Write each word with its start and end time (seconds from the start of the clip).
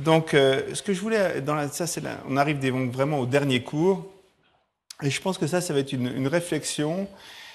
Donc, 0.00 0.32
euh, 0.32 0.74
ce 0.74 0.82
que 0.82 0.94
je 0.94 1.00
voulais, 1.00 1.42
ça, 1.72 1.84
on 2.26 2.36
arrive 2.38 2.58
vraiment 2.90 3.18
au 3.18 3.26
dernier 3.26 3.62
cours, 3.62 4.06
et 5.02 5.10
je 5.10 5.20
pense 5.20 5.36
que 5.36 5.46
ça, 5.46 5.60
ça 5.60 5.74
va 5.74 5.80
être 5.80 5.92
une, 5.92 6.26
réflexion 6.26 7.06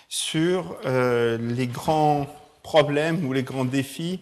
sur 0.09 0.77
euh, 0.85 1.37
les 1.39 1.67
grands 1.67 2.27
problèmes 2.61 3.25
ou 3.25 3.33
les 3.33 3.43
grands 3.43 3.65
défis 3.65 4.19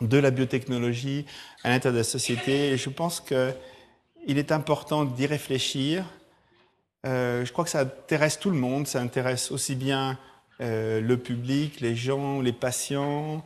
de 0.00 0.18
la 0.18 0.30
biotechnologie 0.30 1.26
à 1.62 1.70
l'intérieur 1.70 1.94
de 1.94 1.98
la 1.98 2.04
société. 2.04 2.70
Et 2.70 2.76
je 2.76 2.90
pense 2.90 3.20
qu'il 3.20 4.38
est 4.38 4.52
important 4.52 5.04
d'y 5.04 5.26
réfléchir. 5.26 6.04
Euh, 7.06 7.44
je 7.44 7.52
crois 7.52 7.64
que 7.64 7.70
ça 7.70 7.80
intéresse 7.80 8.38
tout 8.40 8.50
le 8.50 8.58
monde, 8.58 8.86
ça 8.88 9.00
intéresse 9.00 9.52
aussi 9.52 9.76
bien 9.76 10.18
le 10.60 11.14
public, 11.14 11.80
les 11.80 11.94
gens, 11.94 12.40
les 12.40 12.52
patients, 12.52 13.44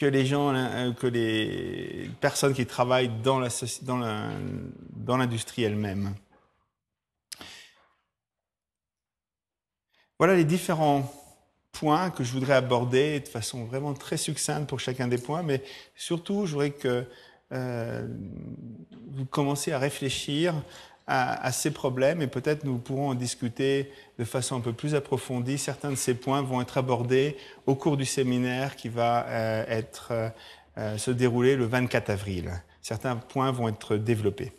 que 0.00 0.06
les 0.06 0.24
gens, 0.24 0.54
euh, 0.54 0.92
que 0.92 1.06
les 1.06 2.10
personnes 2.20 2.54
qui 2.54 2.64
travaillent 2.64 3.12
dans 3.22 3.38
la 3.38 3.50
dans 3.82 5.16
l'industrie 5.18 5.62
elle-même. 5.62 6.14
Voilà 10.18 10.36
les 10.36 10.44
différents 10.44 11.12
points 11.72 12.10
que 12.10 12.24
je 12.24 12.32
voudrais 12.32 12.54
aborder 12.54 13.20
de 13.20 13.28
façon 13.28 13.64
vraiment 13.64 13.92
très 13.92 14.16
succincte 14.16 14.68
pour 14.68 14.80
chacun 14.80 15.06
des 15.06 15.18
points, 15.18 15.42
mais 15.42 15.62
surtout, 15.94 16.46
je 16.46 16.52
voudrais 16.52 16.70
que 16.70 17.06
euh, 17.52 18.08
vous 19.10 19.26
commenciez 19.26 19.72
à 19.74 19.78
réfléchir 19.78 20.54
à, 21.12 21.50
ces 21.50 21.72
problèmes 21.72 22.22
et 22.22 22.28
peut-être 22.28 22.62
nous 22.62 22.78
pourrons 22.78 23.08
en 23.08 23.14
discuter 23.14 23.90
de 24.18 24.24
façon 24.24 24.56
un 24.56 24.60
peu 24.60 24.72
plus 24.72 24.94
approfondie. 24.94 25.58
Certains 25.58 25.90
de 25.90 25.96
ces 25.96 26.14
points 26.14 26.40
vont 26.40 26.60
être 26.60 26.78
abordés 26.78 27.36
au 27.66 27.74
cours 27.74 27.96
du 27.96 28.04
séminaire 28.04 28.76
qui 28.76 28.88
va 28.88 29.26
euh, 29.26 29.64
être, 29.66 30.12
euh, 30.78 30.98
se 30.98 31.10
dérouler 31.10 31.56
le 31.56 31.66
24 31.66 32.10
avril. 32.10 32.52
Certains 32.80 33.16
points 33.16 33.50
vont 33.50 33.68
être 33.68 33.96
développés. 33.96 34.52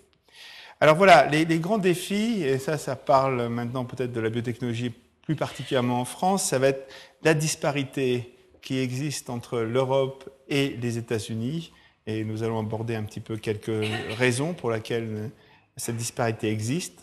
Alors 0.82 0.98
voilà, 0.98 1.26
les, 1.28 1.46
les 1.46 1.60
grands 1.60 1.78
défis, 1.78 2.44
et 2.44 2.58
ça, 2.58 2.78
ça 2.78 2.98
parle 2.98 3.48
maintenant 3.48 3.86
peut-être 3.86 4.12
de 4.12 4.20
la 4.20 4.30
biotechnologie 4.30 4.92
plus 5.22 5.36
particulièrement 5.36 6.02
en 6.02 6.06
France, 6.06 6.44
ça 6.44 6.60
va 6.60 6.68
être 6.68 6.92
la 7.24 7.34
disparité 7.34 8.36
qui 8.62 8.80
existe 8.80 9.30
entre 9.30 9.60
l'Europe 9.60 10.30
et 10.50 10.76
les 10.82 10.98
États-Unis. 10.98 11.72
Et 12.08 12.26
nous 12.26 12.44
allons 12.44 12.60
aborder 12.60 12.96
un 12.96 13.04
petit 13.04 13.20
peu 13.20 13.38
quelques 13.38 13.86
raisons 14.18 14.54
pour 14.54 14.72
lesquelles 14.72 15.32
cette 15.78 15.98
disparité 15.98 16.50
existe. 16.50 17.00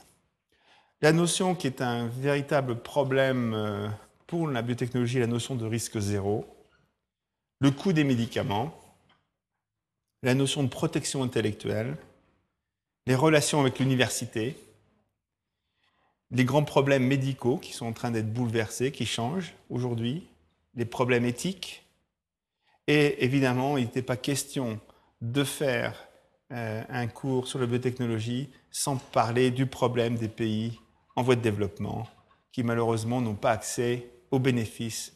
La 1.00 1.12
notion 1.12 1.54
qui 1.54 1.66
est 1.66 1.80
un 1.80 2.08
véritable 2.08 2.76
problème 2.76 3.54
euh, 3.54 3.88
pour 4.26 4.48
la 4.48 4.62
biotechnologie, 4.62 5.20
la 5.20 5.26
notion 5.26 5.54
de 5.54 5.64
risque 5.64 5.98
zéro. 5.98 6.46
Le 7.60 7.70
coût 7.70 7.92
des 7.92 8.04
médicaments. 8.04 8.74
La 10.22 10.34
notion 10.34 10.62
de 10.62 10.68
protection 10.68 11.22
intellectuelle. 11.22 11.96
Les 13.06 13.14
relations 13.14 13.60
avec 13.60 13.78
l'université 13.78 14.56
les 16.30 16.44
grands 16.44 16.64
problèmes 16.64 17.06
médicaux 17.06 17.56
qui 17.56 17.72
sont 17.72 17.86
en 17.86 17.92
train 17.92 18.10
d'être 18.10 18.32
bouleversés, 18.32 18.92
qui 18.92 19.06
changent 19.06 19.54
aujourd'hui, 19.70 20.26
les 20.74 20.84
problèmes 20.84 21.24
éthiques. 21.24 21.86
Et 22.86 23.24
évidemment, 23.24 23.78
il 23.78 23.84
n'était 23.84 24.02
pas 24.02 24.16
question 24.16 24.80
de 25.20 25.44
faire 25.44 26.07
euh, 26.52 26.82
un 26.88 27.06
cours 27.06 27.46
sur 27.46 27.58
la 27.58 27.66
biotechnologie 27.66 28.48
sans 28.70 28.96
parler 28.96 29.50
du 29.50 29.66
problème 29.66 30.16
des 30.16 30.28
pays 30.28 30.80
en 31.16 31.22
voie 31.22 31.36
de 31.36 31.40
développement 31.40 32.06
qui 32.52 32.62
malheureusement 32.62 33.20
n'ont 33.20 33.34
pas 33.34 33.52
accès 33.52 34.08
aux 34.30 34.38
bénéfices 34.38 35.12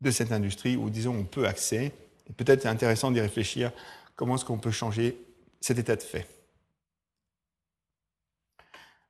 de 0.00 0.10
cette 0.10 0.32
industrie, 0.32 0.76
ou 0.76 0.90
disons 0.90 1.14
on 1.14 1.24
peut 1.24 1.46
accès. 1.46 1.92
Peut-être 2.36 2.62
c'est 2.62 2.68
intéressant 2.68 3.10
d'y 3.10 3.20
réfléchir 3.20 3.72
comment 4.16 4.36
est-ce 4.36 4.44
qu'on 4.44 4.58
peut 4.58 4.70
changer 4.70 5.16
cet 5.60 5.78
état 5.78 5.96
de 5.96 6.02
fait? 6.02 6.26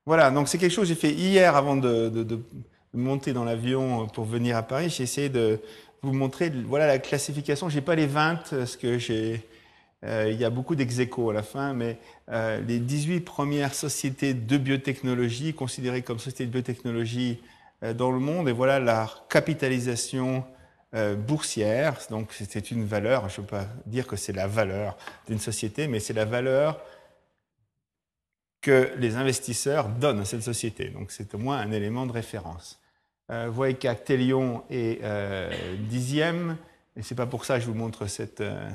Voilà, 0.07 0.31
donc 0.31 0.49
c'est 0.49 0.59
quelque 0.59 0.73
chose 0.73 0.89
que 0.89 0.95
j'ai 0.95 1.01
fait 1.01 1.13
hier 1.13 1.55
avant 1.55 1.77
de, 1.77 2.41
monter 2.93 3.33
dans 3.33 3.45
l'avion 3.45 4.09
pour 4.09 4.25
venir 4.25 4.57
à 4.57 4.63
Paris. 4.63 4.89
J'ai 4.91 5.05
essayé 5.05 5.29
de 5.29 5.61
vous 6.03 6.13
montrer 6.13 6.51
voilà 6.51 6.87
la 6.87 6.99
classification. 6.99 7.69
J'ai 7.69 7.83
pas 7.83 7.95
les 7.95 8.07
20 8.07 8.51
parce 8.51 8.77
que 8.77 8.99
j'ai 8.99 9.35
euh, 9.35 9.39
il 10.03 10.35
y 10.35 10.45
a 10.45 10.51
beaucoup 10.51 10.75
d'ex 10.75 10.99
à 10.99 11.33
la 11.33 11.43
fin, 11.43 11.75
mais 11.75 11.99
euh, 12.31 12.61
les 12.61 12.79
18 12.79 13.21
premières 13.21 13.75
sociétés 13.75 14.35
de 14.35 14.57
biotechnologie 14.57 15.53
considérées 15.53 16.03
comme 16.03 16.19
sociétés 16.19 16.47
de 16.47 16.53
biotechnologie 16.53 17.43
euh, 17.83 17.93
dans 17.93 18.11
le 18.11 18.19
monde, 18.19 18.49
et 18.49 18.53
voilà 18.53 18.81
la 18.81 19.09
capitalisation 19.29 20.45
boursière. 21.29 21.99
Donc 22.11 22.33
c'est 22.33 22.73
une 22.73 22.85
valeur. 22.85 23.29
Je 23.29 23.41
ne 23.41 23.47
peux 23.47 23.57
pas 23.59 23.69
dire 23.87 24.09
que 24.09 24.17
c'est 24.17 24.33
la 24.33 24.49
valeur 24.49 24.99
d'une 25.29 25.39
société, 25.39 25.87
mais 25.87 26.01
c'est 26.01 26.15
la 26.15 26.25
valeur 26.25 26.81
que 28.61 28.93
les 28.97 29.17
investisseurs 29.17 29.89
donnent 29.89 30.21
à 30.21 30.25
cette 30.25 30.43
société. 30.43 30.89
Donc 30.89 31.11
c'est 31.11 31.35
au 31.35 31.39
moins 31.39 31.59
un 31.59 31.73
élément 31.73 32.07
de 32.07 32.13
référence. 32.13 32.81
Euh, 33.31 33.47
vous 33.47 33.55
voyez 33.55 33.75
qu'Actelion 33.75 34.65
est 34.71 35.01
euh, 35.03 35.51
dixième, 35.89 36.57
et 36.97 37.03
c'est 37.03 37.15
pas 37.15 37.27
pour 37.27 37.45
ça 37.45 37.55
que 37.55 37.61
je 37.61 37.67
vous 37.67 37.75
montre 37.75 38.07
cette 38.07 38.41
euh, 38.41 38.69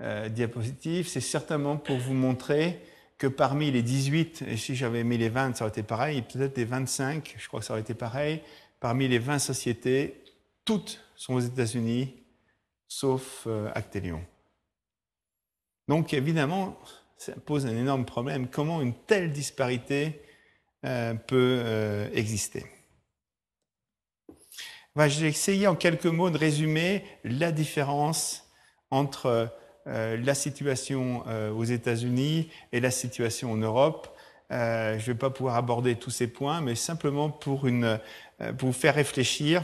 euh 0.00 0.28
diapositive, 0.28 1.08
c'est 1.08 1.20
certainement 1.20 1.76
pour 1.76 1.98
vous 1.98 2.14
montrer 2.14 2.80
que 3.20 3.26
parmi 3.26 3.70
les 3.70 3.82
18, 3.82 4.44
et 4.48 4.56
si 4.56 4.74
j'avais 4.74 5.04
mis 5.04 5.18
les 5.18 5.28
20, 5.28 5.54
ça 5.54 5.64
aurait 5.64 5.70
été 5.70 5.82
pareil, 5.82 6.22
peut-être 6.22 6.56
les 6.56 6.64
25, 6.64 7.36
je 7.38 7.48
crois 7.48 7.60
que 7.60 7.66
ça 7.66 7.74
aurait 7.74 7.82
été 7.82 7.92
pareil, 7.92 8.42
parmi 8.80 9.08
les 9.08 9.18
20 9.18 9.38
sociétés, 9.38 10.24
toutes 10.64 11.04
sont 11.16 11.34
aux 11.34 11.40
États-Unis, 11.40 12.14
sauf 12.88 13.44
euh, 13.46 13.70
Actelion. 13.74 14.24
Donc 15.86 16.14
évidemment, 16.14 16.78
ça 17.18 17.32
pose 17.32 17.66
un 17.66 17.76
énorme 17.76 18.06
problème. 18.06 18.48
Comment 18.48 18.80
une 18.80 18.94
telle 18.94 19.32
disparité 19.32 20.22
euh, 20.86 21.12
peut 21.12 21.60
euh, 21.62 22.08
exister? 22.14 22.64
Je 24.96 25.20
vais 25.20 25.28
essayer 25.28 25.66
en 25.66 25.76
quelques 25.76 26.06
mots 26.06 26.30
de 26.30 26.38
résumer 26.38 27.04
la 27.24 27.52
différence 27.52 28.50
entre 28.90 29.52
la 29.86 30.34
situation 30.34 31.24
euh, 31.26 31.50
aux 31.52 31.64
États-Unis 31.64 32.48
et 32.72 32.80
la 32.80 32.90
situation 32.90 33.52
en 33.52 33.56
Europe. 33.56 34.08
Euh, 34.52 34.98
je 34.98 35.02
ne 35.02 35.06
vais 35.12 35.18
pas 35.18 35.30
pouvoir 35.30 35.56
aborder 35.56 35.94
tous 35.96 36.10
ces 36.10 36.26
points, 36.26 36.60
mais 36.60 36.74
simplement 36.74 37.30
pour, 37.30 37.66
euh, 37.66 37.98
vous 38.58 38.72
faire 38.72 38.94
réfléchir. 38.94 39.62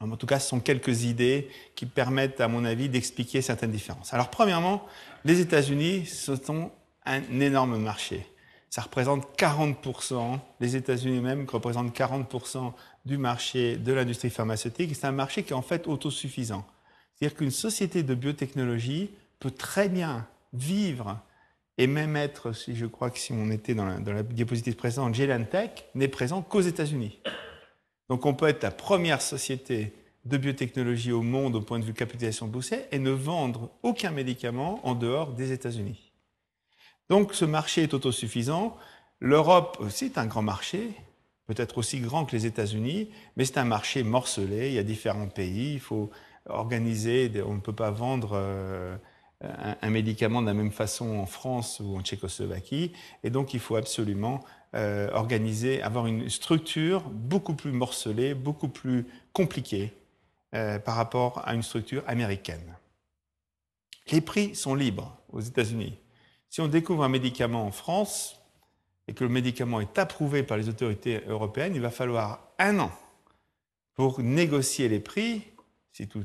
En 0.00 0.16
tout 0.16 0.26
cas, 0.26 0.38
ce 0.38 0.48
sont 0.48 0.60
quelques 0.60 1.04
idées 1.04 1.48
qui 1.74 1.86
permettent, 1.86 2.40
à 2.40 2.48
mon 2.48 2.66
avis, 2.66 2.90
d'expliquer 2.90 3.40
certaines 3.40 3.70
différences. 3.70 4.12
Alors, 4.12 4.28
premièrement, 4.28 4.84
les 5.24 5.40
États-Unis, 5.40 6.04
sont 6.04 6.70
un 7.06 7.22
énorme 7.40 7.78
marché. 7.78 8.26
Ça 8.68 8.82
représente 8.82 9.38
40%, 9.38 10.38
les 10.60 10.76
États-Unis 10.76 11.20
même 11.20 11.46
représentent 11.48 11.96
40% 11.96 12.74
du 13.06 13.16
marché 13.16 13.76
de 13.76 13.92
l'industrie 13.92 14.28
pharmaceutique. 14.28 14.94
C'est 14.94 15.06
un 15.06 15.12
marché 15.12 15.44
qui 15.44 15.52
est 15.52 15.56
en 15.56 15.62
fait 15.62 15.86
autosuffisant. 15.86 16.66
C'est-à-dire 17.16 17.36
qu'une 17.36 17.50
société 17.50 18.02
de 18.02 18.14
biotechnologie 18.14 19.10
peut 19.38 19.50
très 19.50 19.88
bien 19.88 20.26
vivre 20.52 21.18
et 21.78 21.86
même 21.86 22.16
être, 22.16 22.52
si 22.52 22.74
je 22.74 22.86
crois 22.86 23.10
que 23.10 23.18
si 23.18 23.32
on 23.32 23.50
était 23.50 23.74
dans 23.74 23.86
la, 23.86 24.22
diapositive 24.22 24.76
précédente, 24.76 25.14
Gelantech 25.14 25.86
n'est 25.94 26.08
présent 26.08 26.42
qu'aux 26.42 26.60
États-Unis. 26.60 27.18
Donc 28.08 28.24
on 28.24 28.34
peut 28.34 28.48
être 28.48 28.62
la 28.62 28.70
première 28.70 29.20
société 29.20 29.92
de 30.24 30.36
biotechnologie 30.36 31.12
au 31.12 31.22
monde 31.22 31.56
au 31.56 31.60
point 31.60 31.78
de 31.78 31.84
vue 31.84 31.92
capitalisation 31.92 32.46
boursière 32.46 32.84
et 32.92 32.98
ne 32.98 33.10
vendre 33.10 33.70
aucun 33.82 34.10
médicament 34.10 34.80
en 34.86 34.94
dehors 34.94 35.32
des 35.32 35.52
États-Unis. 35.52 36.12
Donc 37.08 37.34
ce 37.34 37.44
marché 37.44 37.82
est 37.82 37.94
autosuffisant. 37.94 38.76
L'Europe 39.20 39.76
aussi 39.80 40.06
est 40.06 40.18
un 40.18 40.26
grand 40.26 40.42
marché, 40.42 40.90
peut-être 41.46 41.78
aussi 41.78 42.00
grand 42.00 42.24
que 42.24 42.32
les 42.32 42.46
États-Unis, 42.46 43.10
mais 43.36 43.44
c'est 43.44 43.58
un 43.58 43.64
marché 43.64 44.02
morcelé. 44.02 44.68
Il 44.68 44.74
y 44.74 44.78
a 44.78 44.82
différents 44.82 45.28
pays. 45.28 45.74
Il 45.74 45.80
faut 45.80 46.10
organiser. 46.48 47.30
On 47.46 47.54
ne 47.54 47.60
peut 47.60 47.72
pas 47.72 47.90
vendre 47.90 48.30
euh, 48.34 48.96
un, 49.82 49.90
médicament 49.90 50.40
de 50.40 50.46
la 50.46 50.54
même 50.54 50.72
façon 50.72 51.18
en 51.18 51.26
France 51.26 51.80
ou 51.80 51.96
en 51.96 52.02
Tchécoslovaquie. 52.02 52.92
Et 53.22 53.30
donc 53.30 53.54
il 53.54 53.60
faut 53.60 53.76
absolument 53.76 54.44
euh, 54.74 55.10
organiser, 55.12 55.82
avoir 55.82 56.06
une 56.06 56.28
structure 56.28 57.02
beaucoup 57.10 57.54
plus 57.54 57.72
morcelée, 57.72 58.34
beaucoup 58.34 58.68
plus 58.68 59.06
compliquée 59.32 59.92
euh, 60.54 60.78
par 60.78 60.96
rapport 60.96 61.42
à 61.46 61.54
une 61.54 61.62
structure 61.62 62.02
américaine. 62.06 62.76
Les 64.10 64.20
prix 64.20 64.54
sont 64.54 64.74
libres 64.74 65.16
aux 65.32 65.40
États-Unis. 65.40 65.98
Si 66.48 66.60
on 66.60 66.68
découvre 66.68 67.04
un 67.04 67.08
médicament 67.08 67.66
en 67.66 67.72
France 67.72 68.40
et 69.08 69.12
que 69.12 69.24
le 69.24 69.30
médicament 69.30 69.80
est 69.80 69.98
approuvé 69.98 70.42
par 70.42 70.56
les 70.56 70.68
autorités 70.68 71.22
européennes, 71.26 71.74
il 71.74 71.80
va 71.80 71.90
falloir 71.90 72.40
un 72.58 72.78
an 72.78 72.92
pour 73.94 74.20
négocier 74.20 74.88
les 74.88 75.00
prix, 75.00 75.42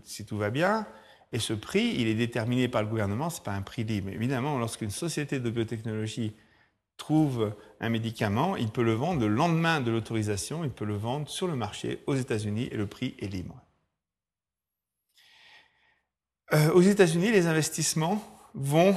si 0.04 0.26
tout, 0.26 0.38
va 0.38 0.50
bien. 0.50 0.86
Et 1.32 1.40
ce 1.40 1.54
prix, 1.54 1.96
il 1.98 2.08
est 2.08 2.16
déterminé 2.16 2.68
par 2.68 2.82
le 2.82 2.90
gouvernement, 2.90 3.30
ce 3.30 3.40
n'est 3.40 3.46
pas 3.46 3.54
un 3.54 3.62
prix 3.62 3.84
libre. 3.84 4.10
Évidemment, 4.10 4.58
lorsqu'une 4.58 4.90
société 4.90 5.40
de 5.40 5.50
biotechnologie 5.50 6.36
trouve 6.98 7.56
un 7.80 7.90
médicament, 7.90 8.58
il 8.58 8.70
peut 8.70 8.84
le 8.84 8.94
vendre 8.94 9.22
le 9.22 9.28
lendemain 9.28 9.80
de 9.82 9.90
l'autorisation, 9.90 10.64
il 10.64 10.72
peut 10.72 10.86
le 10.86 10.96
vendre 10.96 11.30
sur 11.30 11.48
le 11.48 11.56
marché 11.56 12.04
aux 12.06 12.16
États-Unis 12.16 12.68
et 12.72 12.78
le 12.78 12.86
prix 12.86 13.16
est 13.20 13.28
libre. 13.28 13.62
Euh, 16.54 16.72
aux 16.74 16.82
États-Unis, 16.82 17.32
les 17.32 17.48
investissements 17.48 18.22
vont 18.54 18.96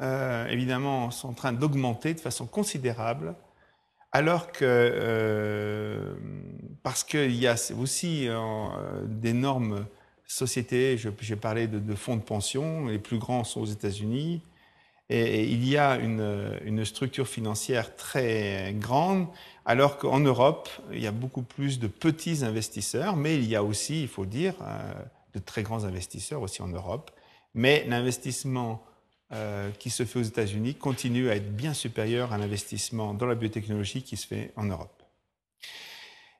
euh, 0.00 0.48
évidemment, 0.48 1.10
sont 1.10 1.28
en 1.28 1.34
train 1.34 1.52
d'augmenter 1.52 2.14
de 2.14 2.20
façon 2.20 2.46
considérable, 2.46 3.36
alors 4.10 4.50
que, 4.50 4.64
euh, 4.64 6.14
parce 6.82 7.04
qu'il 7.04 7.36
y 7.36 7.46
a 7.46 7.54
aussi 7.78 8.28
d'énormes 9.04 9.86
sociétés, 10.26 10.98
j'ai 11.20 11.36
parlé 11.36 11.66
de, 11.66 11.94
fonds 11.94 12.16
de 12.16 12.22
pension, 12.22 12.86
les 12.86 12.98
plus 12.98 13.18
grands 13.18 13.44
sont 13.44 13.60
aux 13.60 13.66
États-Unis, 13.66 14.42
et, 15.10 15.44
il 15.44 15.68
y 15.68 15.76
a 15.76 15.96
une, 15.96 16.84
structure 16.84 17.28
financière 17.28 17.94
très 17.96 18.74
grande, 18.78 19.26
alors 19.64 19.98
qu'en 19.98 20.20
Europe, 20.20 20.68
il 20.92 21.02
y 21.02 21.06
a 21.06 21.12
beaucoup 21.12 21.42
plus 21.42 21.78
de 21.78 21.86
petits 21.86 22.44
investisseurs, 22.44 23.16
mais 23.16 23.36
il 23.36 23.44
y 23.44 23.56
a 23.56 23.62
aussi, 23.62 24.02
il 24.02 24.08
faut 24.08 24.26
dire, 24.26 24.54
de 25.34 25.38
très 25.38 25.62
grands 25.62 25.84
investisseurs 25.84 26.42
aussi 26.42 26.62
en 26.62 26.68
Europe. 26.68 27.10
Mais 27.54 27.84
l'investissement 27.86 28.82
euh, 29.32 29.70
qui 29.78 29.90
se 29.90 30.04
fait 30.04 30.18
aux 30.18 30.22
États-Unis 30.22 30.74
continue 30.74 31.30
à 31.30 31.36
être 31.36 31.56
bien 31.56 31.72
supérieur 31.72 32.32
à 32.32 32.38
l'investissement 32.38 33.14
dans 33.14 33.26
la 33.26 33.34
biotechnologie 33.34 34.02
qui 34.02 34.16
se 34.16 34.26
fait 34.26 34.52
en 34.56 34.64
Europe. 34.64 35.02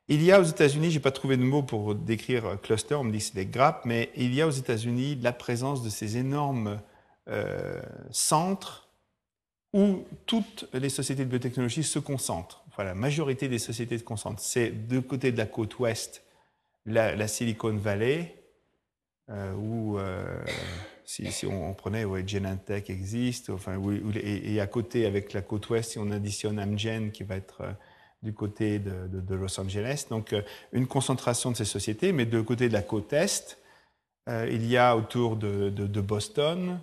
Il 0.09 0.23
y 0.23 0.33
a 0.33 0.41
aux 0.41 0.45
États-Unis, 0.45 0.91
je 0.91 0.97
n'ai 0.97 1.03
pas 1.03 1.11
trouvé 1.11 1.39
de 1.39 1.43
mots 1.43 1.63
pour 1.63 1.95
décrire 1.95 2.61
cluster, 2.61 2.95
on 2.95 3.05
me 3.05 3.13
dit 3.13 3.19
que 3.19 3.25
c'est 3.25 3.35
des 3.35 3.47
grappes, 3.47 3.87
mais 3.87 4.11
il 4.17 4.35
y 4.35 4.43
a 4.43 4.47
aux 4.47 4.51
États-Unis 4.51 5.19
la 5.23 5.33
présence 5.33 5.83
de 5.83 5.89
ces 5.89 6.19
énormes 6.19 6.79
euh, 7.29 7.81
centres 8.11 8.91
où 9.73 10.05
toutes 10.27 10.69
les 10.75 10.91
sociétés 10.91 11.25
de 11.25 11.31
biotechnologie 11.31 11.83
se 11.83 11.99
concentrent. 11.99 12.65
Voilà, 12.77 12.91
la 12.91 12.95
majorité 12.95 13.49
des 13.49 13.59
sociétés 13.59 13.97
se 13.97 14.05
concentrent. 14.05 14.43
C'est 14.43 14.87
de 14.87 15.01
côté 15.01 15.33
de 15.33 15.39
la 15.39 15.47
côte 15.47 15.79
ouest, 15.79 16.23
la, 16.85 17.27
Silicon 17.27 17.75
Valley, 17.75 18.37
euh, 19.31 19.55
où 19.55 19.99
euh, 19.99 20.45
si, 21.07 21.47
on, 21.47 21.73
prenait 21.73 22.05
ouais, 22.05 22.29
Genentech 22.29 22.91
existe, 22.91 23.49
enfin, 23.49 23.81
et, 24.15 24.61
à 24.61 24.67
côté 24.67 25.07
avec 25.07 25.33
la 25.33 25.41
côte 25.41 25.71
ouest, 25.71 25.93
si 25.93 25.99
on 25.99 26.11
additionne 26.11 26.61
Amgen 26.61 27.11
qui 27.11 27.25
va 27.25 27.37
être 27.37 27.63
du 28.25 28.33
côté 28.33 28.79
de, 28.79 29.35
Los 29.35 29.61
Angeles. 29.61 30.07
Donc 30.11 30.33
euh, 30.33 30.43
une 30.73 30.87
concentration 30.87 31.53
de 31.53 31.57
ces 31.57 31.65
sociétés, 31.65 32.13
mais 32.13 32.27
de 32.27 32.41
côté 32.41 32.69
de 32.69 32.73
la 32.73 32.83
côte 32.83 33.13
Est, 33.13 33.59
euh, 34.29 34.49
il 34.51 34.67
y 34.67 34.77
a 34.77 34.97
autour 34.97 35.37
de, 35.37 36.01
Boston, 36.01 36.81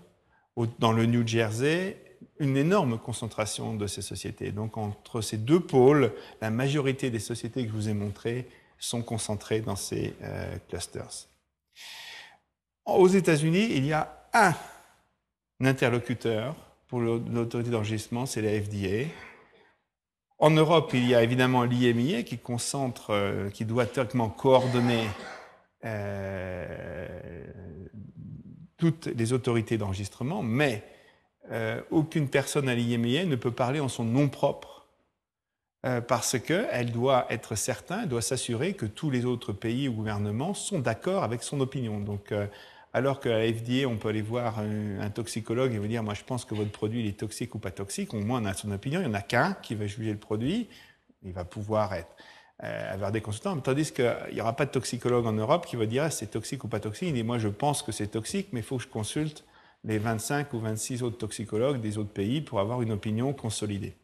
dans 0.80 0.92
le 0.92 1.06
New 1.06 1.28
Jersey, 1.28 1.98
une 2.40 2.56
énorme 2.56 3.00
concentration 3.00 3.74
de 3.74 3.88
ces 3.88 4.04
sociétés. 4.04 4.52
Donc 4.52 4.78
entre 4.78 5.22
ces 5.22 5.38
deux 5.38 5.60
pôles, 5.60 6.14
la 6.40 6.52
majorité 6.52 7.10
des 7.10 7.20
sociétés 7.20 7.64
que 7.64 7.70
je 7.70 7.76
vous 7.76 7.90
ai 7.90 7.94
montrées 7.94 8.48
sont 8.78 9.02
concentrées 9.02 9.62
dans 9.62 9.76
ces 9.76 10.14
euh, 10.22 10.56
clusters. 10.70 11.28
Aux 12.86 13.08
États-Unis, 13.08 13.70
il 13.72 13.86
y 13.86 13.94
a 13.94 14.28
un 14.34 14.54
interlocuteur 15.62 16.56
pour 16.88 17.00
l'autorité 17.00 17.70
d'enregistrement, 17.70 18.26
c'est 18.26 18.42
la 18.42 18.60
FDA. 18.62 19.08
En 20.42 20.50
Europe, 20.50 20.90
il 20.96 21.08
y 21.08 21.14
a 21.14 21.22
évidemment 21.22 21.66
l'IMIA 21.66 22.24
qui 22.24 22.40
concentre, 22.40 23.12
euh, 23.12 23.52
qui 23.52 23.64
doit 23.64 23.86
théoriquement 23.86 24.28
coordonner 24.28 25.08
euh, 25.86 27.08
toutes 28.76 29.06
les 29.06 29.34
autorités 29.34 29.78
d'enregistrement, 29.78 30.42
mais 30.42 30.84
euh, 31.52 31.80
aucune 31.92 32.28
personne 32.28 32.68
à 32.70 32.74
l'IMIA 32.74 33.26
ne 33.26 33.36
peut 33.36 33.52
parler 33.52 33.80
en 33.80 33.88
son 33.88 34.04
nom 34.04 34.28
propre 34.30 34.88
parce 36.08 36.38
qu'elle 36.38 36.92
doit 36.92 37.26
être 37.32 37.56
certaine, 37.56 38.02
elle 38.04 38.10
doit 38.10 38.22
s'assurer 38.22 38.76
que 38.76 38.86
tous 38.86 39.10
les 39.10 39.26
autres 39.26 39.52
pays 39.52 39.88
ou 39.88 39.94
gouvernements 39.94 40.54
sont 40.54 40.78
d'accord 40.78 41.24
avec 41.24 41.42
son 41.42 41.60
opinion. 41.60 42.00
Donc, 42.00 42.32
alors 42.94 43.20
qu'à 43.20 43.38
la 43.38 43.54
FDA, 43.54 43.88
on 43.88 43.98
peut 43.98 44.10
aller 44.10 44.22
voir 44.22 44.60
un, 44.60 45.10
toxicologue 45.10 45.74
et 45.74 45.78
vous 45.78 45.88
dire, 45.88 46.04
moi 46.04 46.14
je 46.14 46.24
pense 46.24 46.46
que 46.46 46.56
votre 46.56 46.72
produit 46.72 47.08
est 47.08 47.18
toxique 47.18 47.56
ou 47.56 47.60
pas 47.60 47.72
toxique, 47.72 48.14
au 48.14 48.20
moins 48.20 48.42
on 48.42 48.46
a 48.46 48.54
son 48.54 48.72
opinion, 48.72 49.00
il 49.00 49.08
n'y 49.08 49.12
en 49.12 49.14
a 49.14 49.22
qu'un 49.22 49.54
qui 49.54 49.76
va 49.76 49.88
juger 49.88 50.12
le 50.12 50.18
produit, 50.18 50.68
il 51.24 51.32
va 51.32 51.46
pouvoir 51.46 51.94
être, 51.94 52.16
euh, 52.64 52.94
avoir 52.94 53.12
des 53.12 53.22
consultants, 53.22 53.58
tandis 53.60 53.92
qu'il 53.94 54.14
n'y 54.34 54.42
aura 54.42 54.56
pas 54.56 54.66
de 54.66 54.72
toxicologue 54.72 55.26
en 55.26 55.34
Europe 55.34 55.66
qui 55.66 55.78
va 55.78 55.86
dire 55.86 56.04
ah, 56.04 56.10
c'est 56.10 56.28
toxique 56.28 56.64
ou 56.64 56.68
pas 56.68 56.80
toxique, 56.80 57.10
il 57.10 57.14
dit 57.14 57.24
moi 57.24 57.38
je 57.38 57.48
pense 57.48 57.82
que 57.82 57.92
c'est 57.92 58.08
toxique, 58.08 58.50
mais 58.52 58.60
il 58.60 58.66
faut 58.66 58.78
que 58.78 58.84
je 58.84 58.90
consulte 58.90 59.46
les 59.84 59.98
25 59.98 60.54
ou 60.54 60.60
26 60.60 61.02
autres 61.04 61.18
toxicologues 61.18 61.82
des 61.82 61.98
autres 61.98 62.12
pays 62.12 62.42
pour 62.42 62.60
avoir 62.60 62.82
une 62.82 62.92
opinion 62.92 63.34
consolidée. 63.34 63.96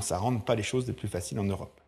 Ça 0.00 0.16
ne 0.16 0.22
rend 0.22 0.38
pas 0.38 0.54
les 0.54 0.62
choses 0.62 0.86
les 0.86 0.94
plus 0.94 1.08
faciles 1.08 1.38
en 1.38 1.44
Europe. 1.44 1.80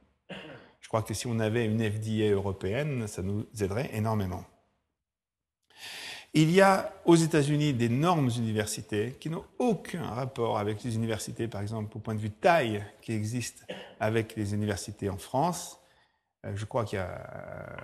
Je 0.80 0.88
crois 0.88 1.02
que 1.02 1.14
si 1.14 1.26
on 1.26 1.40
avait 1.40 1.64
une 1.64 1.80
FDA 1.80 2.30
européenne, 2.30 3.06
ça 3.06 3.22
nous 3.22 3.46
aiderait 3.58 3.90
énormément. 3.94 4.44
Il 6.36 6.50
y 6.50 6.60
a 6.60 6.92
aux 7.04 7.14
États-Unis 7.14 7.74
d'énormes 7.74 8.28
universités 8.36 9.16
qui 9.20 9.30
n'ont 9.30 9.44
aucun 9.60 10.04
rapport 10.04 10.58
avec 10.58 10.82
les 10.82 10.96
universités, 10.96 11.46
par 11.46 11.60
exemple, 11.60 11.96
au 11.96 12.00
point 12.00 12.16
de 12.16 12.18
vue 12.18 12.32
taille, 12.32 12.84
qui 13.02 13.12
existent 13.12 13.62
avec 14.00 14.34
les 14.34 14.52
universités 14.52 15.08
en 15.08 15.16
France. 15.16 15.78
Euh, 16.44 16.50
je 16.56 16.64
crois 16.64 16.84
qu'il 16.84 16.98
y 16.98 17.02
a, 17.02 17.06
euh, 17.06 17.76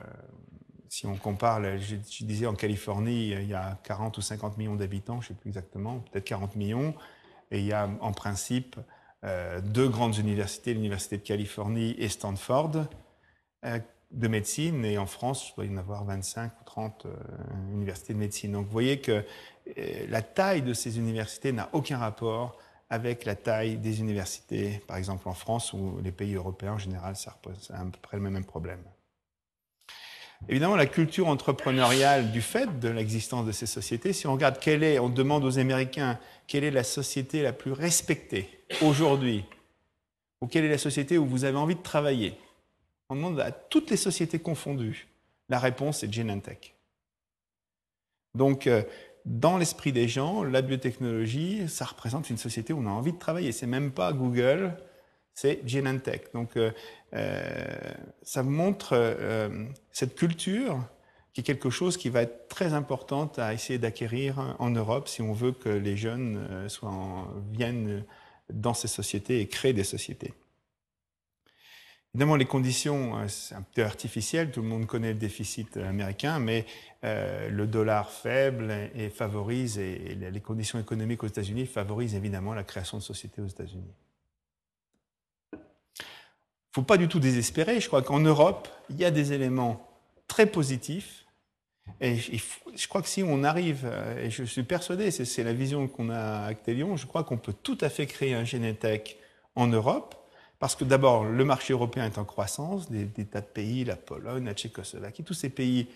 si 0.88 1.06
on 1.06 1.14
compare, 1.14 1.62
je, 1.78 1.94
disais 2.24 2.46
en 2.46 2.56
Californie, 2.56 3.30
il 3.30 3.46
y 3.46 3.54
a 3.54 3.78
40 3.84 4.18
ou 4.18 4.20
50 4.20 4.58
millions 4.58 4.74
d'habitants, 4.74 5.20
je 5.20 5.26
ne 5.26 5.28
sais 5.28 5.40
plus 5.40 5.50
exactement, 5.50 6.00
peut-être 6.10 6.24
40 6.24 6.56
millions, 6.56 6.92
et 7.52 7.60
il 7.60 7.66
y 7.66 7.72
a 7.72 7.88
en 8.00 8.12
principe 8.12 8.74
euh, 9.24 9.60
deux 9.60 9.88
grandes 9.88 10.16
universités, 10.16 10.74
l'Université 10.74 11.18
de 11.18 11.22
Californie 11.22 11.94
et 11.98 12.08
Stanford, 12.08 12.86
de 14.10 14.28
médecine, 14.28 14.84
et 14.84 14.98
en 14.98 15.06
France, 15.06 15.50
il 15.50 15.54
doit 15.56 15.64
y 15.66 15.74
en 15.74 15.76
avoir 15.76 16.04
25 16.04 16.52
ou 16.60 16.64
30 16.64 17.06
euh, 17.06 17.10
universités 17.72 18.12
de 18.12 18.18
médecine. 18.18 18.52
Donc 18.52 18.66
vous 18.66 18.72
voyez 18.72 19.00
que 19.00 19.24
euh, 19.78 20.06
la 20.08 20.22
taille 20.22 20.62
de 20.62 20.74
ces 20.74 20.98
universités 20.98 21.52
n'a 21.52 21.68
aucun 21.72 21.98
rapport 21.98 22.58
avec 22.90 23.24
la 23.24 23.36
taille 23.36 23.76
des 23.76 24.00
universités, 24.00 24.82
par 24.88 24.96
exemple 24.96 25.28
en 25.28 25.34
France 25.34 25.72
ou 25.72 26.00
les 26.02 26.10
pays 26.10 26.34
européens 26.34 26.72
en 26.72 26.78
général, 26.78 27.14
ça 27.14 27.30
représente 27.30 27.70
à 27.70 27.84
peu 27.84 27.98
près 28.02 28.16
le 28.16 28.22
même 28.24 28.44
problème. 28.44 28.80
Évidemment, 30.48 30.74
la 30.74 30.86
culture 30.86 31.28
entrepreneuriale 31.28 32.32
du 32.32 32.40
fait 32.40 32.80
de 32.80 32.88
l'existence 32.88 33.46
de 33.46 33.52
ces 33.52 33.66
sociétés, 33.66 34.12
si 34.12 34.26
on 34.26 34.32
regarde 34.32 34.58
quelle 34.58 34.82
est, 34.82 34.98
on 34.98 35.08
demande 35.08 35.44
aux 35.44 35.58
Américains 35.58 36.18
quelle 36.46 36.64
est 36.64 36.70
la 36.72 36.82
société 36.82 37.42
la 37.42 37.52
plus 37.52 37.70
respectée 37.70 38.48
aujourd'hui, 38.82 39.44
ou 40.40 40.48
quelle 40.48 40.64
est 40.64 40.70
la 40.70 40.78
société 40.78 41.18
où 41.18 41.26
vous 41.26 41.44
avez 41.44 41.58
envie 41.58 41.76
de 41.76 41.82
travailler, 41.82 42.34
on 43.10 43.16
demande 43.16 43.40
à 43.40 43.50
toutes 43.50 43.90
les 43.90 43.96
sociétés 43.96 44.38
confondues. 44.38 45.08
La 45.48 45.58
réponse 45.58 46.02
est 46.04 46.12
Genentech. 46.12 46.74
Donc, 48.34 48.66
euh, 48.66 48.82
dans 49.26 49.58
l'esprit 49.58 49.92
des 49.92 50.08
gens, 50.08 50.44
la 50.44 50.62
biotechnologie, 50.62 51.68
ça 51.68 51.84
représente 51.84 52.30
une 52.30 52.38
société 52.38 52.72
où 52.72 52.78
on 52.78 52.86
a 52.86 52.90
envie 52.90 53.12
de 53.12 53.18
travailler. 53.18 53.50
C'est 53.52 53.66
même 53.66 53.90
pas 53.90 54.12
Google, 54.12 54.76
c'est 55.34 55.60
Genentech. 55.66 56.32
Donc, 56.32 56.56
euh, 56.56 56.70
euh, 57.14 57.92
ça 58.22 58.44
montre 58.44 58.96
cette 59.90 60.14
culture 60.14 60.78
qui 61.32 61.40
est 61.40 61.44
quelque 61.44 61.70
chose 61.70 61.96
qui 61.96 62.08
va 62.08 62.22
être 62.22 62.48
très 62.48 62.72
importante 62.72 63.38
à 63.40 63.52
essayer 63.52 63.78
d'acquérir 63.78 64.56
en 64.58 64.70
Europe 64.70 65.08
si 65.08 65.20
on 65.20 65.32
veut 65.32 65.52
que 65.52 65.68
les 65.68 65.96
jeunes 65.96 66.68
viennent 67.52 68.04
dans 68.52 68.74
ces 68.74 68.88
sociétés 68.88 69.40
et 69.40 69.48
créent 69.48 69.72
des 69.72 69.84
sociétés. 69.84 70.32
Évidemment, 72.14 72.36
les 72.36 72.44
conditions, 72.44 73.18
euh, 73.18 73.28
c'est 73.28 73.54
un 73.54 73.62
peu 73.62 73.84
artificiel, 73.84 74.50
tout 74.50 74.62
le 74.62 74.68
monde 74.68 74.86
connaît 74.86 75.12
le 75.12 75.18
déficit 75.18 75.76
américain, 75.76 76.40
mais 76.40 76.66
euh, 77.04 77.48
le 77.48 77.66
dollar 77.68 78.10
faible 78.10 78.90
et 78.96 79.10
favorise, 79.10 79.78
les 79.78 80.40
conditions 80.40 80.80
économiques 80.80 81.22
aux 81.22 81.28
États-Unis 81.28 81.66
favorisent 81.66 82.16
évidemment 82.16 82.52
la 82.52 82.64
création 82.64 82.98
de 82.98 83.02
sociétés 83.02 83.40
aux 83.40 83.46
États-Unis. 83.46 83.94
Il 85.52 85.58
ne 86.78 86.82
faut 86.82 86.82
pas 86.82 86.96
du 86.96 87.08
tout 87.08 87.20
désespérer, 87.20 87.80
je 87.80 87.86
crois 87.86 88.02
qu'en 88.02 88.20
Europe, 88.20 88.68
il 88.90 88.96
y 88.96 89.04
a 89.04 89.10
des 89.10 89.32
éléments 89.32 89.88
très 90.26 90.46
positifs, 90.46 91.26
et 92.00 92.16
je 92.16 92.88
crois 92.88 93.02
que 93.02 93.08
si 93.08 93.22
on 93.22 93.44
arrive, 93.44 93.82
euh, 93.84 94.24
et 94.24 94.30
je 94.30 94.44
suis 94.44 94.62
persuadé, 94.62 95.10
c'est 95.10 95.44
la 95.44 95.52
vision 95.52 95.88
qu'on 95.88 96.10
a 96.10 96.18
à 96.18 96.46
Actelion, 96.46 96.96
je 96.96 97.06
crois 97.06 97.24
qu'on 97.24 97.38
peut 97.38 97.52
tout 97.52 97.78
à 97.80 97.88
fait 97.88 98.06
créer 98.06 98.34
un 98.34 98.44
Genetech 98.44 99.16
en 99.54 99.66
Europe, 99.66 100.19
parce 100.60 100.76
que 100.76 100.84
d'abord, 100.84 101.24
le 101.24 101.44
marché 101.44 101.72
européen 101.72 102.04
est 102.04 102.18
en 102.18 102.24
croissance, 102.24 102.90
des, 102.90 103.06
tas 103.24 103.40
de 103.40 103.46
pays, 103.46 103.82
la 103.84 103.96
Pologne, 103.96 104.44
la 104.44 104.52
Tchécoslovaquie, 104.52 105.24
tous 105.24 105.34
ces 105.34 105.48
pays 105.48 105.88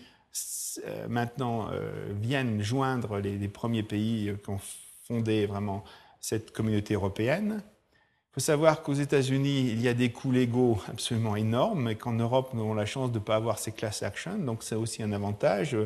euh, 0.87 1.07
maintenant 1.07 1.69
euh, 1.71 2.11
viennent 2.19 2.61
joindre 2.61 3.19
les, 3.19 3.47
premiers 3.47 3.83
pays 3.83 4.33
qui 4.43 4.49
ont 4.49 4.59
fondé 5.07 5.45
vraiment 5.45 5.83
cette 6.19 6.51
communauté 6.51 6.95
européenne. 6.95 7.61
Il 7.61 8.33
faut 8.33 8.39
savoir 8.39 8.81
qu'aux 8.81 8.95
États-Unis, 8.95 9.69
il 9.69 9.81
y 9.81 9.87
a 9.87 9.93
des 9.93 10.11
coûts 10.11 10.31
légaux 10.31 10.81
absolument 10.89 11.35
énormes 11.35 11.87
et 11.89 11.95
qu'en 11.95 12.13
Europe, 12.13 12.49
nous 12.53 12.61
avons 12.63 12.73
la 12.73 12.87
chance 12.87 13.11
de 13.11 13.19
ne 13.19 13.23
pas 13.23 13.35
avoir 13.35 13.59
ces 13.59 13.71
class 13.71 14.01
actions, 14.01 14.39
donc 14.39 14.63
c'est 14.63 14.75
aussi 14.75 15.03
un 15.03 15.11
avantage. 15.11 15.77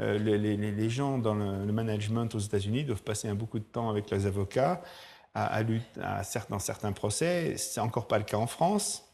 Euh, 0.00 0.18
les, 0.18 0.90
gens 0.90 1.18
dans 1.18 1.34
le, 1.34 1.66
le 1.66 1.72
management 1.72 2.32
aux 2.36 2.38
États-Unis 2.38 2.84
doivent 2.84 3.02
passer 3.02 3.26
un 3.26 3.34
beaucoup 3.34 3.58
de 3.58 3.64
temps 3.64 3.90
avec 3.90 4.10
leurs 4.10 4.26
avocats 4.26 4.80
à, 5.34 5.62
dans 6.48 6.58
certains 6.58 6.92
procès. 6.92 7.56
C'est 7.56 7.80
encore 7.80 8.08
pas 8.08 8.18
le 8.18 8.24
cas 8.24 8.36
en 8.36 8.46
France. 8.46 9.04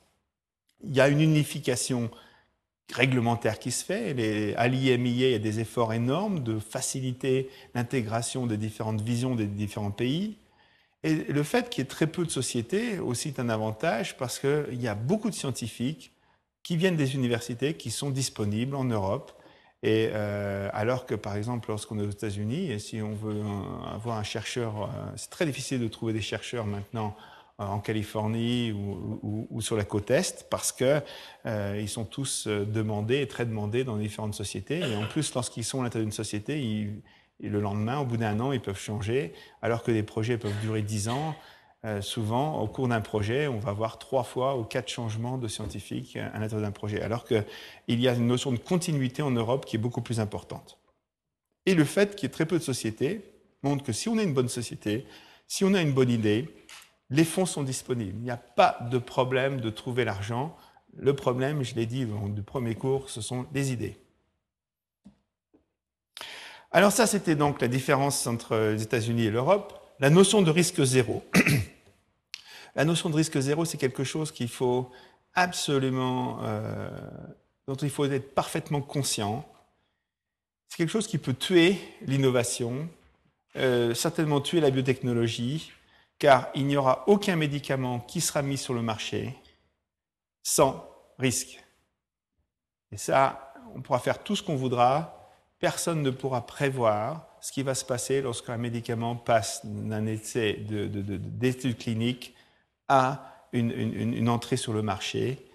Il 0.83 0.95
y 0.95 1.01
a 1.01 1.09
une 1.09 1.21
unification 1.21 2.11
réglementaire 2.93 3.59
qui 3.59 3.71
se 3.71 3.85
fait. 3.85 4.15
Les, 4.15 4.55
à 4.57 4.69
l'IMIA, 4.69 5.29
il 5.29 5.33
y 5.33 5.35
a 5.35 5.39
des 5.39 5.61
efforts 5.61 5.93
énormes 5.93 6.43
de 6.43 6.59
faciliter 6.59 7.51
l'intégration 7.75 8.47
des 8.47 8.57
différentes 8.57 9.01
visions 9.01 9.35
des 9.35 9.47
différents 9.47 9.91
pays. 9.91 10.37
Et 11.03 11.15
le 11.15 11.43
fait 11.43 11.69
qu'il 11.69 11.83
y 11.83 11.85
ait 11.85 11.89
très 11.89 12.07
peu 12.07 12.25
de 12.25 12.31
sociétés 12.31 12.99
aussi 12.99 13.29
est 13.29 13.41
un 13.41 13.51
avantage 13.51 14.17
parce 14.17 14.39
qu'il 14.39 14.81
y 14.81 14.89
a 14.89 14.95
beaucoup 14.95 15.29
de 15.29 15.35
scientifiques 15.35 16.13
qui 16.63 16.77
viennent 16.77 16.97
des 16.97 17.15
universités 17.15 17.75
qui 17.75 17.91
sont 17.91 18.11
disponibles 18.11 18.75
en 18.75 18.85
Europe. 18.85 19.33
Et 19.85 20.09
euh, 20.15 20.71
alors 20.73 21.05
que, 21.05 21.15
par 21.15 21.37
exemple, 21.37 21.69
lorsqu'on 21.69 21.99
est 21.99 22.07
aux 22.07 22.11
États-Unis, 22.11 22.71
et 22.71 22.79
si 22.79 23.03
on 23.03 23.13
veut 23.13 23.43
avoir 23.95 24.17
un 24.17 24.23
chercheur, 24.23 24.85
euh, 24.85 24.87
c'est 25.15 25.29
très 25.29 25.45
difficile 25.45 25.79
de 25.79 25.89
trouver 25.89 26.15
des 26.15 26.23
chercheurs 26.23 26.65
maintenant 26.65 27.15
euh, 27.61 27.65
en 27.65 27.81
Californie 27.81 28.73
ou, 28.73 29.21
ou, 29.23 29.47
ou, 29.51 29.61
sur 29.61 29.77
la 29.77 29.85
côte 29.85 30.11
Est 30.11 30.49
parce 30.49 30.73
que 30.73 31.03
euh, 31.45 31.79
ils 31.79 31.91
sont 31.91 32.07
tous 32.07 32.49
demandés 32.49 33.21
et 33.21 33.29
très 33.29 33.45
demandés 33.45 33.85
dans 33.85 33.99
différentes 33.99 34.33
sociétés. 34.33 34.79
Et 34.79 34.97
en 34.97 35.07
plus, 35.07 35.35
lorsqu'ils 35.35 35.65
sont 35.65 35.83
à 35.83 35.85
l'intérieur 35.85 36.07
d'une 36.07 36.13
société, 36.13 36.63
ils, 36.63 37.03
le 37.51 37.61
lendemain, 37.61 37.99
au 37.99 38.07
bout 38.07 38.17
d'un 38.17 38.41
an, 38.41 38.53
ils 38.53 38.63
peuvent 38.63 38.81
changer, 38.81 39.35
alors 39.61 39.83
que 39.83 39.93
des 39.93 40.03
projets 40.03 40.39
peuvent 40.39 40.59
durer 40.63 40.81
dix 40.81 41.11
ans. 41.11 41.37
Euh, 41.85 42.01
souvent, 42.01 42.61
au 42.61 42.67
cours 42.67 42.89
d'un 42.89 43.03
projet, 43.03 43.47
on 43.47 43.59
va 43.59 43.71
avoir 43.71 43.99
trois 43.99 44.23
fois 44.25 44.57
ou 44.57 44.65
quatre 44.65 44.89
changements 44.89 45.37
de 45.37 45.49
scientifiques 45.49 46.17
à 46.17 46.39
l'intérieur 46.39 46.63
d'un 46.63 46.73
projet, 46.73 47.03
alors 47.03 47.27
qu'il 47.27 47.45
y 47.89 48.09
a 48.09 48.15
une 48.15 48.27
notion 48.27 48.53
de 48.53 48.59
continuité 48.59 49.21
en 49.21 49.31
Europe 49.31 49.67
qui 49.67 49.77
est 49.77 49.79
beaucoup 49.79 50.01
plus 50.01 50.19
importante. 50.19 50.79
Et 51.67 51.75
le 51.75 51.85
fait 51.85 52.15
qu'il 52.15 52.27
y 52.27 52.27
ait 52.27 52.33
très 52.33 52.47
peu 52.47 52.59
de 52.59 52.63
sociétés 52.63 53.23
montre 53.63 53.85
que 53.85 53.93
si 53.93 54.09
on 54.09 54.17
a 54.17 54.23
une 54.23 54.33
bonne 54.33 54.49
société, 54.49 55.07
si 55.47 55.63
on 55.65 55.75
a 55.75 55.83
une 55.83 55.93
bonne 55.93 56.11
idée, 56.11 56.49
les 57.11 57.25
fonds 57.25 57.47
sont 57.47 57.63
disponibles. 57.63 58.17
Il 58.19 58.25
n'y 58.25 58.31
a 58.31 58.39
pas 58.39 58.79
de 58.91 58.97
problème 58.97 59.61
de 59.61 59.69
trouver 59.69 60.07
l'argent. 60.07 60.57
Le 60.97 61.15
problème, 61.15 61.63
je 61.63 61.75
l'ai 61.75 61.87
dit 61.87 62.07
dans 62.07 62.27
le 62.35 62.43
premier 62.43 62.77
cours, 62.77 63.11
ce 63.11 63.21
sont 63.21 63.47
les 63.53 63.73
idées. 63.73 63.99
Alors 66.73 66.93
ça, 66.93 67.07
c'était 67.07 67.37
donc 67.37 67.61
la 67.61 67.69
différence 67.69 68.27
entre 68.27 68.57
les 68.73 68.83
États-Unis 68.83 69.25
et 69.25 69.31
l'Europe. 69.31 69.81
La 70.01 70.11
notion 70.11 70.41
de 70.41 70.51
risque 70.51 70.83
zéro. 70.83 71.23
la 72.75 72.85
notion 72.85 73.11
de 73.11 73.17
risque 73.17 73.39
zéro, 73.39 73.65
c'est 73.65 73.79
quelque 73.79 74.05
chose 74.05 74.33
euh, 76.43 76.91
dont 77.67 77.75
il 77.75 77.91
faut 77.91 78.05
être 78.05 78.35
parfaitement 78.35 78.81
conscient. 78.81 79.49
C'est 80.69 80.79
quelque 80.79 80.91
chose 80.91 81.07
qui 81.07 81.19
peut 81.19 81.35
tuer 81.35 81.79
l'innovation, 82.03 82.89
euh, 83.57 83.95
certainement 83.95 84.41
tuer 84.41 84.61
la 84.61 84.71
biotechnologie, 84.71 85.73
car 86.19 86.49
il 86.55 86.67
n'y 86.67 86.77
aura 86.77 87.05
aucun 87.09 87.37
médicament 87.37 88.01
qui 88.01 88.21
sera 88.21 88.43
mis 88.43 88.59
sur 88.59 88.75
le 88.75 88.83
marché 88.83 89.35
sans 90.43 90.89
risque. 91.19 91.63
Et 92.93 92.97
ça, 92.97 93.53
on 93.75 93.83
pourra 93.83 93.99
faire 93.99 94.23
tout 94.23 94.37
ce 94.37 94.43
qu'on 94.43 94.57
voudra, 94.57 95.31
personne 95.59 96.03
ne 96.03 96.11
pourra 96.11 96.47
prévoir 96.47 97.27
ce 97.41 97.53
qui 97.53 97.63
va 97.63 97.75
se 97.75 97.85
passer 97.85 98.21
lorsqu'un 98.21 98.57
médicament 98.57 99.17
passe 99.17 99.65
d'un 99.65 100.07
essai 100.07 100.55
d'études 100.55 101.73
de, 101.73 101.83
cliniques 101.83 102.35
à 102.89 103.49
une, 103.53 104.29
entrée 104.29 104.57
sur 104.57 104.73
le 104.73 104.83
marché. 104.83 105.47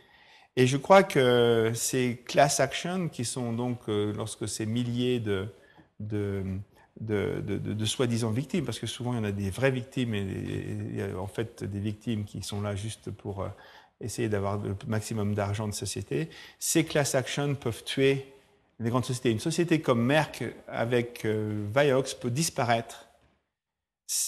Et 0.55 0.67
je 0.67 0.77
crois 0.77 1.03
que 1.03 1.71
ces 1.75 2.23
class 2.25 2.59
actions, 2.59 3.09
qui 3.09 3.25
sont 3.25 3.53
donc, 3.53 3.79
euh, 3.87 4.13
lorsque 4.13 4.47
ces 4.47 4.65
milliers 4.65 5.19
de, 5.19 5.47
de, 5.99 6.43
de 6.99 7.85
soi-disant 7.85 8.31
victimes, 8.31 8.65
parce 8.65 8.79
que 8.79 8.87
souvent 8.87 9.13
il 9.13 9.17
y 9.17 9.19
en 9.19 9.23
a 9.23 9.31
des 9.31 9.49
vraies 9.49 9.71
victimes 9.71 10.13
et 10.13 10.21
il 10.21 10.95
y 10.95 11.01
a 11.01 11.17
en 11.17 11.27
fait 11.27 11.63
des 11.63 11.79
victimes 11.79 12.25
qui 12.25 12.41
sont 12.41 12.61
là 12.61 12.75
juste 12.75 13.11
pour 13.11 13.41
euh, 13.41 13.49
essayer 14.01 14.29
d'avoir 14.29 14.57
le 14.57 14.75
maximum 14.87 15.33
d'argent 15.33 15.67
de 15.67 15.73
société, 15.73 16.29
ces 16.59 16.83
class 16.83 17.15
actions 17.15 17.55
peuvent 17.55 17.83
tuer 17.83 18.33
les 18.79 18.89
grandes 18.89 19.05
sociétés. 19.05 19.31
Une 19.31 19.39
société 19.39 19.81
comme 19.81 20.01
Merck 20.01 20.43
avec 20.67 21.25
euh, 21.25 21.67
Vioxx 21.75 22.15
peut 22.15 22.31
disparaître, 22.31 23.07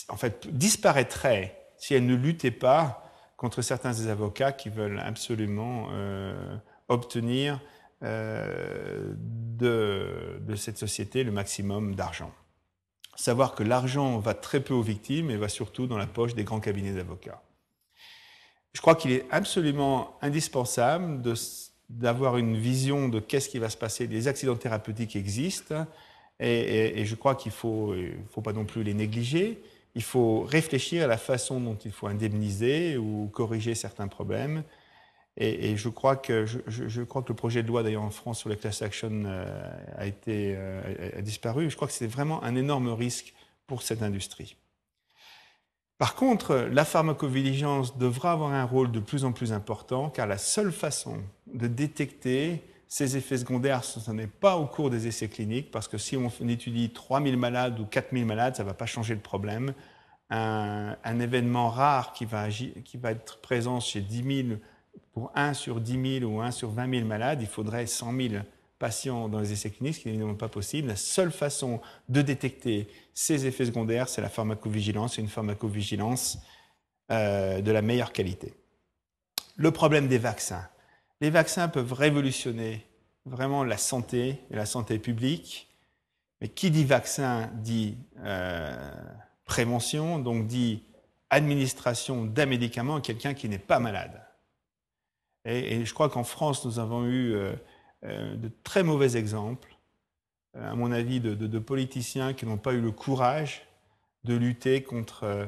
en 0.10 0.18
fait, 0.18 0.48
disparaîtrait 0.56 1.61
si 1.82 1.96
elle 1.96 2.06
ne 2.06 2.16
luttait 2.16 2.52
pas 2.52 3.12
contre 3.38 3.64
certains 3.64 3.92
des 3.92 4.08
avocats 4.08 4.52
qui 4.52 4.70
veulent 4.70 5.00
absolument 5.00 5.88
euh, 5.92 6.56
obtenir 6.90 7.60
euh, 8.04 9.16
de, 9.18 10.56
cette 10.56 10.78
société 10.78 11.24
le 11.24 11.32
maximum 11.32 11.96
d'argent. 11.96 12.32
Savoir 13.16 13.56
que 13.56 13.64
l'argent 13.64 14.20
va 14.20 14.36
très 14.36 14.60
peu 14.60 14.76
aux 14.76 14.84
victimes 14.84 15.32
et 15.32 15.38
va 15.38 15.50
surtout 15.50 15.88
dans 15.88 15.98
la 15.98 16.06
poche 16.06 16.36
des 16.36 16.44
grands 16.44 16.60
cabinets 16.60 16.94
d'avocats. 16.94 17.42
Je 18.74 18.82
crois 18.82 18.94
qu'il 18.94 19.12
est 19.12 19.26
absolument 19.32 20.20
indispensable 20.22 21.24
d'avoir 21.90 22.38
une 22.38 22.58
vision 22.58 23.10
de 23.10 23.20
qu'est-ce 23.20 23.50
qui 23.50 23.58
va 23.58 23.70
se 23.70 23.78
passer. 23.78 24.06
Les 24.06 24.28
accidents 24.28 24.56
thérapeutiques 24.56 25.16
existent 25.16 25.88
et 26.40 27.04
je 27.06 27.16
crois 27.16 27.34
qu'il 27.34 27.52
ne 27.52 27.56
faut, 27.56 27.96
faut, 28.30 28.42
pas 28.42 28.54
non 28.54 28.66
plus 28.66 28.84
les 28.84 28.94
négliger. 28.94 29.64
Il 29.96 30.04
faut 30.04 30.42
réfléchir 30.42 31.04
à 31.04 31.08
la 31.08 31.18
façon 31.18 31.60
dont 31.60 31.76
il 31.76 31.92
faut 31.92 32.08
indemniser 32.08 32.98
ou 32.98 33.30
corriger 33.34 33.76
certains 33.76 34.08
problèmes. 34.08 34.64
Et, 35.38 35.78
je, 35.78 35.88
crois 35.88 36.18
que, 36.18 36.46
je, 36.46 37.02
crois 37.04 37.24
que 37.24 37.30
le 37.30 37.36
projet 37.36 37.64
de 37.64 37.68
loi 37.68 37.84
d'ailleurs 37.84 38.04
en 38.04 38.10
France 38.10 38.40
sur 38.40 38.50
les 38.50 38.58
class 38.58 38.82
action 38.82 39.24
euh, 39.26 39.72
a, 39.96 40.06
été, 40.06 40.56
euh, 40.58 41.10
a 41.18 41.22
disparu. 41.22 41.70
Je 41.70 41.76
crois 41.76 41.88
que 41.88 41.94
c'est 41.94 42.06
vraiment 42.06 42.44
un 42.44 42.56
énorme 42.56 42.90
risque 42.90 43.34
pour 43.66 43.82
cette 43.82 44.04
industrie. 44.04 44.58
Par 45.98 46.16
contre, 46.16 46.68
la 46.72 46.84
pharmacovigilance 46.84 47.98
devra 47.98 48.34
avoir 48.34 48.52
un 48.52 48.66
rôle 48.66 48.92
de 48.92 49.00
plus 49.00 49.24
en 49.24 49.32
plus 49.32 49.54
important 49.54 50.10
car 50.10 50.28
la 50.28 50.38
seule 50.38 50.72
façon 50.72 51.22
de 51.54 51.68
détecter 51.68 52.62
ces 52.92 53.16
effets 53.16 53.38
secondaires, 53.38 53.86
ce 53.86 54.12
n'est 54.12 54.28
pas 54.28 54.58
au 54.58 54.66
cours 54.66 54.90
des 54.90 55.08
essais 55.08 55.30
cliniques 55.30 55.72
parce 55.72 55.88
que 55.88 55.98
si 55.98 56.18
on 56.18 56.30
étudie 56.50 56.90
3000 56.90 57.38
malades 57.38 57.80
ou 57.80 57.86
4000 57.86 58.26
malades, 58.26 58.58
ça 58.58 58.64
ne 58.64 58.68
va 58.68 58.74
pas 58.74 58.86
changer 58.86 59.14
le 59.14 59.22
problème. 59.22 59.74
Un, 60.30 61.20
événement 61.22 61.70
rare 61.70 62.12
qui 62.12 62.26
va, 62.26 62.42
agir, 62.42 62.72
qui 62.84 62.98
va, 62.98 63.12
être 63.12 63.40
présent 63.40 63.80
chez 63.80 64.02
10 64.02 64.46
000, 64.48 64.60
pour 65.14 65.32
1 65.36 65.54
sur 65.54 65.80
10 65.80 66.20
000 66.20 66.30
ou 66.30 66.42
1 66.42 66.52
sur 66.52 66.70
20 66.72 66.94
000 66.94 67.06
malades, 67.06 67.42
il 67.42 67.48
faudrait 67.48 67.86
100 67.86 68.14
000 68.14 68.44
patients 68.78 69.30
dans 69.30 69.40
les 69.40 69.54
essais 69.54 69.70
cliniques, 69.70 69.96
ce 69.96 70.00
qui 70.02 70.08
n'est 70.10 70.16
évidemment 70.16 70.36
pas 70.36 70.50
possible. 70.50 70.90
La 70.90 70.98
seule 70.98 71.32
façon 71.32 71.80
de 72.10 72.22
détecter 72.22 72.90
ces 73.14 73.46
effets 73.46 73.68
secondaires, 73.68 74.10
c'est 74.10 74.22
la 74.22 74.30
pharmacovigilance, 74.30 75.18
et 75.18 75.22
une 75.22 75.30
pharmacovigilance 75.30 76.40
euh, 77.10 77.62
de 77.62 77.72
la 77.72 77.82
meilleure 77.82 78.12
qualité. 78.12 78.54
Le 79.56 79.72
problème 79.72 80.10
des 80.10 80.18
vaccins. 80.18 80.68
Les 81.22 81.30
vaccins 81.30 81.70
peuvent 81.70 81.94
révolutionner 81.94 82.86
vraiment 83.26 83.64
la 83.64 83.78
santé 83.78 84.40
et 84.50 84.56
la 84.56 84.66
santé 84.66 84.98
publique. 84.98 85.70
Mais 86.42 86.50
qui 86.50 86.72
dit 86.72 86.84
vaccin 86.84 87.52
dit 87.54 87.96
euh, 88.24 88.92
prévention, 89.46 90.18
donc 90.18 90.48
dit 90.48 90.84
administration 91.30 92.26
d'un 92.26 92.48
médicament 92.48 92.96
à 92.96 93.02
quelqu'un 93.02 93.36
qui 93.36 93.48
n'est 93.48 93.60
pas 93.60 93.80
malade. 93.80 94.20
Et, 95.46 95.86
je 95.86 95.94
crois 95.94 96.10
qu'en 96.10 96.24
France, 96.24 96.66
nous 96.66 96.80
avons 96.80 97.06
eu 97.06 97.34
euh, 97.34 97.54
euh, 98.04 98.36
de 98.36 98.52
très 98.64 98.84
mauvais 98.84 99.16
exemples, 99.16 99.76
à 100.56 100.76
mon 100.76 100.92
avis, 100.92 101.20
de, 101.20 101.34
de, 101.34 101.60
politiciens 101.60 102.34
qui 102.34 102.46
n'ont 102.46 102.58
pas 102.58 102.74
eu 102.74 102.82
le 102.82 102.92
courage 102.92 103.66
de 104.26 104.36
lutter 104.36 104.84
contre 104.84 105.48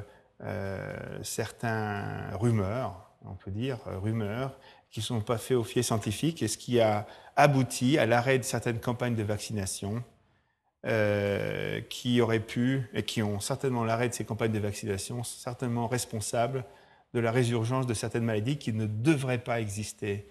certains 1.24 2.30
rumeurs, 2.38 3.12
on 3.25 3.36
peut 3.36 3.51
dire, 3.51 3.80
rumeurs, 4.01 4.58
qui 4.94 5.00
ne 5.00 5.06
sont 5.06 5.22
pas 5.22 5.40
faits 5.40 5.58
au 5.58 5.64
fier 5.64 5.84
scientifique, 5.84 6.44
et 6.44 6.48
ce 6.48 6.58
qui 6.58 6.80
a 6.80 7.08
abouti 7.36 7.98
à 7.98 8.06
l'arrêt 8.06 8.38
de 8.38 8.44
certaines 8.44 8.80
campagnes 8.80 9.16
de 9.16 9.24
vaccination 9.24 10.04
euh, 10.86 11.82
qui 11.90 12.22
auraient 12.22 12.40
pu, 12.40 12.84
et 12.94 13.02
qui 13.02 13.24
ont 13.24 13.40
certainement 13.40 13.84
l'arrêt 13.84 14.08
de 14.08 14.14
ces 14.14 14.24
campagnes 14.24 14.52
de 14.52 14.60
vaccination, 14.60 15.24
certainement 15.24 15.88
responsables 15.88 16.64
de 17.16 17.20
la 17.20 17.32
résurgence 17.32 17.88
de 17.88 17.96
certaines 17.96 18.24
maladies 18.24 18.58
qui 18.58 18.72
ne 18.72 18.86
devraient 18.86 19.44
pas 19.44 19.60
exister 19.60 20.28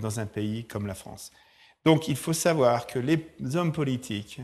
dans 0.00 0.18
un 0.18 0.26
pays 0.26 0.66
comme 0.66 0.88
la 0.88 0.94
France. 0.94 1.30
Donc 1.84 2.08
il 2.08 2.16
faut 2.16 2.32
savoir 2.32 2.88
que 2.88 2.98
les 2.98 3.24
hommes 3.54 3.72
politiques, 3.72 4.40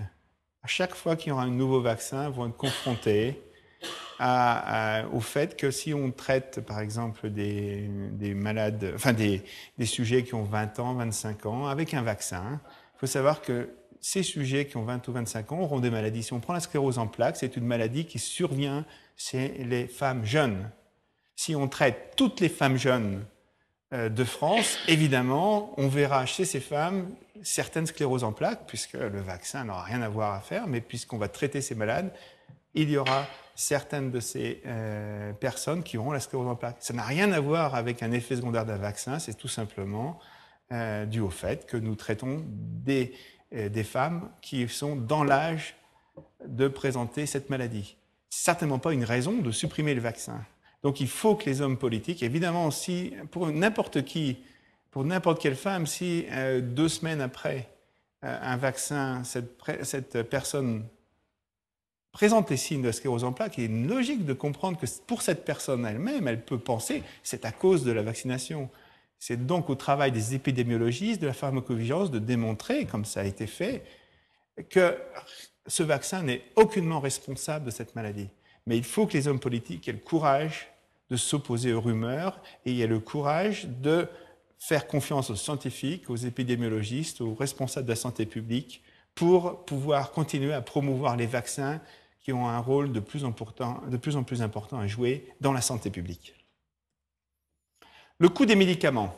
à 0.63 0.69
chaque 0.69 0.95
fois 0.95 1.17
qu'il 1.17 1.31
y 1.31 1.33
aura 1.33 1.43
un 1.43 1.51
nouveau 1.51 1.81
vaccin, 1.81 2.31
vont 2.31 2.49
être 2.49 2.57
confrontés 2.57 3.43
au 4.21 5.21
fait 5.21 5.57
que 5.57 5.71
si 5.71 5.93
on 5.95 6.11
traite, 6.11 6.61
par 6.61 6.81
exemple, 6.81 7.31
des, 7.31 7.89
des 8.13 8.35
malades, 8.35 8.93
enfin 8.95 9.13
des, 9.13 9.43
des, 9.79 9.87
sujets 9.87 10.23
qui 10.25 10.35
ont 10.35 10.45
20 10.45 10.79
ans, 10.81 10.95
25 10.95 11.47
ans, 11.47 11.67
avec 11.67 11.95
un 11.95 12.03
vaccin, 12.03 12.61
il 12.95 13.01
faut 13.01 13.07
savoir 13.07 13.43
que 13.43 13.69
ces 14.01 14.23
sujets 14.23 14.67
qui 14.67 14.77
ont 14.77 14.85
20 14.85 15.09
ou 15.09 15.13
25 15.13 15.53
ans 15.53 15.61
auront 15.61 15.81
des 15.81 15.91
maladies. 15.91 16.23
Si 16.23 16.33
on 16.33 16.41
prend 16.41 16.53
la 16.53 16.61
sclérose 16.61 16.99
en 16.99 17.09
plaques, 17.09 17.37
c'est 17.37 17.57
une 17.57 17.67
maladie 17.67 18.07
qui 18.07 18.19
survient 18.19 18.85
chez 19.17 19.49
les 19.65 19.87
femmes 19.87 20.25
jeunes. 20.25 20.71
Si 21.35 21.57
on 21.57 21.69
traite 21.69 22.15
toutes 22.17 22.41
les 22.41 22.49
femmes 22.49 22.77
jeunes 22.77 23.25
euh, 23.93 24.09
de 24.09 24.25
France, 24.25 24.79
évidemment, 24.89 25.75
on 25.77 25.89
verra 25.89 26.25
chez 26.25 26.45
ces 26.45 26.61
femmes 26.61 27.11
certaines 27.43 27.87
scléroses 27.87 28.25
en 28.25 28.33
plaques, 28.33 28.63
puisque 28.67 28.95
le 28.95 29.21
vaccin 29.21 29.65
n'aura 29.65 29.83
rien 29.83 30.03
à 30.03 30.09
voir 30.09 30.35
à 30.35 30.41
faire, 30.41 30.67
mais 30.67 30.81
puisqu'on 30.81 31.19
va 31.19 31.29
traiter 31.29 31.61
ces 31.61 31.75
malades, 31.75 32.13
il 32.75 32.91
y 32.91 32.97
aura 32.97 33.27
certaines 33.57 34.11
de 34.11 34.21
ces 34.21 34.61
euh, 34.67 35.33
personnes 35.33 35.83
qui 35.83 35.97
auront 35.97 36.13
la 36.13 36.21
sclérose 36.21 36.47
en 36.47 36.55
plaques. 36.55 36.77
Ça 36.81 36.93
n'a 36.93 37.03
rien 37.03 37.33
à 37.33 37.41
voir 37.41 37.75
avec 37.75 38.03
un 38.03 38.13
effet 38.13 38.37
secondaire 38.37 38.67
d'un 38.67 38.77
vaccin, 38.77 39.19
c'est 39.19 39.35
tout 39.35 39.49
simplement 39.49 40.21
euh, 40.73 41.07
dû 41.07 41.21
au 41.21 41.31
fait 41.31 41.67
que 41.67 41.79
nous 41.79 41.95
traitons 41.95 42.45
des, 42.47 43.15
euh, 43.55 43.71
des 43.71 43.83
femmes 43.83 44.31
qui 44.43 44.69
sont 44.69 44.95
dans 44.95 45.25
l'âge 45.25 45.75
de 46.47 46.69
présenter 46.69 47.25
cette 47.27 47.51
maladie. 47.51 47.97
certainement 48.29 48.79
pas 48.79 48.93
une 48.93 49.05
raison 49.05 49.39
de 49.39 49.51
supprimer 49.51 49.95
le 49.95 50.03
vaccin. 50.03 50.45
Donc 50.83 51.01
il 51.01 51.09
faut 51.09 51.35
que 51.35 51.47
les 51.47 51.63
hommes 51.63 51.79
politiques, 51.79 52.23
évidemment, 52.23 52.71
si 52.71 53.15
pour 53.31 53.49
n'importe 53.49 54.05
qui, 54.05 54.37
pour 54.91 55.05
n'importe 55.05 55.41
quelle 55.41 55.57
femme, 55.57 55.87
si 55.87 56.27
deux 56.61 56.89
semaines 56.89 57.23
après 57.23 57.71
un 58.23 58.57
vaccin, 58.57 59.25
cette, 59.25 59.59
cette, 59.83 60.23
personne 60.23 60.85
présente 62.17 62.49
les 62.49 62.57
signes 62.57 62.81
de 62.81 62.93
sclérose 62.93 63.25
en 63.25 63.33
plaques, 63.35 63.59
il 63.59 63.65
est 63.65 63.87
logique 63.87 64.25
de 64.25 64.33
comprendre 64.33 64.79
que 64.79 64.87
pour 65.07 65.21
cette 65.21 65.45
personne 65.45 65.85
elle-même, 65.85 66.27
elle 66.27 66.43
peut 66.43 66.59
penser 66.59 67.03
c'est 67.23 67.45
à 67.45 67.53
cause 67.53 67.85
de 67.85 67.93
la 67.93 68.01
vaccination. 68.01 68.71
C'est 69.19 69.45
donc 69.47 69.69
au 69.69 69.75
travail 69.75 70.13
des 70.13 70.35
épidémiologistes, 70.35 71.21
de 71.21 71.27
la 71.27 71.35
pharmacovigilance, 71.35 72.11
de 72.11 72.19
démontrer, 72.19 72.87
comme 72.87 73.05
ça 73.05 73.21
a 73.21 73.25
été 73.25 73.47
fait, 73.47 73.85
que 74.71 74.97
ce 75.67 75.83
vaccin 75.83 76.23
n'est 76.23 76.41
aucunement 76.55 77.01
responsable 77.01 77.67
de 77.67 77.71
cette 77.71 77.95
maladie. 77.95 78.31
Mais 78.67 78.79
il 78.79 78.85
faut 78.85 79.07
que 79.07 79.13
les 79.13 79.29
hommes 79.29 79.39
politiques 79.39 79.87
aient 79.87 79.93
le 79.93 79.99
courage 79.99 80.69
de 81.11 81.19
s'opposer 81.19 81.75
aux 81.75 81.83
rumeurs 81.83 82.41
et 82.65 82.79
aient 82.79 82.87
le 82.87 82.99
courage 83.01 83.67
de 83.67 84.09
faire 84.59 84.87
confiance 84.87 85.29
aux 85.29 85.37
scientifiques, 85.37 86.09
aux 86.09 86.17
épidémiologistes, 86.17 87.21
aux 87.21 87.35
responsables 87.35 87.85
de 87.85 87.93
la 87.93 87.97
santé 87.97 88.25
publique 88.25 88.83
pour 89.15 89.67
pouvoir 89.67 90.13
continuer 90.13 90.55
à 90.55 90.63
promouvoir 90.63 91.19
les 91.19 91.27
vaccins 91.27 91.79
qui 92.27 92.33
ont 92.33 92.49
un 92.49 92.59
rôle 92.59 92.91
de 92.91 92.99
plus, 92.99 93.23
de 93.23 93.97
plus 93.97 94.17
en 94.17 94.25
plus 94.25 94.43
important 94.43 94.81
à 94.81 94.89
jouer 94.89 95.33
dans 95.41 95.53
la 95.53 95.61
santé 95.61 95.91
publique. 95.91 96.35
Le 98.19 98.29
coût 98.29 98.47
des 98.47 98.57
médicaments. 98.57 99.15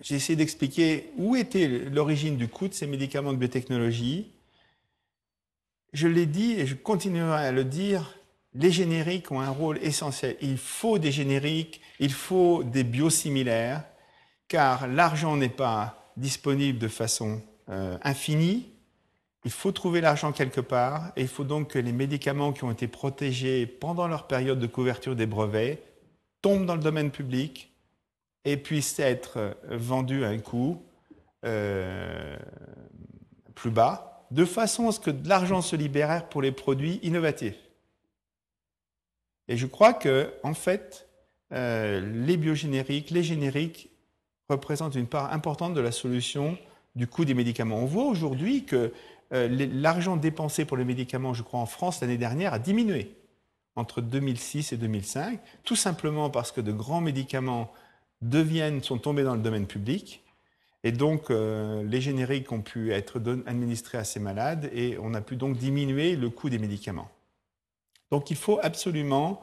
J'ai 0.00 0.14
essayé 0.14 0.36
d'expliquer 0.36 1.10
où 1.16 1.34
était 1.34 1.66
l'origine 1.66 2.36
du 2.36 2.46
coût 2.46 2.68
de 2.68 2.74
ces 2.74 2.86
médicaments 2.86 3.32
de 3.32 3.38
biotechnologie. 3.38 4.30
Je 5.92 6.06
l'ai 6.06 6.26
dit 6.26 6.52
et 6.52 6.66
je 6.68 6.76
continuerai 6.76 7.48
à 7.48 7.50
le 7.50 7.64
dire, 7.64 8.14
les 8.54 8.70
génériques 8.70 9.32
ont 9.32 9.40
un 9.40 9.50
rôle 9.50 9.78
essentiel. 9.82 10.36
Il 10.40 10.56
faut 10.56 11.00
des 11.00 11.10
génériques, 11.10 11.80
il 11.98 12.12
faut 12.12 12.62
des 12.62 12.84
biosimilaires, 12.84 13.82
car 14.46 14.86
l'argent 14.86 15.36
n'est 15.36 15.48
pas 15.48 16.12
disponible 16.16 16.78
de 16.78 16.86
façon 16.86 17.42
euh, 17.70 17.98
infinie. 18.02 18.68
Il 19.44 19.50
faut 19.50 19.72
trouver 19.72 20.00
l'argent 20.00 20.32
quelque 20.32 20.60
part 20.60 21.12
et 21.16 21.22
il 21.22 21.28
faut 21.28 21.44
donc 21.44 21.68
que 21.68 21.78
les 21.78 21.92
médicaments 21.92 22.52
qui 22.52 22.64
ont 22.64 22.70
été 22.70 22.88
protégés 22.88 23.66
pendant 23.66 24.08
leur 24.08 24.26
période 24.26 24.58
de 24.58 24.66
couverture 24.66 25.14
des 25.14 25.26
brevets 25.26 25.82
tombent 26.42 26.66
dans 26.66 26.74
le 26.74 26.82
domaine 26.82 27.10
public 27.10 27.72
et 28.44 28.56
puissent 28.56 28.98
être 28.98 29.56
vendus 29.70 30.24
à 30.24 30.28
un 30.28 30.38
coût 30.38 30.82
euh, 31.44 32.36
plus 33.54 33.70
bas, 33.70 34.26
de 34.30 34.44
façon 34.44 34.88
à 34.88 34.92
ce 34.92 35.00
que 35.00 35.10
de 35.10 35.28
l'argent 35.28 35.62
se 35.62 35.76
libère 35.76 36.28
pour 36.28 36.42
les 36.42 36.52
produits 36.52 37.00
innovatifs. 37.02 37.58
Et 39.48 39.56
je 39.56 39.66
crois 39.66 39.92
que, 39.94 40.32
en 40.42 40.54
fait, 40.54 41.08
euh, 41.52 42.00
les 42.00 42.36
biogénériques, 42.36 43.10
les 43.10 43.22
génériques 43.22 43.88
représentent 44.48 44.94
une 44.94 45.06
part 45.06 45.32
importante 45.32 45.74
de 45.74 45.80
la 45.80 45.92
solution 45.92 46.58
du 46.94 47.06
coût 47.06 47.24
des 47.24 47.34
médicaments. 47.34 47.76
On 47.76 47.86
voit 47.86 48.04
aujourd'hui 48.04 48.64
que 48.64 48.76
euh, 48.76 48.90
l'argent 49.30 50.16
dépensé 50.16 50.64
pour 50.64 50.76
les 50.76 50.84
médicaments, 50.84 51.34
je 51.34 51.42
crois, 51.42 51.60
en 51.60 51.66
France 51.66 52.00
l'année 52.00 52.16
dernière 52.16 52.54
a 52.54 52.58
diminué 52.58 53.14
entre 53.78 54.00
2006 54.00 54.72
et 54.72 54.76
2005, 54.76 55.40
tout 55.64 55.76
simplement 55.76 56.30
parce 56.30 56.50
que 56.50 56.60
de 56.60 56.72
grands 56.72 57.00
médicaments 57.00 57.72
deviennent, 58.22 58.82
sont 58.82 58.98
tombés 58.98 59.22
dans 59.22 59.34
le 59.34 59.40
domaine 59.40 59.66
public. 59.66 60.22
Et 60.84 60.92
donc, 60.92 61.30
euh, 61.30 61.82
les 61.84 62.00
génériques 62.00 62.50
ont 62.52 62.60
pu 62.60 62.92
être 62.92 63.20
administrés 63.46 63.98
à 63.98 64.04
ces 64.04 64.20
malades 64.20 64.70
et 64.72 64.96
on 65.00 65.14
a 65.14 65.20
pu 65.20 65.36
donc 65.36 65.56
diminuer 65.56 66.16
le 66.16 66.30
coût 66.30 66.50
des 66.50 66.58
médicaments. 66.58 67.10
Donc, 68.10 68.30
il 68.30 68.36
faut 68.36 68.58
absolument 68.62 69.40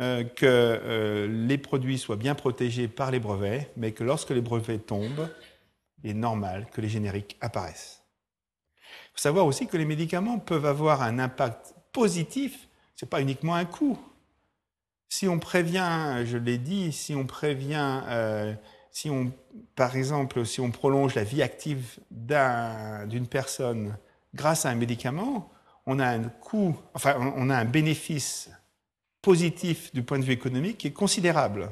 euh, 0.00 0.24
que 0.24 0.46
euh, 0.46 1.26
les 1.46 1.58
produits 1.58 1.98
soient 1.98 2.16
bien 2.16 2.34
protégés 2.34 2.88
par 2.88 3.10
les 3.10 3.18
brevets, 3.18 3.70
mais 3.76 3.92
que 3.92 4.04
lorsque 4.04 4.30
les 4.30 4.40
brevets 4.40 4.78
tombent, 4.78 5.28
il 6.02 6.10
est 6.10 6.14
normal 6.14 6.66
que 6.72 6.80
les 6.80 6.88
génériques 6.88 7.36
apparaissent. 7.40 8.03
Il 9.06 9.12
faut 9.14 9.18
savoir 9.18 9.46
aussi 9.46 9.66
que 9.66 9.76
les 9.76 9.84
médicaments 9.84 10.38
peuvent 10.38 10.66
avoir 10.66 11.02
un 11.02 11.18
impact 11.18 11.74
positif, 11.92 12.68
ce 12.96 13.04
n'est 13.04 13.08
pas 13.08 13.20
uniquement 13.20 13.54
un 13.54 13.64
coût. 13.64 13.98
Si 15.08 15.28
on 15.28 15.38
prévient, 15.38 16.24
je 16.24 16.36
l'ai 16.36 16.58
dit, 16.58 16.92
si 16.92 17.14
on 17.14 17.24
prévient, 17.24 18.00
euh, 18.08 18.54
si 18.90 19.10
on, 19.10 19.32
par 19.76 19.96
exemple, 19.96 20.44
si 20.44 20.60
on 20.60 20.70
prolonge 20.70 21.14
la 21.14 21.24
vie 21.24 21.42
active 21.42 21.98
d'une 22.10 23.26
personne 23.28 23.96
grâce 24.34 24.66
à 24.66 24.70
un 24.70 24.74
médicament, 24.74 25.50
on 25.86 25.98
a 25.98 26.06
un 26.06 26.24
coût, 26.24 26.76
enfin, 26.94 27.16
on 27.36 27.50
a 27.50 27.56
un 27.56 27.64
bénéfice 27.64 28.50
positif 29.22 29.92
du 29.94 30.02
point 30.02 30.18
de 30.18 30.24
vue 30.24 30.32
économique 30.32 30.78
qui 30.78 30.88
est 30.88 30.92
considérable. 30.92 31.70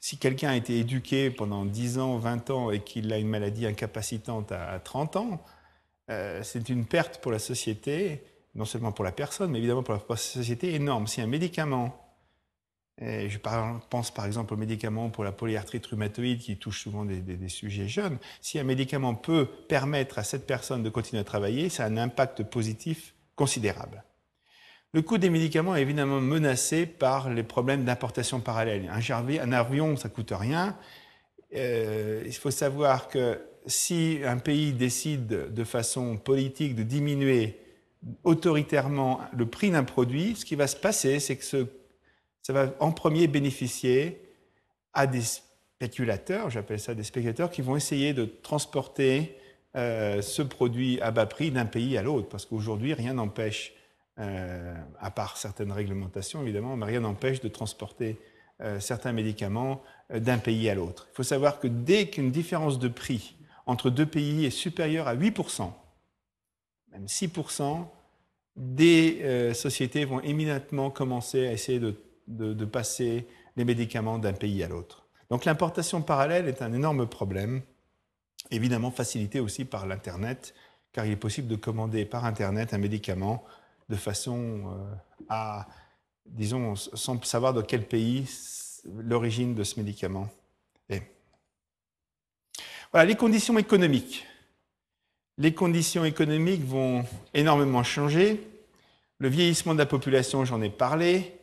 Si 0.00 0.18
quelqu'un 0.18 0.50
a 0.50 0.56
été 0.56 0.78
éduqué 0.78 1.30
pendant 1.30 1.64
10 1.64 1.98
ans, 1.98 2.18
20 2.18 2.50
ans 2.50 2.70
et 2.70 2.80
qu'il 2.80 3.12
a 3.12 3.18
une 3.18 3.28
maladie 3.28 3.66
incapacitante 3.66 4.52
à 4.52 4.78
30 4.80 5.16
ans, 5.16 5.44
euh, 6.10 6.42
c'est 6.42 6.68
une 6.68 6.86
perte 6.86 7.20
pour 7.20 7.30
la 7.32 7.38
société 7.38 8.24
non 8.54 8.64
seulement 8.64 8.92
pour 8.92 9.04
la 9.04 9.12
personne, 9.12 9.50
mais 9.50 9.58
évidemment 9.58 9.82
pour 9.82 9.94
la 9.94 10.16
société, 10.16 10.74
énorme. 10.74 11.06
Si 11.06 11.20
un 11.20 11.26
médicament, 11.26 11.96
et 13.00 13.28
je 13.28 13.38
pense 13.38 14.10
par 14.10 14.26
exemple 14.26 14.54
aux 14.54 14.56
médicaments 14.56 15.08
pour 15.08 15.24
la 15.24 15.32
polyarthrite 15.32 15.86
rhumatoïde 15.86 16.40
qui 16.40 16.56
touche 16.56 16.82
souvent 16.82 17.04
des, 17.04 17.20
des, 17.20 17.48
sujets 17.48 17.88
jeunes, 17.88 18.18
si 18.40 18.58
un 18.58 18.64
médicament 18.64 19.14
peut 19.14 19.46
permettre 19.68 20.18
à 20.18 20.24
cette 20.24 20.46
personne 20.46 20.82
de 20.82 20.90
continuer 20.90 21.20
à 21.20 21.24
travailler, 21.24 21.68
ça 21.68 21.84
a 21.84 21.86
un 21.86 21.96
impact 21.96 22.42
positif 22.42 23.14
considérable. 23.36 24.02
Le 24.92 25.02
coût 25.02 25.18
des 25.18 25.30
médicaments 25.30 25.76
est 25.76 25.82
évidemment 25.82 26.20
menacé 26.20 26.84
par 26.84 27.30
les 27.30 27.44
problèmes 27.44 27.84
d'importation 27.84 28.40
parallèle. 28.40 28.90
Un, 28.90 29.52
avion, 29.52 29.96
ça 29.96 30.08
coûte 30.08 30.32
rien. 30.32 30.76
Euh, 31.54 32.22
il 32.26 32.34
faut 32.34 32.50
savoir 32.50 33.08
que 33.08 33.40
si 33.66 34.18
un 34.24 34.38
pays 34.38 34.72
décide 34.72 35.52
de 35.54 35.64
façon 35.64 36.16
politique 36.16 36.74
de 36.74 36.82
diminuer 36.82 37.60
autoritairement 38.24 39.20
le 39.36 39.46
prix 39.46 39.70
d'un 39.70 39.84
produit, 39.84 40.34
ce 40.34 40.44
qui 40.44 40.56
va 40.56 40.66
se 40.66 40.76
passer, 40.76 41.20
c'est 41.20 41.36
que 41.36 41.44
ça 42.42 42.52
va 42.52 42.74
en 42.80 42.90
premier 42.90 43.28
bénéficier 43.28 44.20
à 44.92 45.06
des 45.06 45.22
spéculateurs, 45.22 46.50
j'appelle 46.50 46.80
ça 46.80 46.94
des 46.94 47.04
spéculateurs, 47.04 47.50
qui 47.50 47.62
vont 47.62 47.76
essayer 47.76 48.12
de 48.12 48.24
transporter 48.24 49.36
euh, 49.76 50.20
ce 50.20 50.42
produit 50.42 51.00
à 51.00 51.10
bas 51.10 51.26
prix 51.26 51.50
d'un 51.50 51.66
pays 51.66 51.96
à 51.96 52.02
l'autre. 52.02 52.28
Parce 52.28 52.44
qu'aujourd'hui, 52.44 52.92
rien 52.94 53.14
n'empêche, 53.14 53.72
euh, 54.20 54.74
à 55.00 55.10
part 55.10 55.36
certaines 55.36 55.72
réglementations 55.72 56.42
évidemment, 56.42 56.76
mais 56.76 56.86
rien 56.86 57.00
n'empêche 57.00 57.40
de 57.40 57.48
transporter 57.48 58.20
euh, 58.60 58.78
certains 58.78 59.12
médicaments 59.12 59.82
d'un 60.12 60.38
pays 60.38 60.68
à 60.68 60.74
l'autre. 60.74 61.08
Il 61.12 61.16
faut 61.16 61.22
savoir 61.22 61.58
que 61.58 61.68
dès 61.68 62.08
qu'une 62.08 62.30
différence 62.30 62.78
de 62.78 62.88
prix 62.88 63.36
entre 63.66 63.90
deux 63.90 64.06
pays 64.06 64.44
est 64.44 64.50
supérieure 64.50 65.08
à 65.08 65.14
8%, 65.14 65.70
même 66.92 67.06
6%, 67.06 67.86
des 68.56 69.20
euh, 69.22 69.54
sociétés 69.54 70.04
vont 70.04 70.20
immédiatement 70.20 70.90
commencer 70.90 71.46
à 71.46 71.52
essayer 71.52 71.80
de, 71.80 72.64
passer 72.64 73.26
les 73.56 73.64
médicaments 73.64 74.18
d'un 74.18 74.32
pays 74.32 74.62
à 74.62 74.68
l'autre. 74.68 75.06
Donc 75.30 75.44
l'importation 75.44 76.02
parallèle 76.02 76.48
est 76.48 76.62
un 76.62 76.72
énorme 76.72 77.06
problème, 77.06 77.62
évidemment 78.50 78.90
facilité 78.90 79.40
aussi 79.40 79.64
par 79.64 79.86
l'Internet, 79.86 80.54
car 80.92 81.06
il 81.06 81.12
est 81.12 81.16
possible 81.16 81.48
de 81.48 81.56
commander 81.56 82.04
par 82.04 82.24
Internet 82.24 82.74
un 82.74 82.78
médicament 82.78 83.44
de 83.90 83.96
façon 83.96 84.38
euh, 84.38 84.94
à, 85.28 85.66
disons, 86.24 86.76
sans 86.76 87.22
savoir 87.24 87.52
de 87.52 87.60
quel 87.60 87.86
pays 87.86 88.26
l'origine 88.84 89.54
de 89.54 89.64
ce 89.64 89.78
médicament 89.78 90.28
est. 90.88 91.02
Voilà, 92.92 93.04
les 93.04 93.16
conditions 93.16 93.58
économiques. 93.58 94.26
Les 95.38 95.52
conditions 95.52 96.04
économiques 96.04 96.64
vont 96.64 97.04
énormément 97.34 97.82
changer. 97.82 98.40
Le 99.18 99.28
vieillissement 99.28 99.74
de 99.74 99.78
la 99.78 99.86
population, 99.86 100.44
j'en 100.44 100.62
ai 100.62 100.70
parlé. 100.70 101.36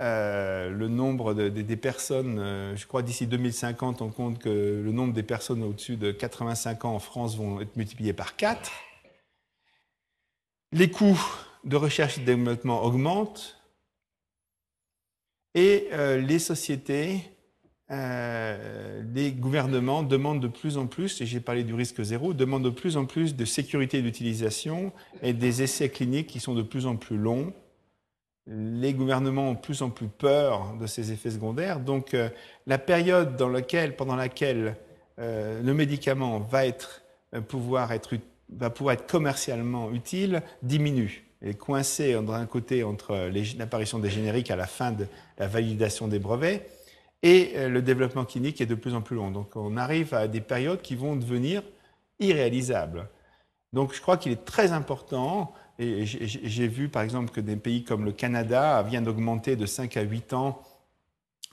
Euh, 0.00 0.70
le 0.70 0.88
nombre 0.88 1.34
des 1.34 1.76
personnes, 1.76 2.38
euh, 2.38 2.74
je 2.76 2.86
crois 2.86 3.02
d'ici 3.02 3.26
2050, 3.26 4.00
on 4.00 4.10
compte 4.10 4.38
que 4.38 4.48
le 4.48 4.90
nombre 4.90 5.12
des 5.12 5.22
personnes 5.22 5.62
au-dessus 5.62 5.96
de 5.96 6.10
85 6.10 6.86
ans 6.86 6.94
en 6.94 6.98
France 6.98 7.36
vont 7.36 7.60
être 7.60 7.76
multipliés 7.76 8.14
par 8.14 8.36
4. 8.36 8.72
Les 10.72 10.90
coûts 10.90 11.20
de 11.64 11.76
recherche 11.76 12.18
et 12.18 12.20
de 12.20 12.26
développement 12.26 12.84
augmentent. 12.84 13.58
Et 15.54 15.88
euh, 15.92 16.18
les 16.18 16.38
sociétés 16.38 17.32
euh, 17.90 19.02
les 19.14 19.32
gouvernements 19.32 20.02
demandent 20.02 20.40
de 20.40 20.48
plus 20.48 20.78
en 20.78 20.86
plus, 20.86 21.20
et 21.20 21.26
j'ai 21.26 21.40
parlé 21.40 21.62
du 21.62 21.74
risque 21.74 22.02
zéro, 22.02 22.32
demandent 22.32 22.64
de 22.64 22.70
plus 22.70 22.96
en 22.96 23.04
plus 23.04 23.36
de 23.36 23.44
sécurité 23.44 24.00
d'utilisation 24.00 24.92
et 25.20 25.34
des 25.34 25.62
essais 25.62 25.90
cliniques 25.90 26.28
qui 26.28 26.40
sont 26.40 26.54
de 26.54 26.62
plus 26.62 26.86
en 26.86 26.96
plus 26.96 27.18
longs. 27.18 27.52
Les 28.46 28.94
gouvernements 28.94 29.50
ont 29.50 29.54
de 29.54 29.58
plus 29.58 29.82
en 29.82 29.90
plus 29.90 30.08
peur 30.08 30.74
de 30.80 30.86
ces 30.86 31.12
effets 31.12 31.30
secondaires. 31.30 31.80
Donc 31.80 32.14
euh, 32.14 32.30
la 32.66 32.78
période 32.78 33.36
dans 33.36 33.48
laquelle, 33.48 33.94
pendant 33.94 34.16
laquelle 34.16 34.76
le 35.18 35.72
médicament 35.72 36.40
va, 36.40 36.62
va 37.30 37.40
pouvoir 37.40 37.92
être 37.92 39.06
commercialement 39.06 39.92
utile 39.92 40.42
diminue. 40.62 41.31
Est 41.42 42.22
d'un 42.22 42.46
côté 42.46 42.84
entre 42.84 43.30
l'apparition 43.58 43.98
des 43.98 44.10
génériques 44.10 44.50
à 44.50 44.56
la 44.56 44.66
fin 44.66 44.92
de 44.92 45.06
la 45.38 45.48
validation 45.48 46.08
des 46.08 46.18
brevets 46.18 46.68
et 47.22 47.52
euh, 47.56 47.68
le 47.68 47.82
développement 47.82 48.24
clinique 48.24 48.60
est 48.60 48.66
de 48.66 48.74
plus 48.74 48.94
en 48.94 49.02
plus 49.02 49.16
long. 49.16 49.30
Donc 49.30 49.56
on 49.56 49.76
arrive 49.76 50.14
à 50.14 50.28
des 50.28 50.40
périodes 50.40 50.82
qui 50.82 50.96
vont 50.96 51.16
devenir 51.16 51.62
irréalisables. 52.20 53.08
Donc 53.72 53.94
je 53.94 54.00
crois 54.00 54.16
qu'il 54.16 54.32
est 54.32 54.44
très 54.44 54.72
important, 54.72 55.54
et 55.78 56.04
j'ai 56.04 56.68
vu 56.68 56.88
par 56.88 57.02
exemple 57.02 57.30
que 57.30 57.40
des 57.40 57.56
pays 57.56 57.84
comme 57.84 58.04
le 58.04 58.12
Canada 58.12 58.82
viennent 58.82 59.04
d'augmenter 59.04 59.56
de 59.56 59.64
5 59.64 59.96
à 59.96 60.02
8 60.02 60.34
ans 60.34 60.62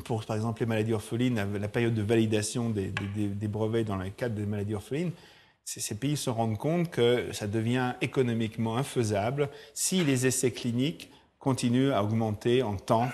pour 0.04 0.26
par 0.26 0.36
exemple 0.36 0.62
les 0.62 0.66
maladies 0.66 0.94
orphelines, 0.94 1.42
la 1.58 1.68
période 1.68 1.94
de 1.94 2.02
validation 2.02 2.70
des, 2.70 2.92
des 3.16 3.48
brevets 3.48 3.86
dans 3.86 3.96
le 3.96 4.10
cadre 4.10 4.36
des 4.36 4.46
maladies 4.46 4.76
orphelines 4.76 5.12
ces 5.78 5.96
pays 5.96 6.18
se 6.18 6.32
rendent 6.32 6.58
compte 6.58 6.90
que 6.90 7.32
ça 7.32 7.46
devient 7.46 7.94
économiquement 8.02 8.78
infaisable 8.78 9.50
si 9.76 10.04
les 10.04 10.26
essais 10.26 10.52
cliniques 10.52 11.12
continuent 11.38 11.92
à 11.92 12.04
augmenter 12.04 12.64
en 12.64 12.76
temps, 12.76 13.10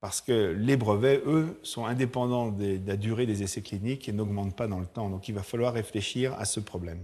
parce 0.00 0.20
que 0.20 0.54
les 0.58 0.76
brevets, 0.76 1.22
eux, 1.26 1.58
sont 1.62 1.86
indépendants 1.86 2.50
de 2.50 2.78
la 2.86 2.96
durée 2.96 3.24
des 3.24 3.42
essais 3.42 3.62
cliniques 3.62 4.06
et 4.06 4.12
n'augmentent 4.12 4.54
pas 4.54 4.66
dans 4.66 4.78
le 4.78 4.86
temps. 4.86 5.08
Donc 5.08 5.28
il 5.28 5.34
va 5.34 5.42
falloir 5.42 5.72
réfléchir 5.72 6.34
à 6.38 6.44
ce 6.44 6.60
problème. 6.60 7.02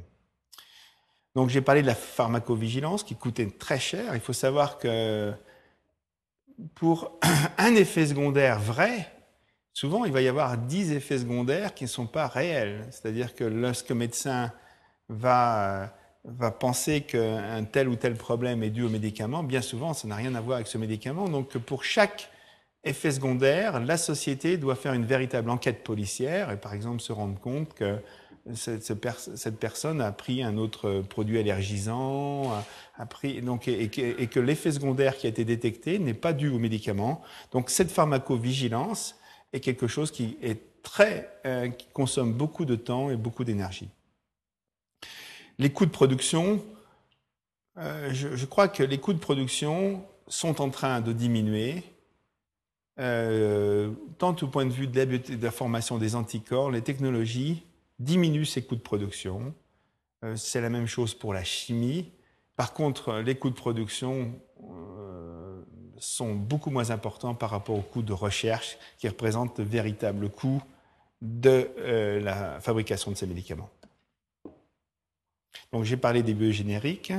Donc 1.35 1.49
j'ai 1.49 1.63
parlé 1.63 1.81
de 1.81 1.87
la 1.87 1.95
pharmacovigilance 1.95 3.03
qui 3.03 3.17
coûtait 3.17 3.49
très 3.49 3.81
cher. 3.81 4.15
Il 4.15 4.21
faut 4.21 4.35
savoir 4.35 4.79
que 4.79 5.33
pour 6.75 7.19
un 7.59 7.75
effet 7.75 8.07
secondaire 8.07 8.61
vrai, 8.61 9.11
souvent 9.73 10.05
il 10.05 10.13
va 10.13 10.21
y 10.21 10.29
avoir 10.29 10.59
10 10.59 10.93
effets 10.93 11.19
secondaires 11.19 11.73
qui 11.73 11.85
ne 11.85 11.89
sont 11.89 12.07
pas 12.07 12.29
réels. 12.29 12.87
C'est-à-dire 12.91 13.35
que 13.35 13.45
lorsque 13.45 13.91
médecin 13.91 14.53
va, 15.09 15.95
va 16.25 16.51
penser 16.51 17.03
qu'un 17.03 17.65
tel 17.65 17.89
ou 17.89 17.97
tel 17.97 18.15
problème 18.15 18.63
est 18.63 18.71
dû 18.71 18.83
au 18.83 18.89
médicament, 18.89 19.43
bien 19.43 19.63
souvent, 19.63 19.93
ça 19.95 20.09
n'a 20.09 20.17
rien 20.17 20.35
à 20.35 20.41
voir 20.41 20.57
avec 20.57 20.69
ce 20.69 20.79
médicament. 20.79 21.29
Donc, 21.29 21.57
pour 21.59 21.85
chaque 21.85 22.31
effet 22.85 23.13
secondaire, 23.13 23.81
la 23.81 23.97
société 23.97 24.57
doit 24.57 24.75
faire 24.75 24.93
une 24.93 25.07
véritable 25.07 25.51
enquête 25.51 25.83
policière 25.83 26.51
et, 26.51 26.57
par 26.57 26.75
exemple, 26.75 27.01
se 27.01 27.13
rendre 27.13 27.39
compte 27.39 27.75
que 27.75 27.99
cette, 28.53 28.95
personne 29.59 30.01
a 30.03 30.13
pris 30.13 30.43
un 30.43 30.59
autre 30.59 31.03
produit 31.09 31.39
allergisant, 31.39 32.53
a 32.99 33.07
pris, 33.07 33.41
donc, 33.41 33.69
et, 33.69 33.89
que 33.89 34.41
l'effet 34.41 34.73
secondaire 34.73 35.17
qui 35.17 35.27
a 35.27 35.31
été 35.31 35.45
détecté 35.45 35.99
n'est 35.99 36.15
pas 36.15 36.35
dû 36.35 36.49
au 36.49 36.59
médicament. 36.59 37.23
Donc, 37.53 37.71
cette 37.71 37.91
pharmacovigilance 37.91 39.19
est 39.53 39.61
quelque 39.61 39.87
chose 39.87 40.11
qui 40.11 40.37
est 40.43 40.61
très, 40.83 41.31
euh, 41.47 41.69
qui 41.69 41.87
consomme 41.93 42.35
beaucoup 42.35 42.67
de 42.67 42.77
temps 42.77 43.11
et 43.11 43.17
beaucoup 43.17 43.45
d'énergie. 43.45 43.89
Les 45.59 45.71
coûts 45.71 45.87
de 45.87 45.91
production, 45.91 46.65
euh, 47.79 48.13
je, 48.13 48.45
crois 48.45 48.69
que 48.69 48.83
les 48.83 48.99
coûts 48.99 49.13
de 49.13 49.19
production 49.19 50.05
sont 50.27 50.61
en 50.61 50.71
train 50.71 51.01
de 51.01 51.13
diminuer, 51.13 51.85
euh, 52.99 53.93
tant 54.19 54.35
au 54.43 54.49
point 54.49 54.67
de 54.67 54.73
vue 54.73 54.89
de 54.89 55.43
la, 55.43 55.51
formation 55.51 55.99
des 55.99 56.17
anticorps, 56.17 56.71
les 56.71 56.83
technologies 56.83 57.65
diminuent 58.01 58.45
ces 58.45 58.63
coûts 58.63 58.77
de 58.77 58.81
production. 58.81 59.55
Euh, 60.25 60.35
c'est 60.37 60.61
la 60.61 60.71
même 60.71 60.87
chose 60.87 61.15
pour 61.15 61.33
la 61.33 61.45
chimie. 61.45 62.11
Par 62.57 62.73
contre, 62.73 63.17
les 63.19 63.37
coûts 63.37 63.51
de 63.51 63.55
production 63.55 64.33
sont 65.99 66.35
beaucoup 66.35 66.71
moins 66.71 66.91
importants 66.91 67.35
par 67.35 67.51
rapport 67.51 67.79
aux 67.79 67.83
coûts 67.83 68.03
de 68.03 68.13
recherche 68.13 68.77
qui 68.99 69.09
représentent 69.09 69.59
le 69.59 69.65
véritable 69.65 70.29
coût 70.29 70.63
de 71.23 71.71
la 72.21 72.61
fabrication 72.61 73.11
de 73.11 73.17
ces 73.17 73.27
médicaments. 73.27 73.71
Donc 75.73 75.85
j'ai 75.85 75.97
parlé 75.97 76.23
des 76.23 76.35
biogénériques. 76.35 77.13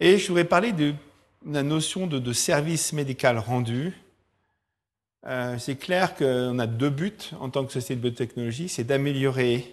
Et 0.00 0.18
je 0.18 0.26
voudrais 0.26 0.44
parler 0.44 0.72
de 0.72 0.94
la 1.46 1.62
notion 1.62 2.06
de, 2.06 2.32
service 2.32 2.92
médical 2.92 3.38
rendu. 3.38 3.92
Euh, 5.26 5.56
c'est 5.58 5.76
clair 5.76 6.16
qu'on 6.16 6.58
a 6.58 6.66
deux 6.66 6.90
buts 6.90 7.30
en 7.38 7.50
tant 7.50 7.64
que 7.64 7.72
société 7.72 7.96
de 7.96 8.00
biotechnologie, 8.00 8.68
c'est 8.68 8.82
d'améliorer 8.82 9.72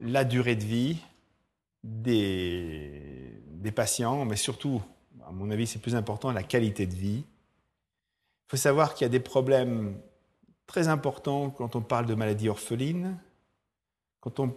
la 0.00 0.24
durée 0.24 0.56
de 0.56 0.64
vie 0.64 0.98
des, 1.82 3.40
des, 3.52 3.72
patients, 3.72 4.24
mais 4.26 4.36
surtout, 4.36 4.82
à 5.26 5.32
mon 5.32 5.50
avis, 5.50 5.66
c'est 5.66 5.78
plus 5.78 5.94
important, 5.94 6.32
la 6.32 6.42
qualité 6.42 6.86
de 6.86 6.94
vie. 6.94 7.24
Il 7.24 8.48
faut 8.50 8.56
savoir 8.58 8.94
qu'il 8.94 9.04
y 9.04 9.08
a 9.08 9.10
des 9.10 9.20
problèmes 9.20 9.96
très 10.66 10.88
importants 10.88 11.50
quand 11.50 11.76
on 11.76 11.80
parle 11.80 12.06
de 12.06 12.14
maladies 12.14 12.48
orphelines, 12.48 13.18
quand 14.20 14.40
on 14.40 14.54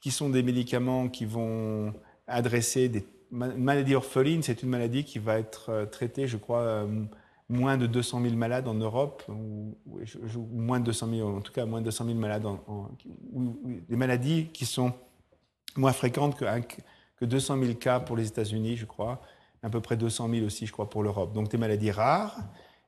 qui 0.00 0.10
sont 0.10 0.30
des 0.30 0.42
médicaments 0.42 1.08
qui 1.08 1.24
vont 1.24 1.92
adresser 2.26 2.88
des 2.88 3.04
maladies 3.30 3.94
orphelines. 3.94 4.42
C'est 4.42 4.62
une 4.62 4.68
maladie 4.68 5.04
qui 5.04 5.18
va 5.18 5.38
être 5.38 5.70
euh, 5.70 5.86
traitée, 5.86 6.26
je 6.26 6.36
crois, 6.36 6.60
euh, 6.60 7.04
moins 7.48 7.76
de 7.76 7.86
200 7.86 8.22
000 8.22 8.34
malades 8.34 8.68
en 8.68 8.74
Europe, 8.74 9.22
ou, 9.28 9.74
moins 10.52 10.80
de 10.80 10.84
200 10.86 11.08
000, 11.10 11.36
en 11.36 11.40
tout 11.40 11.52
cas 11.52 11.64
moins 11.64 11.80
de 11.80 11.86
200 11.86 12.04
000 12.06 12.18
malades, 12.18 12.46
des 13.88 13.96
maladies 13.96 14.48
qui 14.52 14.66
sont 14.66 14.92
moins 15.76 15.92
fréquentes 15.92 16.36
que, 16.36 16.44
que 17.16 17.24
200 17.24 17.58
000 17.58 17.74
cas 17.74 18.00
pour 18.00 18.16
les 18.16 18.28
États-Unis, 18.28 18.76
je 18.76 18.84
crois, 18.84 19.22
à 19.62 19.70
peu 19.70 19.80
près 19.80 19.96
200 19.96 20.28
000 20.30 20.46
aussi, 20.46 20.66
je 20.66 20.72
crois, 20.72 20.90
pour 20.90 21.02
l'Europe. 21.02 21.32
Donc 21.32 21.50
des 21.50 21.58
maladies 21.58 21.90
rares 21.90 22.36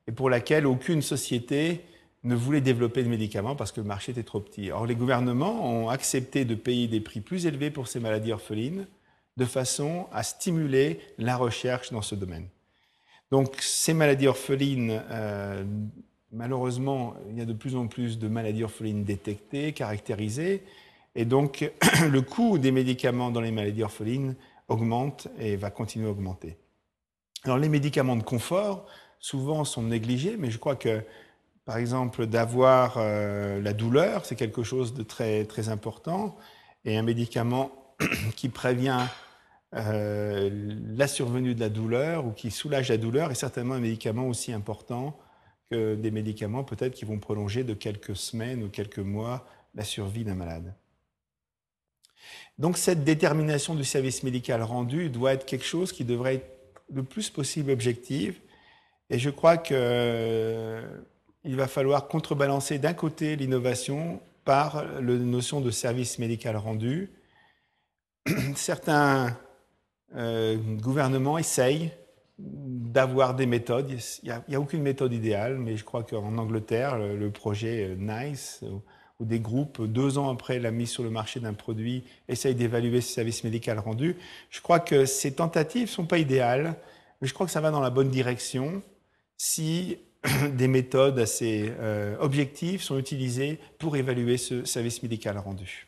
et 0.07 0.11
pour 0.11 0.29
lesquelles 0.29 0.67
aucune 0.67 1.01
société 1.01 1.83
ne 2.23 2.35
voulait 2.35 2.61
développer 2.61 3.03
de 3.03 3.09
médicaments 3.09 3.55
parce 3.55 3.71
que 3.71 3.81
le 3.81 3.87
marché 3.87 4.11
était 4.11 4.23
trop 4.23 4.39
petit. 4.39 4.71
Or, 4.71 4.85
les 4.85 4.95
gouvernements 4.95 5.67
ont 5.67 5.89
accepté 5.89 6.45
de 6.45 6.55
payer 6.55 6.87
des 6.87 7.01
prix 7.01 7.19
plus 7.19 7.45
élevés 7.45 7.71
pour 7.71 7.87
ces 7.87 7.99
maladies 7.99 8.31
orphelines 8.31 8.87
de 9.37 9.45
façon 9.45 10.07
à 10.11 10.23
stimuler 10.23 10.99
la 11.17 11.37
recherche 11.37 11.91
dans 11.91 12.01
ce 12.01 12.15
domaine. 12.15 12.47
Donc, 13.31 13.55
ces 13.61 13.93
maladies 13.93 14.27
orphelines, 14.27 15.01
euh, 15.09 15.63
malheureusement, 16.31 17.15
il 17.29 17.37
y 17.37 17.41
a 17.41 17.45
de 17.45 17.53
plus 17.53 17.75
en 17.75 17.87
plus 17.87 18.19
de 18.19 18.27
maladies 18.27 18.63
orphelines 18.63 19.03
détectées, 19.03 19.71
caractérisées, 19.71 20.63
et 21.15 21.25
donc 21.25 21.71
le 22.09 22.21
coût 22.21 22.57
des 22.57 22.71
médicaments 22.71 23.31
dans 23.31 23.41
les 23.41 23.51
maladies 23.51 23.83
orphelines 23.83 24.35
augmente 24.67 25.27
et 25.39 25.55
va 25.55 25.71
continuer 25.71 26.07
à 26.07 26.11
augmenter. 26.11 26.57
Alors, 27.43 27.57
les 27.57 27.69
médicaments 27.69 28.17
de 28.17 28.23
confort, 28.23 28.85
souvent, 29.19 29.63
sont 29.63 29.83
négligés, 29.83 30.35
mais 30.37 30.51
je 30.51 30.59
crois 30.59 30.75
que 30.75 31.01
par 31.71 31.77
exemple, 31.77 32.25
d'avoir 32.25 32.95
euh, 32.97 33.61
la 33.61 33.71
douleur, 33.71 34.25
c'est 34.25 34.35
quelque 34.35 34.61
chose 34.61 34.93
de 34.93 35.03
très, 35.03 35.45
très 35.45 35.69
important. 35.69 36.35
Et 36.83 36.97
un 36.97 37.01
médicament 37.01 37.71
qui 38.35 38.49
prévient 38.49 39.05
euh, 39.75 40.49
la 40.93 41.07
survenue 41.07 41.55
de 41.55 41.61
la 41.61 41.69
douleur 41.69 42.25
ou 42.25 42.31
qui 42.33 42.51
soulage 42.51 42.89
la 42.89 42.97
douleur 42.97 43.31
est 43.31 43.35
certainement 43.35 43.75
un 43.75 43.79
médicament 43.79 44.27
aussi 44.27 44.51
important 44.51 45.17
que 45.71 45.95
des 45.95 46.11
médicaments 46.11 46.65
peut-être 46.65 46.93
qui 46.93 47.05
vont 47.05 47.19
prolonger 47.19 47.63
de 47.63 47.73
quelques 47.73 48.17
semaines 48.17 48.63
ou 48.63 48.67
quelques 48.67 48.99
mois 48.99 49.45
la 49.73 49.85
survie 49.85 50.25
d'un 50.25 50.35
malade. 50.35 50.75
Donc 52.59 52.77
cette 52.77 53.05
détermination 53.05 53.75
du 53.75 53.85
service 53.85 54.23
médical 54.23 54.61
rendu 54.61 55.09
doit 55.09 55.31
être 55.31 55.45
quelque 55.45 55.63
chose 55.63 55.93
qui 55.93 56.03
devrait 56.03 56.35
être 56.35 56.83
le 56.93 57.03
plus 57.03 57.29
possible 57.29 57.71
objectif. 57.71 58.41
Et 59.09 59.19
je 59.19 59.29
crois 59.29 59.55
que 59.55 60.83
il 61.43 61.55
va 61.55 61.67
falloir 61.67 62.07
contrebalancer 62.07 62.77
d'un 62.77 62.93
côté 62.93 63.35
l'innovation 63.35 64.21
par 64.45 64.83
la 64.83 65.01
notion 65.01 65.61
de 65.61 65.71
service 65.71 66.19
médical 66.19 66.57
rendu. 66.57 67.11
Certains 68.55 69.37
euh, 70.15 70.57
gouvernements 70.57 71.37
essayent 71.37 71.91
d'avoir 72.37 73.35
des 73.35 73.45
méthodes. 73.45 73.91
Il 74.23 74.33
n'y 74.47 74.55
a, 74.55 74.59
aucune 74.59 74.81
méthode 74.81 75.13
idéale, 75.13 75.57
mais 75.57 75.77
je 75.77 75.83
crois 75.83 76.03
qu'en 76.03 76.37
Angleterre, 76.37 76.97
le, 76.97 77.31
projet 77.31 77.89
euh, 77.89 77.95
NICE, 77.95 78.63
où 79.19 79.25
des 79.25 79.39
groupes, 79.39 79.83
deux 79.83 80.17
ans 80.17 80.29
après 80.29 80.59
la 80.59 80.71
mise 80.71 80.89
sur 80.89 81.03
le 81.03 81.11
marché 81.11 81.39
d'un 81.39 81.53
produit, 81.53 82.03
essayent 82.27 82.55
d'évaluer 82.55 83.01
ce 83.01 83.13
service 83.13 83.43
médical 83.43 83.77
rendu. 83.79 84.15
Je 84.49 84.61
crois 84.61 84.79
que 84.79 85.05
ces 85.05 85.33
tentatives 85.35 85.83
ne 85.83 85.87
sont 85.87 86.05
pas 86.05 86.17
idéales, 86.17 86.75
mais 87.21 87.27
je 87.27 87.33
crois 87.33 87.45
que 87.45 87.51
ça 87.51 87.61
va 87.61 87.69
dans 87.69 87.81
la 87.81 87.91
bonne 87.91 88.09
direction 88.09 88.81
si 89.37 89.97
des 90.53 90.67
méthodes 90.67 91.19
assez 91.19 91.73
euh, 91.79 92.15
objectives 92.19 92.81
sont 92.81 92.97
utilisées 92.97 93.59
pour 93.79 93.95
évaluer 93.95 94.37
ce 94.37 94.65
service 94.65 95.01
médical 95.01 95.37
rendu. 95.37 95.87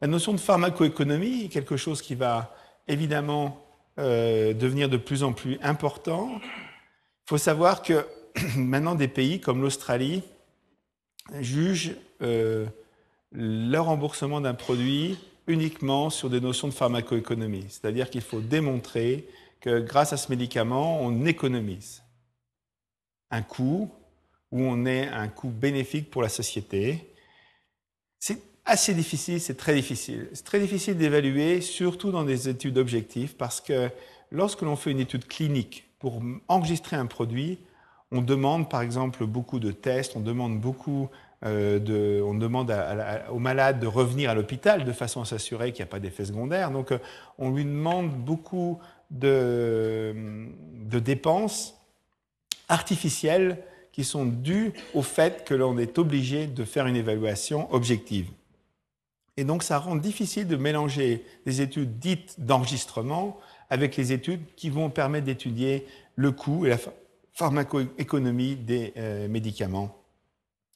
La 0.00 0.06
notion 0.06 0.32
de 0.32 0.38
pharmacoéconomie 0.38 1.46
est 1.46 1.48
quelque 1.48 1.76
chose 1.76 2.02
qui 2.02 2.14
va 2.14 2.54
évidemment 2.86 3.64
euh, 3.98 4.54
devenir 4.54 4.88
de 4.88 4.96
plus 4.96 5.24
en 5.24 5.32
plus 5.32 5.58
important. 5.60 6.30
Il 6.40 7.28
faut 7.28 7.38
savoir 7.38 7.82
que 7.82 8.06
maintenant 8.56 8.94
des 8.94 9.08
pays 9.08 9.40
comme 9.40 9.60
l'Australie 9.60 10.22
jugent 11.40 11.96
euh, 12.22 12.66
le 13.32 13.78
remboursement 13.78 14.40
d'un 14.40 14.54
produit 14.54 15.18
uniquement 15.48 16.10
sur 16.10 16.30
des 16.30 16.40
notions 16.40 16.68
de 16.68 16.72
pharmacoéconomie. 16.72 17.64
C'est-à-dire 17.68 18.08
qu'il 18.08 18.20
faut 18.20 18.40
démontrer 18.40 19.26
que 19.60 19.80
grâce 19.80 20.12
à 20.12 20.16
ce 20.16 20.30
médicament, 20.30 21.00
on 21.00 21.24
économise 21.24 22.02
un 23.30 23.42
coût 23.42 23.90
ou 24.50 24.62
on 24.62 24.86
est 24.86 25.08
un 25.08 25.28
coût 25.28 25.50
bénéfique 25.50 26.10
pour 26.10 26.22
la 26.22 26.28
société. 26.28 27.12
C'est 28.18 28.40
assez 28.64 28.94
difficile, 28.94 29.40
c'est 29.40 29.56
très 29.56 29.74
difficile. 29.74 30.28
C'est 30.32 30.44
très 30.44 30.60
difficile 30.60 30.96
d'évaluer, 30.96 31.60
surtout 31.60 32.10
dans 32.10 32.24
des 32.24 32.48
études 32.48 32.78
objectives, 32.78 33.34
parce 33.36 33.60
que 33.60 33.90
lorsque 34.30 34.62
l'on 34.62 34.76
fait 34.76 34.90
une 34.90 35.00
étude 35.00 35.26
clinique 35.26 35.90
pour 35.98 36.22
enregistrer 36.48 36.96
un 36.96 37.06
produit, 37.06 37.58
on 38.10 38.22
demande 38.22 38.70
par 38.70 38.80
exemple 38.80 39.26
beaucoup 39.26 39.58
de 39.58 39.70
tests, 39.70 40.16
on 40.16 40.20
demande 40.20 40.60
beaucoup 40.60 41.10
euh, 41.44 41.78
de, 41.78 42.20
on 42.22 42.34
demande 42.34 42.74
aux 43.30 43.38
malades 43.38 43.78
de 43.80 43.86
revenir 43.86 44.30
à 44.30 44.34
l'hôpital 44.34 44.84
de 44.84 44.92
façon 44.92 45.20
à 45.20 45.24
s'assurer 45.24 45.72
qu'il 45.72 45.84
n'y 45.84 45.88
a 45.88 45.90
pas 45.90 46.00
d'effet 46.00 46.24
secondaire. 46.24 46.70
Donc 46.70 46.90
euh, 46.90 46.98
on 47.38 47.50
lui 47.50 47.64
demande 47.64 48.10
beaucoup 48.10 48.80
de, 49.10 50.14
dépenses 51.00 51.74
artificielles 52.68 53.62
qui 53.92 54.04
sont 54.04 54.26
dues 54.26 54.72
au 54.94 55.02
fait 55.02 55.44
que 55.44 55.54
l'on 55.54 55.78
est 55.78 55.98
obligé 55.98 56.46
de 56.46 56.64
faire 56.64 56.86
une 56.86 56.96
évaluation 56.96 57.72
objective. 57.72 58.28
Et 59.36 59.44
donc 59.44 59.62
ça 59.62 59.78
rend 59.78 59.96
difficile 59.96 60.46
de 60.46 60.56
mélanger 60.56 61.24
des 61.46 61.60
études 61.60 61.98
dites 61.98 62.34
d'enregistrement 62.38 63.38
avec 63.70 63.96
les 63.96 64.12
études 64.12 64.42
qui 64.56 64.70
vont 64.70 64.90
permettre 64.90 65.26
d'étudier 65.26 65.86
le 66.16 66.32
coût 66.32 66.66
et 66.66 66.70
la 66.70 66.78
pharmacoéconomie 67.32 68.56
des 68.56 68.92
euh, 68.96 69.28
médicaments. 69.28 69.94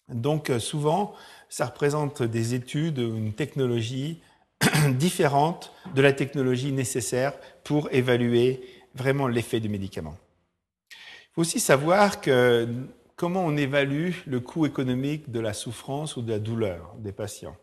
Donc 0.08 0.50
euh, 0.50 0.58
souvent, 0.58 1.14
ça 1.48 1.66
représente 1.66 2.22
des 2.22 2.54
études, 2.54 2.98
une 2.98 3.32
technologie 3.32 4.20
différente 4.98 5.72
de 5.94 6.02
la 6.02 6.12
technologie 6.12 6.72
nécessaire 6.72 7.34
pour 7.64 7.88
évaluer 7.92 8.60
vraiment 8.94 9.28
l'effet 9.28 9.60
du 9.60 9.68
médicament. 9.68 10.16
Il 10.90 11.34
faut 11.34 11.40
aussi 11.42 11.60
savoir 11.60 12.20
que 12.20 12.68
comment 13.16 13.44
on 13.44 13.56
évalue 13.56 14.12
le 14.26 14.40
coût 14.40 14.66
économique 14.66 15.30
de 15.30 15.40
la 15.40 15.52
souffrance 15.52 16.16
ou 16.16 16.22
de 16.22 16.30
la 16.30 16.38
douleur 16.38 16.94
des 16.98 17.12
patients. 17.12 17.56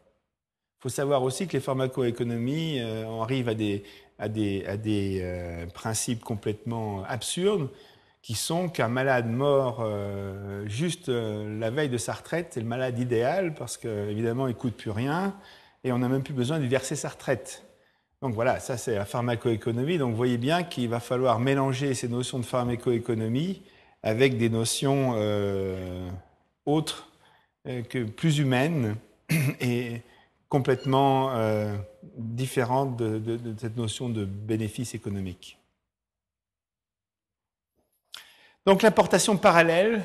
Il 0.80 0.84
faut 0.84 0.90
savoir 0.90 1.24
aussi 1.24 1.48
que 1.48 1.54
les 1.54 1.60
pharmacoéconomies, 1.60 2.80
euh, 2.80 3.06
on 3.06 3.22
arrive 3.22 3.50
à 3.50 3.54
des, 3.54 3.84
à 4.18 4.30
des, 4.30 4.64
à 4.66 4.78
des 4.78 5.20
euh, 5.22 5.66
principes 5.68 6.24
complètement 6.24 7.04
absurdes 7.04 7.70
qui 8.22 8.34
sont 8.34 8.70
qu'un 8.70 8.88
malade 8.88 9.30
mort 9.30 9.80
euh, 9.82 10.68
juste 10.68 11.10
la 11.10 11.70
veille 11.70 11.90
de 11.90 11.98
sa 11.98 12.14
retraite, 12.14 12.48
c'est 12.52 12.60
le 12.60 12.66
malade 12.66 12.98
idéal 12.98 13.54
parce 13.54 13.78
qu'évidemment, 13.78 14.48
il 14.48 14.56
ne 14.56 14.60
coûte 14.60 14.76
plus 14.76 14.92
rien 14.92 15.36
et 15.84 15.92
on 15.92 16.00
n'a 16.00 16.10
même 16.10 16.24
plus 16.24 16.34
besoin 16.34 16.60
de 16.60 16.66
verser 16.66 16.96
sa 16.96 17.10
retraite. 17.10 17.64
Donc 18.22 18.34
voilà, 18.34 18.60
ça 18.60 18.78
c'est 18.78 18.96
la 18.96 19.06
pharmacoéconomie. 19.06 19.98
Donc 19.98 20.12
vous 20.12 20.18
voyez 20.18 20.38
bien 20.38 20.64
qu'il 20.64 20.90
va 20.90 21.00
falloir 21.00 21.40
mélanger 21.40 21.94
ces 21.94 22.10
notions 22.10 22.40
de 22.40 22.46
pharmacoéconomie 22.46 23.62
avec 24.04 24.38
des 24.38 24.50
notions 24.50 25.16
autres, 26.66 27.10
que 27.66 28.04
plus 28.04 28.40
humaines 28.40 28.96
et 29.62 30.02
complètement 30.50 31.32
euh, 31.36 31.78
différente 32.18 32.98
de, 32.98 33.40
cette 33.58 33.78
notion 33.78 34.10
de 34.10 34.26
bénéfice 34.26 34.96
économique. 34.96 35.58
Donc 38.66 38.82
l'importation 38.82 39.38
parallèle, 39.38 40.04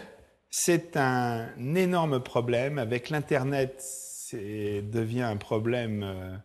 c'est 0.50 0.96
un 0.96 1.74
énorme 1.74 2.20
problème. 2.20 2.78
Avec 2.78 3.10
l'Internet, 3.10 3.82
devient 4.82 5.22
un 5.22 5.36
problème 5.36 6.02
euh, 6.02 6.36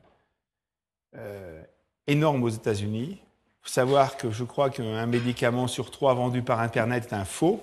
euh, 1.15 1.63
énorme 2.08 2.43
aux 2.43 2.49
États-Unis. 2.49 3.17
Il 3.19 3.62
faut 3.62 3.69
savoir 3.69 4.17
que 4.17 4.32
je 4.32 4.43
crois 4.43 4.69
qu'un 4.69 5.06
médicament 5.06 5.67
sur 5.67 5.91
trois 5.91 6.13
vendu 6.13 6.41
par 6.41 6.60
Internet 6.60 7.08
est 7.12 7.15
un 7.15 7.25
faux 7.25 7.62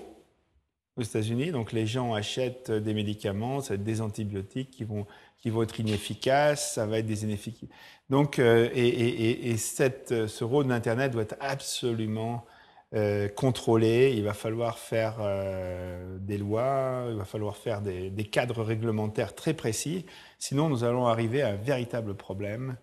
aux 0.96 1.02
États-Unis. 1.02 1.50
Donc 1.50 1.72
les 1.72 1.86
gens 1.86 2.14
achètent 2.14 2.70
des 2.70 2.94
médicaments, 2.94 3.60
ça 3.60 3.70
va 3.70 3.74
être 3.76 3.84
des 3.84 4.00
antibiotiques 4.00 4.70
qui 4.70 4.84
vont, 4.84 5.06
qui 5.38 5.50
vont 5.50 5.62
être 5.62 5.80
inefficaces, 5.80 6.74
ça 6.74 6.86
va 6.86 6.98
être 6.98 7.06
des 7.06 7.24
inefficaces. 7.24 7.68
Donc, 8.10 8.38
euh, 8.38 8.68
et, 8.74 8.86
et, 8.88 9.50
et 9.50 9.56
ce 9.56 10.44
rôle 10.44 10.66
d'Internet 10.66 11.12
doit 11.12 11.22
être 11.22 11.36
absolument 11.40 12.44
euh, 12.94 13.28
contrôlé. 13.28 14.14
Il 14.16 14.22
va 14.24 14.32
falloir 14.32 14.78
faire 14.78 15.16
euh, 15.20 16.18
des 16.20 16.38
lois, 16.38 17.06
il 17.10 17.16
va 17.16 17.24
falloir 17.24 17.56
faire 17.56 17.82
des, 17.82 18.10
des, 18.10 18.24
cadres 18.24 18.62
réglementaires 18.62 19.34
très 19.34 19.54
précis. 19.54 20.06
Sinon, 20.38 20.68
nous 20.68 20.84
allons 20.84 21.06
arriver 21.06 21.42
à 21.42 21.48
un 21.48 21.56
véritable 21.56 22.14
problème. 22.14 22.76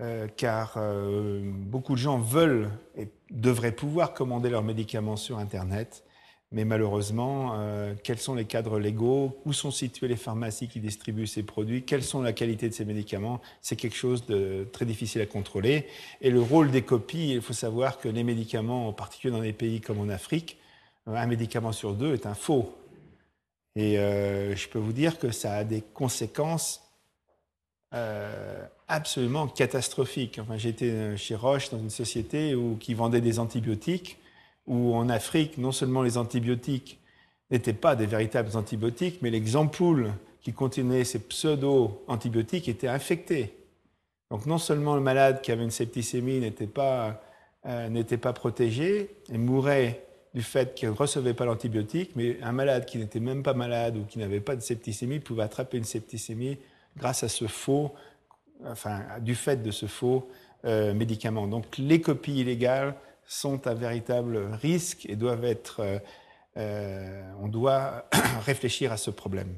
Euh, 0.00 0.26
car 0.26 0.76
beaucoup 1.44 1.92
de 1.92 1.98
gens 1.98 2.18
veulent 2.18 2.70
et 2.96 3.10
devraient 3.30 3.70
pouvoir 3.70 4.12
commander 4.12 4.50
leurs 4.50 4.64
médicaments 4.64 5.16
sur 5.16 5.38
Internet, 5.38 6.04
mais 6.54 6.64
malheureusement, 6.64 7.54
euh, 7.56 7.94
quels 8.04 8.20
sont 8.20 8.36
les 8.36 8.44
cadres 8.44 8.78
légaux? 8.78 9.36
Où 9.44 9.52
sont 9.52 9.72
situées 9.72 10.06
les 10.06 10.14
pharmacies 10.14 10.68
qui 10.68 10.78
distribuent 10.78 11.26
ces 11.26 11.42
produits? 11.42 11.82
Quelles 11.82 12.04
sont 12.04 12.22
la 12.22 12.32
qualité 12.32 12.68
de 12.68 12.74
ces 12.74 12.84
médicaments? 12.84 13.40
C'est 13.60 13.74
quelque 13.74 13.96
chose 13.96 14.24
de 14.26 14.64
très 14.72 14.84
difficile 14.84 15.20
à 15.20 15.26
contrôler. 15.26 15.88
Et 16.20 16.30
le 16.30 16.40
rôle 16.40 16.70
des 16.70 16.82
copies, 16.82 17.32
il 17.32 17.42
faut 17.42 17.52
savoir 17.52 17.98
que 17.98 18.08
les 18.08 18.22
médicaments, 18.22 18.86
en 18.86 18.92
particulier 18.92 19.32
dans 19.32 19.42
des 19.42 19.52
pays 19.52 19.80
comme 19.80 19.98
en 19.98 20.08
Afrique, 20.08 20.56
euh, 21.08 21.16
un 21.16 21.26
médicament 21.26 21.72
sur 21.72 21.92
deux 21.92 22.14
est 22.14 22.24
un 22.24 22.34
faux. 22.34 22.72
Et 23.74 23.98
euh, 23.98 24.54
je 24.54 24.68
peux 24.68 24.78
vous 24.78 24.92
dire 24.92 25.18
que 25.18 25.32
ça 25.32 25.56
a 25.56 25.64
des 25.64 25.82
conséquences 25.82 26.80
absolument 28.88 29.46
catastrophiques. 29.46 30.40
Enfin, 30.40 30.56
J'étais 30.56 31.16
chez 31.16 31.36
Roche 31.36 31.70
dans 31.70 31.78
une 31.78 31.90
société 31.90 32.52
qui 32.80 32.92
vendait 32.92 33.20
des 33.20 33.38
antibiotiques 33.38 34.18
où 34.66 34.94
en 34.94 35.08
Afrique, 35.08 35.58
non 35.58 35.72
seulement 35.72 36.02
les 36.02 36.16
antibiotiques 36.16 37.00
n'étaient 37.50 37.72
pas 37.72 37.96
des 37.96 38.06
véritables 38.06 38.56
antibiotiques, 38.56 39.18
mais 39.22 39.30
les 39.30 39.56
ampoules 39.56 40.12
qui 40.42 40.52
contenaient 40.52 41.04
ces 41.04 41.20
pseudo-antibiotiques 41.20 42.68
étaient 42.68 42.88
infectées. 42.88 43.54
Donc 44.30 44.46
non 44.46 44.58
seulement 44.58 44.94
le 44.94 45.00
malade 45.00 45.40
qui 45.42 45.52
avait 45.52 45.64
une 45.64 45.70
septicémie 45.70 46.40
n'était 46.40 46.66
pas, 46.66 47.22
euh, 47.66 48.02
pas 48.20 48.32
protégé 48.32 49.10
et 49.32 49.38
mourait 49.38 50.04
du 50.34 50.42
fait 50.42 50.74
qu'il 50.74 50.88
ne 50.88 50.94
recevait 50.94 51.34
pas 51.34 51.44
l'antibiotique, 51.44 52.10
mais 52.16 52.38
un 52.42 52.52
malade 52.52 52.86
qui 52.86 52.98
n'était 52.98 53.20
même 53.20 53.42
pas 53.42 53.54
malade 53.54 53.96
ou 53.96 54.04
qui 54.04 54.18
n'avait 54.18 54.40
pas 54.40 54.56
de 54.56 54.60
septicémie 54.60 55.20
pouvait 55.20 55.44
attraper 55.44 55.78
une 55.78 55.84
septicémie 55.84 56.58
grâce 56.96 57.22
à 57.22 57.28
ce 57.28 57.46
faux, 57.46 57.92
enfin, 58.66 59.02
du 59.20 59.34
fait 59.34 59.62
de 59.62 59.70
ce 59.70 59.86
faux 59.86 60.28
euh, 60.64 60.92
médicament. 60.94 61.46
Donc 61.46 61.78
les 61.78 62.00
copies 62.00 62.40
illégales 62.40 62.94
sont 63.26 63.66
un 63.66 63.74
véritable 63.74 64.38
risque 64.60 65.06
et 65.06 65.16
doivent 65.16 65.44
être. 65.44 65.80
Euh, 65.80 65.98
euh, 66.56 67.32
on 67.40 67.48
doit 67.48 68.08
réfléchir 68.46 68.92
à 68.92 68.96
ce 68.96 69.10
problème. 69.10 69.54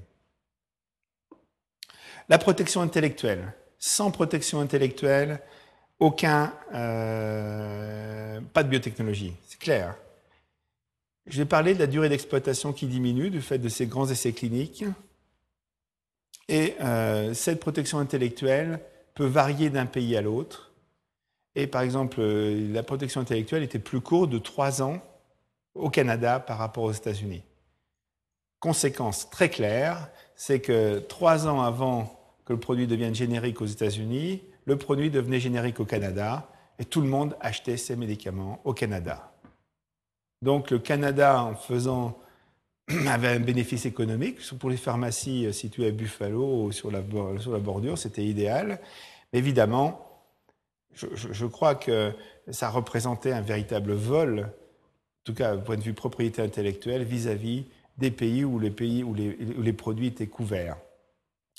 La 2.28 2.38
protection 2.38 2.80
intellectuelle. 2.80 3.52
Sans 3.78 4.10
protection 4.10 4.60
intellectuelle, 4.60 5.40
aucun, 5.98 6.54
euh, 6.74 8.40
pas 8.54 8.62
de 8.62 8.68
biotechnologie, 8.68 9.34
c'est 9.46 9.58
clair. 9.58 9.94
Je 11.26 11.36
vais 11.38 11.44
parler 11.44 11.74
de 11.74 11.78
la 11.78 11.86
durée 11.86 12.08
d'exploitation 12.08 12.72
qui 12.72 12.86
diminue 12.86 13.28
du 13.28 13.42
fait 13.42 13.58
de 13.58 13.68
ces 13.68 13.86
grands 13.86 14.08
essais 14.08 14.32
cliniques. 14.32 14.84
Et 16.48 16.76
cette 17.34 17.58
protection 17.58 17.98
intellectuelle 17.98 18.80
peut 19.14 19.26
varier 19.26 19.68
d'un 19.68 19.86
pays 19.86 20.16
à 20.16 20.22
l'autre. 20.22 20.65
Et 21.56 21.66
par 21.66 21.80
exemple, 21.80 22.18
euh, 22.20 22.70
la 22.72 22.82
protection 22.82 23.22
intellectuelle 23.22 23.62
était 23.62 23.78
plus 23.78 24.02
courte 24.02 24.30
de 24.30 24.38
trois 24.38 24.82
ans 24.82 25.00
au 25.74 25.88
Canada 25.88 26.38
par 26.38 26.58
rapport 26.58 26.84
aux 26.84 26.92
États-Unis. 26.92 27.42
Conséquence 28.60 29.30
très 29.30 29.48
claire, 29.48 30.10
c'est 30.34 30.60
que 30.60 30.98
trois 30.98 31.48
ans 31.48 31.62
avant 31.62 32.20
que 32.44 32.52
le 32.52 32.60
produit 32.60 32.86
devienne 32.86 33.14
générique 33.14 33.60
aux 33.62 33.66
États-Unis, 33.66 34.42
le 34.66 34.76
produit 34.76 35.10
devenait 35.10 35.40
générique 35.40 35.80
au 35.80 35.86
Canada 35.86 36.48
et 36.78 36.84
tout 36.84 37.00
le 37.00 37.08
monde 37.08 37.36
achetait 37.40 37.78
ses 37.78 37.96
médicaments 37.96 38.60
au 38.64 38.74
Canada. 38.74 39.32
Donc 40.42 40.70
le 40.70 40.78
Canada, 40.78 41.42
en 41.42 41.54
faisant, 41.54 42.18
avait 43.08 43.28
un 43.28 43.40
bénéfice 43.40 43.86
économique. 43.86 44.38
Pour 44.58 44.68
les 44.68 44.76
pharmacies 44.76 45.52
situées 45.54 45.88
à 45.88 45.90
Buffalo 45.90 46.64
ou 46.64 46.72
sur 46.72 46.90
la, 46.90 47.02
sur 47.38 47.52
la 47.52 47.58
bordure, 47.60 47.96
c'était 47.96 48.24
idéal. 48.24 48.78
Mais 49.32 49.38
évidemment, 49.38 50.05
je, 50.96 51.46
crois 51.46 51.74
que 51.74 52.12
ça 52.50 52.70
représentait 52.70 53.32
un 53.32 53.42
véritable 53.42 53.92
vol, 53.92 54.40
en 54.40 55.24
tout 55.24 55.34
cas 55.34 55.56
au 55.56 55.60
point 55.60 55.76
de 55.76 55.82
vue 55.82 55.94
propriété 55.94 56.42
intellectuelle, 56.42 57.04
vis-à-vis 57.04 57.66
des 57.98 58.10
pays 58.10 58.44
où 58.44 58.58
les, 58.58 58.70
pays 58.70 59.02
où 59.02 59.14
les, 59.14 59.72
produits 59.72 60.08
étaient 60.08 60.26
couverts. 60.26 60.78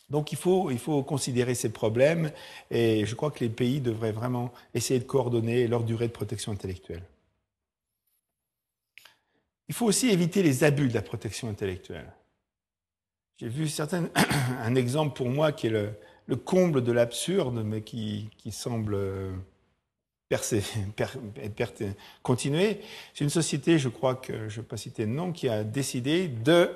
Donc 0.10 0.32
il 0.32 0.38
faut, 0.38 0.72
il 0.72 0.80
faut 0.80 1.04
considérer 1.04 1.54
ces 1.54 1.70
problèmes 1.70 2.32
et 2.72 3.06
je 3.06 3.16
crois 3.16 3.30
que 3.30 3.42
les 3.42 3.50
pays 3.50 3.82
devraient 3.82 4.12
vraiment 4.12 4.52
essayer 4.74 5.00
de 5.00 5.06
coordonner 5.06 5.68
leur 5.68 5.84
durée 5.84 6.08
de 6.08 6.14
protection 6.14 6.52
intellectuelle. 6.52 7.04
Il 9.68 9.76
faut 9.76 9.86
aussi 9.86 10.10
éviter 10.10 10.44
les 10.44 10.64
abus 10.64 10.88
de 10.88 10.94
la 10.94 11.02
protection 11.02 11.50
intellectuelle. 11.50 12.10
J'ai 13.38 13.50
vu 13.50 13.68
certains, 13.68 14.10
un 14.64 14.76
exemple 14.76 15.16
pour 15.16 15.28
moi 15.30 15.52
qui 15.52 15.68
est 15.68 15.72
le, 15.72 15.92
le 16.28 16.36
comble 16.36 16.84
de 16.84 16.92
l'absurde, 16.92 17.64
mais 17.66 17.82
qui, 17.82 18.30
semble 18.52 18.96
euh, 18.96 19.32
percer, 20.30 20.64
continuer. 22.24 22.82
C'est 23.14 23.24
une 23.24 23.30
société, 23.30 23.80
je 23.80 23.90
crois 23.90 24.16
que 24.16 24.50
je 24.50 24.58
ne 24.58 24.62
vais 24.62 24.68
pas 24.68 24.78
citer 24.78 25.06
le 25.06 25.14
nom, 25.14 25.32
qui 25.32 25.50
a 25.50 25.64
décidé 25.64 26.28
de 26.28 26.70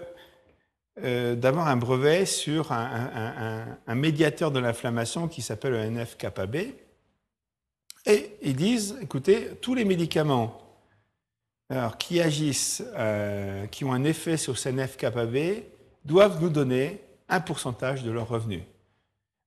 d'avoir 1.02 1.68
un 1.70 1.78
brevet 1.78 2.26
sur 2.28 2.72
un, 2.74 3.96
médiateur 3.96 4.52
de 4.52 4.60
l'inflammation 4.60 5.28
qui 5.30 5.42
s'appelle 5.42 5.72
le 5.72 5.90
NF-κB. 5.90 6.76
Et 8.06 8.36
ils 8.44 8.56
disent, 8.56 8.98
écoutez, 9.02 9.56
tous 9.62 9.74
les 9.74 9.86
médicaments 9.86 10.62
qui 11.98 12.22
agissent, 12.22 12.84
qui 13.72 13.84
ont 13.86 13.94
un 13.94 14.04
effet 14.04 14.38
sur 14.38 14.60
ce 14.60 14.70
NF-κB, 14.70 15.64
doivent 16.06 16.42
nous 16.42 16.50
donner 16.50 17.02
un 17.30 17.40
pourcentage 17.40 18.04
de 18.04 18.12
leurs 18.12 18.28
revenus. 18.28 18.64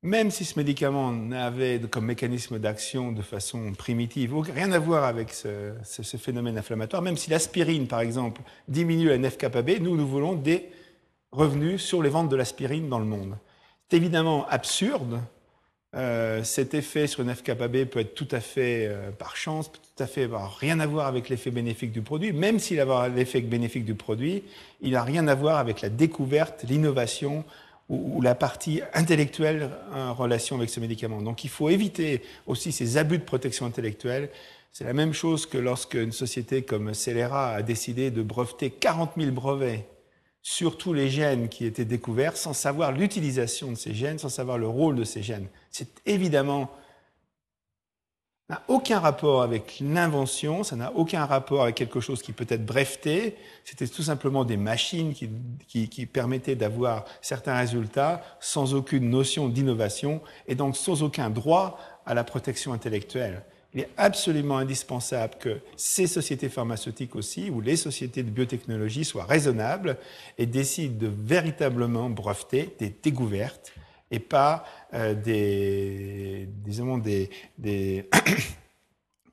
Même 0.05 0.31
si 0.31 0.45
ce 0.45 0.59
médicament 0.59 1.13
n'avait 1.13 1.81
comme 1.91 2.05
mécanisme 2.05 2.59
d'action 2.59 3.11
de 3.11 3.23
façon 3.23 3.73
primitive 3.73 4.39
rien 4.39 4.71
à 4.73 4.79
voir 4.79 5.05
avec 5.05 5.33
ce, 5.33 5.73
phénomène 6.19 6.59
inflammatoire, 6.59 7.01
même 7.01 7.17
si 7.17 7.31
l'aspirine, 7.31 7.87
par 7.87 8.01
exemple, 8.01 8.43
diminue 8.69 9.09
la 9.09 9.17
NF-κB, 9.17 9.81
nous, 9.81 9.97
nous 9.97 10.07
voulons 10.07 10.35
des 10.35 10.69
revenus 11.33 11.83
sur 11.83 12.03
les 12.03 12.11
ventes 12.11 12.29
de 12.29 12.37
l'aspirine 12.37 12.91
dans 12.91 12.99
le 12.99 13.07
monde. 13.07 13.39
C'est 13.89 13.97
évidemment 13.97 14.47
absurde. 14.51 15.21
Euh, 15.97 16.45
cet 16.45 16.75
effet 16.75 17.07
sur 17.07 17.23
une 17.23 17.35
FKB 17.35 17.87
peut 17.87 18.01
être 18.01 18.15
tout 18.15 18.29
à 18.31 18.41
fait 18.41 18.87
euh, 18.87 19.11
par 19.11 19.37
chance, 19.37 19.69
peut 19.69 19.79
tout 19.79 20.03
à 20.03 20.07
fait 20.07 20.25
avoir 20.25 20.55
rien 20.59 20.81
à 20.81 20.87
voir 20.87 21.07
avec 21.07 21.31
l'effet 21.31 21.51
bénéfique 21.51 21.93
du 21.93 22.03
produit. 22.03 22.35
Même 22.35 22.59
s'il 22.59 22.79
a 22.79 23.09
l'effet 23.09 23.41
bénéfique 23.41 23.87
du 23.87 23.95
produit, 23.95 24.43
il 24.83 24.91
n'a 24.91 25.03
rien 25.03 25.27
à 25.29 25.35
voir 25.35 25.57
avec 25.57 25.81
la 25.81 25.89
découverte, 25.89 26.65
l'innovation, 26.69 27.43
ou, 27.89 28.21
la 28.23 28.35
partie 28.35 28.81
intellectuelle 28.95 29.71
en 29.95 30.15
relation 30.15 30.57
avec 30.57 30.71
ce 30.71 30.81
médicament. 30.81 31.21
Donc 31.21 31.45
il 31.45 31.51
faut 31.51 31.69
éviter 31.69 32.23
aussi 32.47 32.73
ces 32.73 32.97
abus 32.97 33.19
de 33.19 33.25
protection 33.25 33.67
intellectuelle. 33.67 34.31
C'est 34.73 34.85
la 34.85 34.93
même 34.93 35.13
chose 35.13 35.47
que 35.47 35.59
lorsque 35.59 35.95
une 35.95 36.13
société 36.13 36.63
comme 36.63 36.95
Celera 36.95 37.53
a 37.53 37.63
décidé 37.63 38.11
de 38.11 38.23
breveter 38.23 38.71
40 38.71 39.13
000 39.17 39.31
brevets 39.33 39.87
sur 40.43 40.77
tous 40.77 40.93
les 40.93 41.09
gènes 41.09 41.49
qui 41.49 41.65
étaient 41.65 41.85
découverts 41.85 42.37
sans 42.37 42.53
savoir 42.53 42.93
l'utilisation 42.93 43.71
de 43.71 43.77
ces 43.77 43.95
gènes, 43.95 44.19
sans 44.19 44.29
savoir 44.29 44.59
le 44.59 44.69
rôle 44.69 44.97
de 44.97 45.05
ces 45.05 45.23
gènes. 45.23 45.49
C'est 45.71 46.03
évidemment 46.07 46.71
n'a 48.51 48.63
aucun 48.69 48.99
rapport 48.99 49.43
avec 49.43 49.79
l'invention, 49.81 50.65
ça 50.65 50.77
n'a 50.77 50.93
aucun 50.93 51.25
rapport 51.25 51.63
avec 51.63 51.77
quelque 51.77 52.01
chose 52.01 52.23
qui 52.23 52.33
peut 52.33 52.47
être 52.51 52.67
breveté. 52.67 53.37
C'était 53.65 53.89
tout 53.89 54.03
simplement 54.03 54.45
des 54.45 54.59
machines 54.59 55.15
qui, 55.15 55.89
qui, 55.89 56.07
permettaient 56.07 56.55
d'avoir 56.55 57.07
certains 57.23 57.57
résultats 57.57 58.23
sans 58.41 58.75
aucune 58.75 59.09
notion 59.09 59.49
d'innovation 59.49 60.21
et 60.47 60.55
donc 60.55 60.77
sans 60.77 61.03
aucun 61.03 61.31
droit 61.31 61.79
à 62.05 62.13
la 62.13 62.23
protection 62.23 62.75
intellectuelle. 62.75 63.45
Il 63.73 63.81
est 63.81 63.89
absolument 63.97 64.59
indispensable 64.59 65.35
que 65.41 65.61
ces 65.77 66.07
sociétés 66.07 66.51
pharmaceutiques 66.51 67.17
aussi, 67.17 67.51
ou 67.51 67.61
les 67.61 67.77
sociétés 67.77 68.23
de 68.23 68.31
biotechnologie, 68.31 69.05
soient 69.05 69.25
raisonnables 69.25 69.97
et 70.39 70.47
décident 70.47 70.97
de 70.97 71.11
véritablement 71.13 72.11
breveter 72.11 72.77
des 72.79 72.95
découvertes 73.03 73.73
et 74.15 74.21
pas 74.21 74.65
euh, 74.95 75.15
des, 75.15 76.47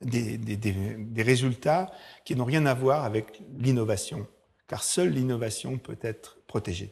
des, 0.02 1.24
résultats 1.24 1.91
qui 2.26 2.36
n'ont 2.36 2.46
rien 2.46 2.65
à 2.65 2.74
voir 2.74 3.06
avec 3.06 3.39
l'innovation, 3.60 4.26
car 4.67 4.84
seule 4.84 5.10
l'innovation 5.10 5.78
peut 5.78 6.00
être 6.02 6.39
protégée. 6.48 6.91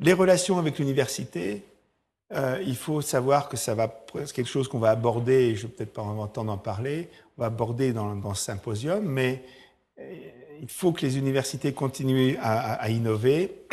Les 0.00 0.12
relations 0.12 0.58
avec 0.58 0.80
l'université, 0.80 1.62
euh, 2.32 2.60
il 2.66 2.74
faut 2.74 3.00
savoir 3.00 3.48
que 3.48 3.56
ça 3.56 3.76
va, 3.76 3.86
quelque 4.34 4.46
chose 4.46 4.66
qu'on 4.66 4.80
va 4.80 4.90
aborder, 4.90 5.50
et 5.50 5.54
je 5.54 5.68
vais 5.68 5.72
peut-être 5.72 5.92
pas 5.92 6.02
le 6.02 6.28
temps 6.28 6.44
d'en 6.44 6.58
parler, 6.58 7.08
on 7.38 7.42
va 7.42 7.46
aborder 7.46 7.92
dans, 7.92 8.16
dans 8.16 8.34
ce 8.34 8.42
symposium, 8.42 9.04
mais 9.04 9.44
euh, 10.00 10.12
il 10.60 10.68
faut 10.68 10.90
que 10.90 11.02
les 11.06 11.18
universités 11.18 11.72
continuent 11.72 12.36
à 12.40 12.88
innover. 12.90 13.66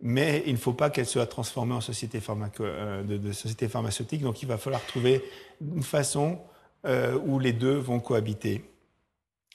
Mais 0.00 0.44
il 0.46 0.52
ne 0.52 0.58
faut 0.58 0.72
pas 0.72 0.90
qu'elle 0.90 1.06
soit 1.06 1.26
transformée 1.26 1.74
en 1.74 1.80
société, 1.80 2.20
euh, 2.60 3.32
pharmaceutique. 3.68 4.22
Donc 4.22 4.42
il 4.42 4.48
va 4.48 4.58
falloir 4.58 4.84
trouver 4.86 5.24
une 5.60 5.82
façon 5.82 6.40
euh, 6.86 7.18
où 7.18 7.38
les 7.38 7.52
deux 7.52 7.76
vont 7.76 7.98
cohabiter. 7.98 8.64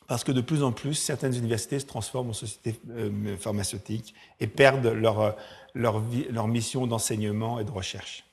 Parce 0.08 0.26
que 0.26 0.34
de 0.34 0.42
plus 0.42 0.64
en 0.64 0.74
plus, 0.74 0.96
certaines 0.96 1.34
universités 1.36 1.80
se 1.80 1.86
transforment 1.86 2.32
en 2.32 2.34
sociétés 2.34 2.78
euh, 2.92 3.38
pharmaceutiques 3.38 4.14
et 4.42 4.48
perdent 4.48 4.88
leur, 4.88 5.38
leur 5.74 6.48
mission 6.48 6.88
d'enseignement 6.88 7.60
et 7.60 7.64
de 7.64 7.72
recherche. 7.72 8.26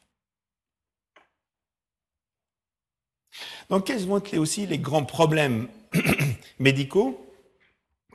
Donc 3.68 3.87
quels 3.87 4.05
vont 4.05 4.18
être 4.18 4.37
aussi 4.37 4.66
les 4.66 4.79
grands 4.79 5.05
problèmes 5.05 5.68
médicaux 6.59 7.25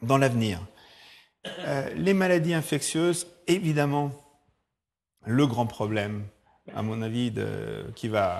dans 0.01 0.17
l'avenir? 0.17 0.59
Les 1.95 2.15
maladies 2.15 2.55
infectieuses 2.55 3.27
évidemment 3.47 4.11
le 5.25 5.47
grand 5.47 5.65
problème, 5.65 6.25
à 6.73 6.81
mon 6.81 7.01
avis, 7.01 7.33
qui 7.95 8.07
va 8.07 8.39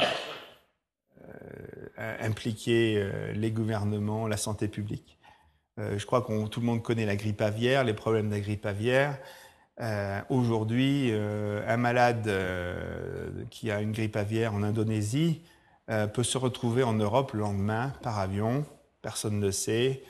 euh, 1.98 2.18
impliquer 2.20 2.98
euh, 2.98 3.32
les 3.32 3.52
gouvernements, 3.52 4.28
la 4.28 4.36
santé 4.36 4.68
publique. 4.68 5.18
Euh, 5.80 5.98
je 5.98 6.06
crois 6.06 6.22
que 6.22 6.48
tout 6.48 6.60
le 6.60 6.66
monde 6.66 6.84
connaît 6.84 7.06
la 7.06 7.16
grippe 7.16 7.42
aviaire, 7.42 7.86
les 7.86 7.94
problèmes 7.94 8.28
de 8.28 8.36
la 8.36 8.42
grippe 8.42 8.66
aviaire. 8.66 9.18
Aujourd'hui, 10.30 11.12
un 11.12 11.76
malade 11.76 12.32
qui 13.50 13.72
a 13.72 13.82
une 13.82 13.92
grippe 13.92 14.16
aviaire 14.16 14.54
en 14.54 14.64
Indonésie 14.64 15.42
peut 16.14 16.24
se 16.24 16.38
retrouver 16.38 16.84
en 16.84 16.94
Europe 16.94 17.34
le 17.34 17.42
lendemain 17.42 17.92
par 18.02 18.18
avion. 18.20 18.66
Personne 19.02 19.38
ne 19.38 19.52
sait. 19.52 20.02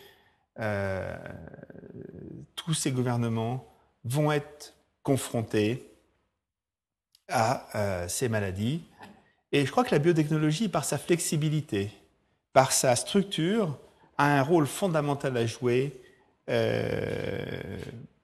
tous 2.55 2.75
ces 2.75 2.91
gouvernements 2.91 3.67
vont 4.03 4.31
être 4.31 4.74
confrontés 5.05 5.87
à 7.29 7.67
euh, 7.75 8.07
ces 8.09 8.27
maladies. 8.27 8.81
Et 9.51 9.65
je 9.65 9.71
crois 9.71 9.85
que 9.85 9.91
la 9.91 9.99
biotechnologie, 9.99 10.67
par 10.67 10.83
sa 10.83 10.97
flexibilité, 10.97 11.91
par 12.51 12.71
sa 12.71 12.95
structure, 12.95 13.77
a 14.17 14.39
un 14.39 14.41
rôle 14.41 14.65
fondamental 14.65 15.37
à 15.37 15.45
jouer 15.45 16.01
euh, 16.49 17.45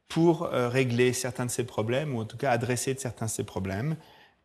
pour 0.10 0.44
euh, 0.44 0.70
régler 0.70 1.14
certains 1.14 1.46
de 1.46 1.52
ces 1.52 1.66
problèmes, 1.66 2.16
ou 2.16 2.22
en 2.22 2.26
tout 2.26 2.38
cas 2.38 2.52
adresser 2.52 2.96
certains 2.98 3.28
de 3.28 3.32
ces 3.32 3.44
problèmes. 3.44 3.96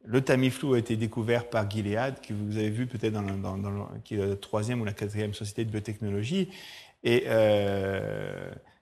Le 0.04 0.20
Tamiflu 0.20 0.74
a 0.74 0.78
été 0.78 0.94
découvert 0.96 1.48
par 1.48 1.68
Gilead, 1.68 2.20
que 2.20 2.34
vous 2.34 2.58
avez 2.58 2.70
vu 2.70 2.86
peut-être 2.86 3.14
dans, 3.14 3.22
la 3.22 4.36
troisième 4.36 4.82
ou 4.82 4.84
la 4.84 4.92
quatrième 4.92 5.32
société 5.32 5.64
de 5.64 5.70
biotechnologie. 5.70 6.50
Et 7.02 7.26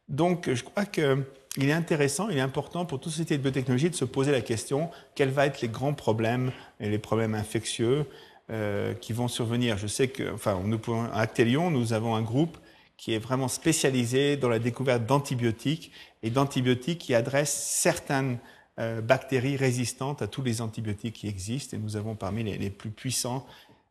donc, 0.08 0.52
je 0.52 0.62
crois 0.62 0.84
que 0.84 1.24
il 1.56 1.68
est 1.68 1.72
intéressant, 1.72 2.28
il 2.30 2.38
est 2.38 2.42
important 2.42 2.84
pour 2.84 3.00
toute 3.00 3.12
société 3.12 3.36
de 3.36 3.42
biotechnologie 3.42 3.90
de 3.90 3.94
se 3.94 4.04
poser 4.04 4.32
la 4.32 4.40
question 4.40 4.90
quels 5.14 5.30
vont 5.30 5.42
être 5.42 5.60
les 5.60 5.68
grands 5.68 5.94
problèmes 5.94 6.50
et 6.80 6.88
les 6.88 6.98
problèmes 6.98 7.34
infectieux 7.34 8.06
euh, 8.50 8.92
qui 8.94 9.12
vont 9.12 9.28
survenir? 9.28 9.78
Je 9.78 9.86
sais 9.86 10.08
que, 10.08 10.32
enfin, 10.32 10.60
nous 10.64 10.80
à 11.12 11.20
Actelion, 11.20 11.70
nous 11.70 11.92
avons 11.92 12.16
un 12.16 12.22
groupe 12.22 12.58
qui 12.96 13.12
est 13.14 13.18
vraiment 13.18 13.48
spécialisé 13.48 14.36
dans 14.36 14.48
la 14.48 14.58
découverte 14.58 15.06
d'antibiotiques 15.06 15.92
et 16.22 16.30
d'antibiotiques 16.30 16.98
qui 16.98 17.14
adressent 17.14 17.54
certaines 17.54 18.38
euh, 18.80 19.00
bactéries 19.00 19.56
résistantes 19.56 20.22
à 20.22 20.26
tous 20.26 20.42
les 20.42 20.60
antibiotiques 20.60 21.14
qui 21.14 21.28
existent. 21.28 21.76
Et 21.76 21.80
nous 21.80 21.96
avons 21.96 22.16
parmi 22.16 22.42
les, 22.42 22.58
les 22.58 22.70
plus 22.70 22.90
puissants 22.90 23.46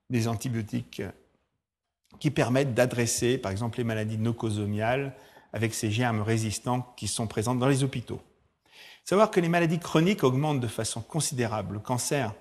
des 0.09 0.27
antibiotiques 0.27 1.01
qui 2.19 2.29
permettent 2.29 2.73
d'adresser, 2.73 3.37
par 3.37 3.51
exemple, 3.51 3.77
les 3.77 3.83
maladies 3.83 4.17
nocosomiales, 4.17 5.13
avec 5.53 5.73
ces 5.73 5.91
germes 5.91 6.21
résistants 6.21 6.93
qui 6.97 7.07
sont 7.07 7.27
présents 7.27 7.55
dans 7.55 7.67
les 7.67 7.83
hôpitaux. 7.83 8.21
Savoir 9.05 9.31
que 9.31 9.39
les 9.39 9.49
maladies 9.49 9.79
chroniques 9.79 10.23
augmentent 10.23 10.59
de 10.59 10.67
façon 10.67 11.01
considérable. 11.01 11.75
Le 11.75 11.79
cancer 11.79 12.33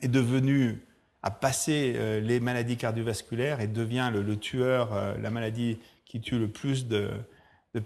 est 0.00 0.08
devenu, 0.08 0.82
a 1.22 1.30
passé 1.30 1.94
euh, 1.96 2.20
les 2.20 2.38
maladies 2.38 2.76
cardiovasculaires 2.76 3.60
et 3.60 3.66
devient 3.66 4.10
le, 4.12 4.38
tueur, 4.38 4.92
euh, 4.92 5.16
la 5.18 5.30
maladie 5.30 5.78
qui 6.04 6.20
tue 6.20 6.38
le 6.38 6.48
plus 6.48 6.86
de, 6.86 7.10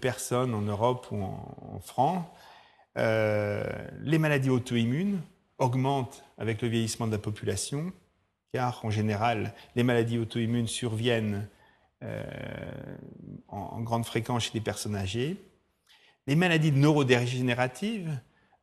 personnes 0.01 0.53
en 0.53 0.61
Europe 0.61 1.07
ou 1.11 1.23
en, 1.23 1.79
France. 1.81 2.23
Euh, 2.97 3.63
les 4.01 4.19
maladies 4.19 4.49
auto-immunes 4.49 5.21
augmentent 5.57 6.23
avec 6.37 6.61
le 6.61 6.67
vieillissement 6.67 7.07
de 7.07 7.13
la 7.13 7.17
population, 7.17 7.91
car 8.53 8.83
en 8.83 8.91
général, 8.91 9.53
les 9.75 9.83
maladies 9.83 10.19
auto-immunes 10.19 10.67
surviennent 10.67 11.47
euh, 12.01 12.23
en, 13.49 13.81
grande 13.81 14.05
fréquence 14.05 14.43
chez 14.43 14.51
les 14.53 14.61
personnes 14.61 14.95
âgées. 14.95 15.35
Les 16.27 16.35
maladies 16.35 16.71
neurodégénératives, 16.71 18.17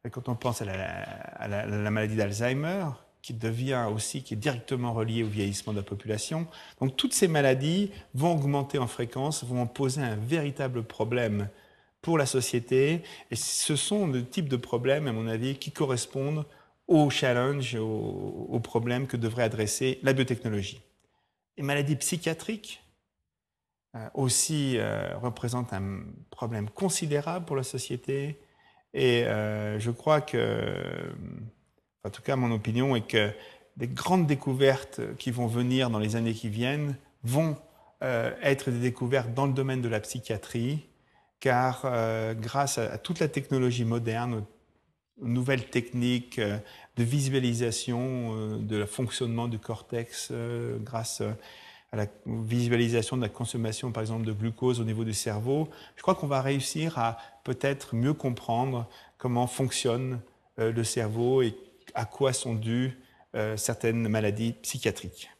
euh, 0.06 0.08
quand 0.08 0.30
on 0.30 0.34
pense 0.34 0.62
à 0.62 0.64
la, 0.64 1.90
maladie 1.90 2.16
d'Alzheimer, 2.16 2.86
qui 3.20 3.34
devient 3.34 3.88
aussi, 3.92 4.22
qui 4.22 4.34
est 4.34 4.38
directement 4.38 4.94
reliée 4.94 5.22
au 5.22 5.26
vieillissement 5.26 5.74
de 5.74 5.78
la 5.78 5.84
population. 5.84 6.46
Donc 6.80 6.96
toutes 6.96 7.12
ces 7.12 7.28
maladies 7.28 7.90
vont 8.14 8.36
augmenter 8.36 8.78
en 8.78 8.86
fréquence, 8.86 9.44
vont 9.44 9.66
poser 9.66 10.00
un 10.00 10.16
véritable 10.16 10.82
problème 10.82 11.50
pour 12.00 12.16
la 12.16 12.26
société. 12.26 13.02
Et 13.30 13.36
ce 13.36 13.76
sont 13.76 14.06
le 14.06 14.24
type 14.24 14.48
de 14.48 14.56
problèmes, 14.56 15.08
à 15.08 15.12
mon 15.12 15.26
avis, 15.26 15.56
qui 15.56 15.72
correspondent 15.72 16.46
aux 16.88 17.10
challenges, 17.10 17.74
aux, 17.74 18.46
aux 18.48 18.60
problèmes 18.60 19.06
que 19.06 19.18
devrait 19.18 19.42
adresser 19.42 19.98
la 20.02 20.14
biotechnologie. 20.14 20.80
Les 21.58 21.64
maladies 21.64 21.96
psychiatriques, 21.96 22.80
aussi 24.14 24.78
représente 25.20 25.72
un 25.72 26.00
problème 26.30 26.68
considérable 26.70 27.44
pour 27.44 27.56
la 27.56 27.62
société. 27.62 28.38
Et 28.94 29.24
je 29.24 29.90
crois 29.90 30.20
que, 30.20 31.12
en 32.04 32.10
tout 32.10 32.22
cas, 32.22 32.36
mon 32.36 32.50
opinion 32.50 32.96
est 32.96 33.06
que 33.06 33.30
des 33.76 33.88
grandes 33.88 34.26
découvertes 34.26 35.00
qui 35.16 35.30
vont 35.30 35.46
venir 35.46 35.90
dans 35.90 35.98
les 35.98 36.16
années 36.16 36.34
qui 36.34 36.48
viennent 36.48 36.96
vont 37.22 37.56
être 38.00 38.70
des 38.70 38.80
découvertes 38.80 39.34
dans 39.34 39.46
le 39.46 39.52
domaine 39.52 39.82
de 39.82 39.88
la 39.88 40.00
psychiatrie, 40.00 40.86
car 41.40 41.82
euh, 41.84 42.34
grâce 42.34 42.78
à, 42.78 42.98
toute 42.98 43.20
la 43.20 43.28
technologie 43.28 43.84
moderne, 43.84 44.44
aux 45.20 45.28
nouvelles 45.28 45.66
techniques 45.66 46.38
euh, 46.38 46.58
de 46.96 47.04
visualisation 47.04 48.34
euh, 48.34 48.58
de 48.58 48.84
fonctionnement 48.84 49.48
du 49.48 49.58
cortex, 49.58 50.32
grâce 50.80 51.22
à 51.92 51.96
la 51.96 52.06
visualisation 52.26 53.16
de 53.16 53.22
la 53.22 53.28
consommation, 53.28 53.92
par 53.92 54.02
exemple, 54.02 54.26
de 54.26 54.32
glucose 54.32 54.80
au 54.80 54.84
niveau 54.84 55.04
du 55.04 55.14
cerveau, 55.14 55.68
je 55.96 56.02
crois 56.02 56.14
qu'on 56.14 56.26
va 56.26 56.42
réussir 56.42 56.98
à 56.98 57.18
peut-être 57.44 57.94
mieux 57.94 58.14
comprendre 58.14 58.88
comment 59.18 59.46
fonctionne 59.46 60.20
le 60.58 60.84
cerveau 60.84 61.42
et 61.42 61.54
à 61.94 62.04
quoi 62.04 62.32
sont 62.32 62.54
dues 62.54 62.98
certaines 63.56 64.08
maladies 64.08 64.52
psychiatriques. 64.62 65.30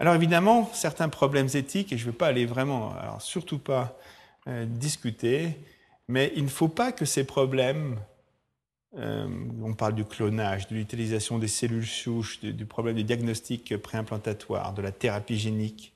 Alors 0.00 0.14
évidemment, 0.14 0.70
certains 0.72 1.10
problèmes 1.10 1.48
éthiques, 1.52 1.92
et 1.92 1.98
je 1.98 2.06
ne 2.06 2.10
veux 2.10 2.16
pas 2.16 2.28
aller 2.28 2.46
vraiment, 2.46 2.94
surtout 3.20 3.58
pas 3.58 3.98
euh, 4.48 4.64
discuter, 4.64 5.58
mais 6.08 6.32
il 6.34 6.44
ne 6.44 6.48
faut 6.48 6.68
pas 6.68 6.90
que 6.90 7.04
ces 7.04 7.24
problèmes, 7.24 8.00
euh, 8.98 9.28
on 9.62 9.74
parle 9.74 9.94
du 9.94 10.04
clonage, 10.04 10.68
de 10.68 10.74
l'utilisation 10.74 11.38
des 11.38 11.48
cellules 11.48 11.86
souches, 11.86 12.40
du, 12.40 12.66
problème 12.66 12.96
du 12.96 13.04
diagnostic 13.04 13.76
préimplantatoire, 13.76 14.72
de 14.74 14.82
la 14.82 14.92
thérapie 14.92 15.38
génique, 15.38 15.94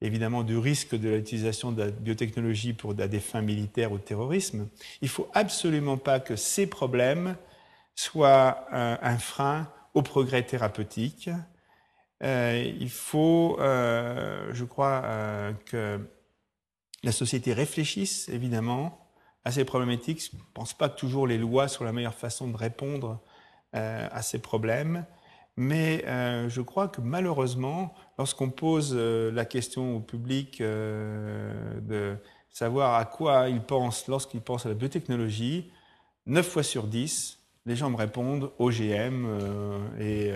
évidemment 0.00 0.42
du 0.42 0.56
risque 0.56 0.94
de 0.94 1.10
l'utilisation 1.10 1.72
de 1.72 1.82
la 1.84 1.90
biotechnologie 1.90 2.72
pour 2.72 2.94
des 2.94 3.20
fins 3.20 3.42
militaires 3.42 3.92
ou 3.92 3.98
de 3.98 4.02
terrorisme, 4.02 4.68
il 5.02 5.06
ne 5.06 5.10
faut 5.10 5.28
absolument 5.34 5.96
pas 5.96 6.20
que 6.20 6.36
ces 6.36 6.66
problèmes 6.66 7.36
soient 7.94 8.66
un 8.72 9.18
frein 9.18 9.68
au 9.94 10.02
progrès 10.02 10.42
thérapeutique. 10.42 11.30
Euh, 12.22 12.72
il 12.80 12.90
faut, 12.90 13.56
euh, 13.60 14.50
je 14.52 14.64
crois, 14.64 15.02
euh, 15.04 15.52
que 15.66 16.00
la 17.02 17.12
société 17.12 17.52
réfléchisse 17.52 18.28
évidemment 18.28 19.03
à 19.44 19.52
ces 19.52 19.64
problématiques. 19.64 20.30
Je 20.30 20.36
ne 20.36 20.42
pense 20.54 20.74
pas 20.74 20.88
que 20.88 20.98
toujours 20.98 21.26
les 21.26 21.38
lois 21.38 21.68
soient 21.68 21.86
la 21.86 21.92
meilleure 21.92 22.14
façon 22.14 22.48
de 22.48 22.56
répondre 22.56 23.20
à 23.72 24.22
ces 24.22 24.38
problèmes. 24.38 25.04
Mais 25.56 26.04
je 26.48 26.60
crois 26.60 26.88
que 26.88 27.00
malheureusement, 27.00 27.92
lorsqu'on 28.18 28.50
pose 28.50 28.94
la 28.94 29.44
question 29.44 29.96
au 29.96 30.00
public 30.00 30.60
de 30.62 32.16
savoir 32.50 32.94
à 32.94 33.04
quoi 33.04 33.48
ils 33.48 33.60
pensent 33.60 34.06
lorsqu'ils 34.06 34.40
pensent 34.40 34.66
à 34.66 34.68
la 34.68 34.76
biotechnologie, 34.76 35.72
9 36.26 36.48
fois 36.48 36.62
sur 36.62 36.86
10, 36.86 37.40
les 37.66 37.74
gens 37.74 37.90
me 37.90 37.96
répondent 37.96 38.52
OGM 38.58 39.26
et 39.98 40.32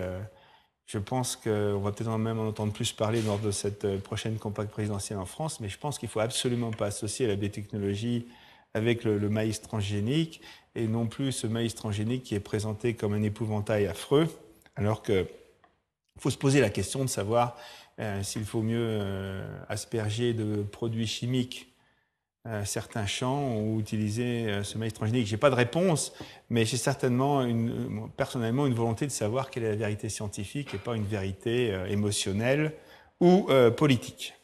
je 0.89 0.97
pense 0.97 1.35
qu'on 1.35 1.79
va 1.79 1.91
peut-être 1.91 2.17
même 2.17 2.39
en 2.39 2.47
entendre 2.47 2.73
plus 2.73 2.91
parler 2.93 3.21
lors 3.21 3.37
de 3.37 3.51
cette 3.51 3.85
euh, 3.85 3.99
prochaine 3.99 4.39
campagne 4.39 4.69
présidentielle 4.69 5.19
en 5.19 5.25
France, 5.27 5.59
mais 5.59 5.69
je 5.69 5.77
pense 5.77 5.99
qu'il 5.99 6.07
ne 6.07 6.11
faut 6.11 6.19
absolument 6.19 6.71
pas 6.71 6.87
associer 6.87 7.27
la 7.27 7.35
biotechnologie 7.35 8.25
avec 8.73 9.03
le, 9.03 9.29
maïs 9.29 9.61
transgénique, 9.61 10.41
et 10.75 10.87
non 10.87 11.07
plus 11.07 11.31
ce 11.31 11.47
maïs 11.47 11.75
transgénique 11.75 12.23
qui 12.23 12.35
est 12.35 12.39
présenté 12.39 12.93
comme 12.93 13.13
un 13.13 13.23
épouvantail 13.23 13.87
affreux, 13.87 14.27
alors 14.75 15.01
qu'il 15.01 15.25
faut 16.19 16.29
se 16.29 16.37
poser 16.37 16.61
la 16.61 16.69
question 16.69 17.03
de 17.03 17.09
savoir 17.09 17.57
euh, 17.99 18.23
s'il 18.23 18.45
faut 18.45 18.61
mieux 18.61 18.79
euh, 18.79 19.45
asperger 19.67 20.33
de 20.33 20.61
produits 20.63 21.07
chimiques 21.07 21.75
euh, 22.47 22.63
certains 22.63 23.05
champs 23.05 23.57
ou 23.57 23.79
utiliser 23.79 24.63
ce 24.63 24.77
maïs 24.77 24.93
transgénique 24.93 25.27
Je 25.27 25.33
n'ai 25.33 25.37
pas 25.37 25.49
de 25.49 25.55
réponse, 25.55 26.13
mais 26.49 26.63
j'ai 26.63 26.77
certainement 26.77 27.45
personnellement 28.15 28.67
une 28.67 28.73
volonté 28.73 29.05
de 29.05 29.11
savoir 29.11 29.49
quelle 29.49 29.63
est 29.63 29.71
la 29.71 29.75
vérité 29.75 30.07
scientifique 30.07 30.73
et 30.73 30.77
pas 30.77 30.95
une 30.95 31.05
vérité 31.05 31.77
émotionnelle 31.89 32.73
ou 33.19 33.49
politique. 33.75 34.38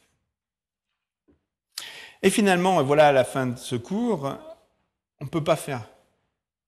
Et 2.25 2.31
finalement, 2.31 2.83
voilà 2.83 3.09
à 3.09 3.11
la 3.11 3.23
fin 3.23 3.45
de 3.45 3.55
ce 3.55 3.75
cours, 3.75 4.35
on 5.21 5.25
ne 5.25 5.29
peut 5.29 5.43
pas 5.43 5.55
faire 5.55 5.87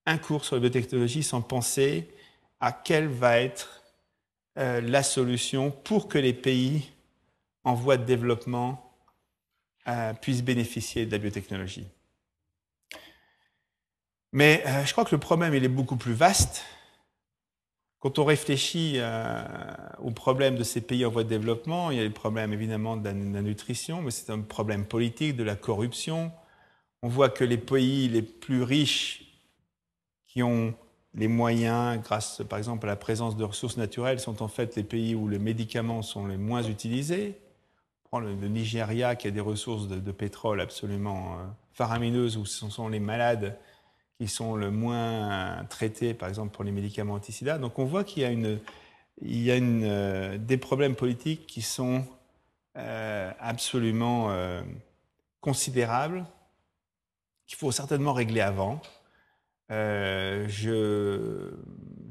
un 0.05 0.19
cours 0.19 0.45
sur 0.45 0.55
la 0.55 0.61
biotechnologie 0.61 1.23
sans 1.23 1.41
penser 1.41 2.13
à 2.59 2.71
quelle 2.71 3.07
va 3.07 3.39
être 3.39 3.83
la 4.55 5.01
solution 5.01 5.71
pour 5.71 6.07
que 6.07 6.19
les 6.19 6.33
pays 6.33 6.91
en 7.63 7.73
voie 7.73 7.97
de 7.97 8.05
développement 8.05 8.93
euh, 9.87 10.13
puissent 10.13 10.43
bénéficier 10.43 11.07
de 11.07 11.11
la 11.11 11.17
biotechnologie. 11.17 11.87
Mais 14.33 14.63
euh, 14.67 14.85
je 14.85 14.91
crois 14.91 15.05
que 15.05 15.15
le 15.15 15.19
problème, 15.19 15.55
il 15.55 15.63
est 15.63 15.69
beaucoup 15.69 15.95
plus 15.95 16.13
vaste. 16.13 16.65
Quand 17.99 18.19
on 18.19 18.25
réfléchit 18.25 18.95
euh, 18.97 19.43
aux 19.99 20.11
problèmes 20.11 20.55
de 20.55 20.63
ces 20.63 20.81
pays 20.81 21.05
en 21.05 21.09
voie 21.09 21.23
de 21.23 21.29
développement, 21.29 21.89
il 21.89 21.97
y 21.97 21.99
a 21.99 22.03
le 22.03 22.11
problème 22.11 22.53
évidemment 22.53 22.95
de 22.95 23.05
la, 23.05 23.13
nutrition, 23.13 24.01
mais 24.01 24.11
c'est 24.11 24.31
un 24.31 24.41
problème 24.41 24.85
politique, 24.85 25.35
de 25.35 25.43
la 25.43 25.55
corruption. 25.55 26.31
On 27.01 27.07
voit 27.07 27.29
que 27.29 27.43
les 27.43 27.57
pays 27.57 28.07
les 28.07 28.21
plus 28.21 28.61
riches 28.61 29.23
qui 30.27 30.43
ont 30.43 30.75
les 31.15 31.27
moyens, 31.27 31.99
grâce 32.03 32.43
par 32.47 32.59
exemple 32.59 32.85
à 32.85 32.89
la 32.89 32.95
présence 32.95 33.35
de 33.35 33.43
ressources 33.43 33.77
naturelles, 33.77 34.19
sont 34.19 34.43
en 34.43 34.47
fait 34.47 34.75
les 34.75 34.83
pays 34.83 35.15
où 35.15 35.27
les 35.27 35.39
médicaments 35.39 36.03
sont 36.03 36.27
les 36.27 36.37
moins 36.37 36.63
utilisés 36.63 37.39
prend 38.09 38.19
le, 38.19 38.33
Nigeria 38.33 39.15
qui 39.15 39.27
a 39.27 39.31
des 39.31 39.41
ressources 39.41 39.87
de, 39.87 40.11
pétrole 40.11 40.61
absolument 40.61 41.33
euh, 41.33 41.45
faramineuses, 41.73 42.37
où 42.37 42.45
ce 42.45 42.69
sont 42.69 42.87
les 42.87 42.99
malades 42.99 43.57
qui 44.17 44.27
sont 44.27 44.55
le 44.55 44.71
moins 44.71 45.65
traités, 45.69 46.13
par 46.13 46.27
exemple 46.29 46.53
pour 46.53 46.63
les 46.63 46.71
médicaments 46.71 47.13
anti-sida. 47.13 47.57
Donc 47.57 47.77
on 47.77 47.85
voit 47.85 48.03
qu'il 48.03 48.23
y 48.23 49.51
a, 49.51 49.55
euh, 49.55 50.37
des 50.37 50.57
problèmes 50.57 50.95
politiques 50.95 51.45
qui 51.45 51.61
sont 51.61 52.03
euh, 52.77 53.31
absolument 53.39 54.31
considérables, 55.39 56.25
qu'il 57.45 57.57
faut 57.57 57.71
certainement 57.71 58.13
régler 58.13 58.41
avant. 58.41 58.81
je 59.69 61.51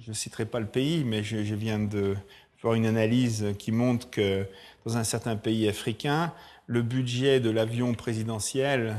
ne 0.06 0.12
citerai 0.12 0.46
pas 0.46 0.60
le 0.60 0.66
pays, 0.66 1.04
mais 1.04 1.24
je, 1.24 1.54
viens 1.54 1.80
de 1.80 2.16
faire 2.56 2.74
une 2.74 2.86
analyse 2.86 3.46
qui 3.58 3.72
montre 3.72 4.08
que 4.10 4.46
dans 4.84 4.96
un 4.96 5.04
certain 5.04 5.36
pays 5.36 5.68
africain, 5.68 6.32
le 6.66 6.82
budget 6.82 7.40
de 7.40 7.50
l'avion 7.50 7.94
présidentiel 7.94 8.96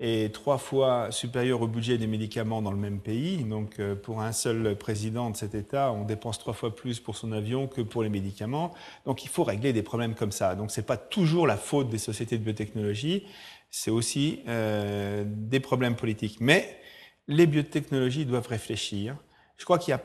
est 0.00 0.34
trois 0.34 0.58
fois 0.58 1.10
supérieur 1.12 1.62
au 1.62 1.68
budget 1.68 1.98
des 1.98 2.06
médicaments 2.06 2.62
dans 2.62 2.72
le 2.72 2.76
même 2.76 3.00
pays. 3.00 3.44
Donc 3.44 3.78
euh, 3.78 3.94
pour 3.94 4.20
un 4.20 4.32
seul 4.32 4.76
président 4.76 5.30
de 5.30 5.36
cet 5.36 5.54
État, 5.54 5.92
on 5.92 6.04
dépense 6.04 6.38
trois 6.38 6.52
fois 6.52 6.74
plus 6.74 7.00
pour 7.00 7.16
son 7.16 7.32
avion 7.32 7.68
que 7.68 7.80
pour 7.80 8.02
les 8.02 8.08
médicaments. 8.08 8.74
Donc 9.06 9.24
il 9.24 9.28
faut 9.28 9.44
régler 9.44 9.72
des 9.72 9.82
problèmes 9.82 10.14
comme 10.14 10.32
ça. 10.32 10.54
Donc 10.56 10.70
ce 10.70 10.80
n'est 10.80 10.86
pas 10.86 10.96
toujours 10.96 11.46
la 11.46 11.56
faute 11.56 11.88
des 11.88 11.98
sociétés 11.98 12.38
de 12.38 12.44
biotechnologie, 12.44 13.24
c'est 13.70 13.90
aussi 13.90 14.40
euh, 14.48 15.24
des 15.26 15.60
problèmes 15.60 15.96
politiques. 15.96 16.38
Mais 16.40 16.80
les 17.28 17.46
biotechnologies 17.46 18.26
doivent 18.26 18.48
réfléchir. 18.48 19.16
Je 19.56 19.64
crois 19.64 19.78
qu'il 19.78 19.92
y 19.92 19.94
a 19.94 20.02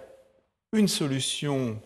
une 0.74 0.88
solution 0.88 1.80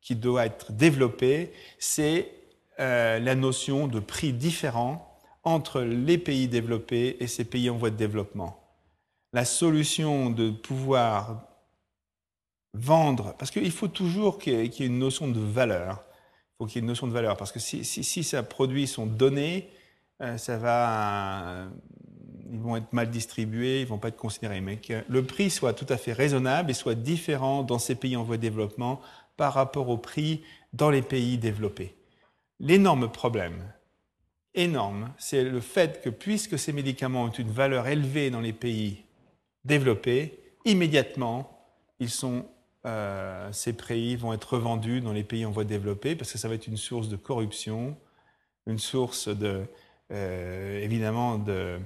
qui 0.00 0.14
doit 0.14 0.46
être 0.46 0.72
développée, 0.72 1.52
c'est 1.78 2.30
euh, 2.78 3.18
la 3.18 3.34
notion 3.34 3.88
de 3.88 3.98
prix 3.98 4.32
différent 4.32 5.07
entre 5.44 5.80
les 5.80 6.18
pays 6.18 6.48
développés 6.48 7.16
et 7.20 7.26
ces 7.26 7.44
pays 7.44 7.70
en 7.70 7.76
voie 7.76 7.90
de 7.90 7.96
développement. 7.96 8.60
La 9.32 9.44
solution 9.44 10.30
de 10.30 10.50
pouvoir 10.50 11.42
vendre, 12.74 13.34
parce 13.38 13.50
qu'il 13.50 13.70
faut 13.70 13.88
toujours 13.88 14.38
qu'il 14.38 14.54
y 14.54 14.82
ait 14.82 14.86
une 14.86 14.98
notion 14.98 15.28
de 15.28 15.40
valeur. 15.40 16.04
Faut 16.58 16.66
qu'il 16.66 16.76
y 16.76 16.78
ait 16.78 16.80
une 16.82 16.88
notion 16.88 17.06
de 17.06 17.12
valeur, 17.12 17.36
parce 17.36 17.52
que 17.52 17.60
si, 17.60 17.84
si, 17.84 18.04
si 18.04 18.24
ces 18.24 18.42
produits 18.42 18.86
sont 18.86 19.06
donnés, 19.06 19.68
euh, 20.22 20.36
ça 20.36 20.56
va, 20.56 21.68
ils 22.50 22.58
vont 22.58 22.76
être 22.76 22.92
mal 22.92 23.10
distribués, 23.10 23.82
ils 23.82 23.86
vont 23.86 23.98
pas 23.98 24.08
être 24.08 24.16
considérés. 24.16 24.60
Mais 24.60 24.76
que 24.78 25.04
le 25.08 25.24
prix 25.24 25.50
soit 25.50 25.72
tout 25.72 25.86
à 25.88 25.96
fait 25.96 26.12
raisonnable 26.12 26.70
et 26.70 26.74
soit 26.74 26.94
différent 26.94 27.62
dans 27.62 27.78
ces 27.78 27.94
pays 27.94 28.16
en 28.16 28.24
voie 28.24 28.36
de 28.36 28.42
développement 28.42 29.00
par 29.36 29.54
rapport 29.54 29.88
au 29.88 29.98
prix 29.98 30.42
dans 30.72 30.90
les 30.90 31.02
pays 31.02 31.38
développés. 31.38 31.94
L'énorme 32.60 33.10
problème, 33.10 33.62
énorme, 34.58 35.12
c'est 35.18 35.44
le 35.44 35.60
fait 35.60 36.02
que 36.02 36.10
puisque 36.10 36.58
ces 36.58 36.72
médicaments 36.72 37.24
ont 37.24 37.30
une 37.30 37.50
valeur 37.50 37.86
élevée 37.86 38.30
dans 38.30 38.40
les 38.40 38.52
pays 38.52 39.04
développés, 39.64 40.38
immédiatement, 40.64 41.64
ils 42.00 42.10
sont, 42.10 42.44
euh, 42.84 43.50
ces 43.52 43.72
prix 43.72 44.16
vont 44.16 44.32
être 44.32 44.54
revendus 44.54 45.00
dans 45.00 45.12
les 45.12 45.24
pays 45.24 45.46
en 45.46 45.50
voie 45.50 45.64
de 45.64 45.68
développer 45.68 46.16
parce 46.16 46.32
que 46.32 46.38
ça 46.38 46.48
va 46.48 46.54
être 46.54 46.66
une 46.66 46.76
source 46.76 47.08
de 47.08 47.16
corruption, 47.16 47.96
une 48.66 48.78
source 48.78 49.28
de, 49.28 49.62
euh, 50.10 50.82
évidemment, 50.82 51.38
de, 51.38 51.78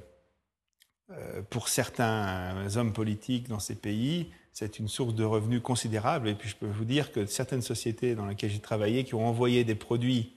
euh, 1.10 1.42
pour 1.50 1.68
certains 1.68 2.76
hommes 2.76 2.92
politiques 2.92 3.48
dans 3.48 3.60
ces 3.60 3.74
pays, 3.74 4.32
c'est 4.52 4.78
une 4.78 4.88
source 4.88 5.14
de 5.14 5.24
revenus 5.24 5.62
considérable. 5.62 6.28
Et 6.28 6.34
puis 6.34 6.48
je 6.48 6.56
peux 6.56 6.66
vous 6.66 6.84
dire 6.84 7.12
que 7.12 7.26
certaines 7.26 7.62
sociétés 7.62 8.14
dans 8.14 8.26
lesquelles 8.26 8.50
j'ai 8.50 8.60
travaillé 8.60 9.04
qui 9.04 9.14
ont 9.14 9.26
envoyé 9.26 9.64
des 9.64 9.74
produits 9.74 10.32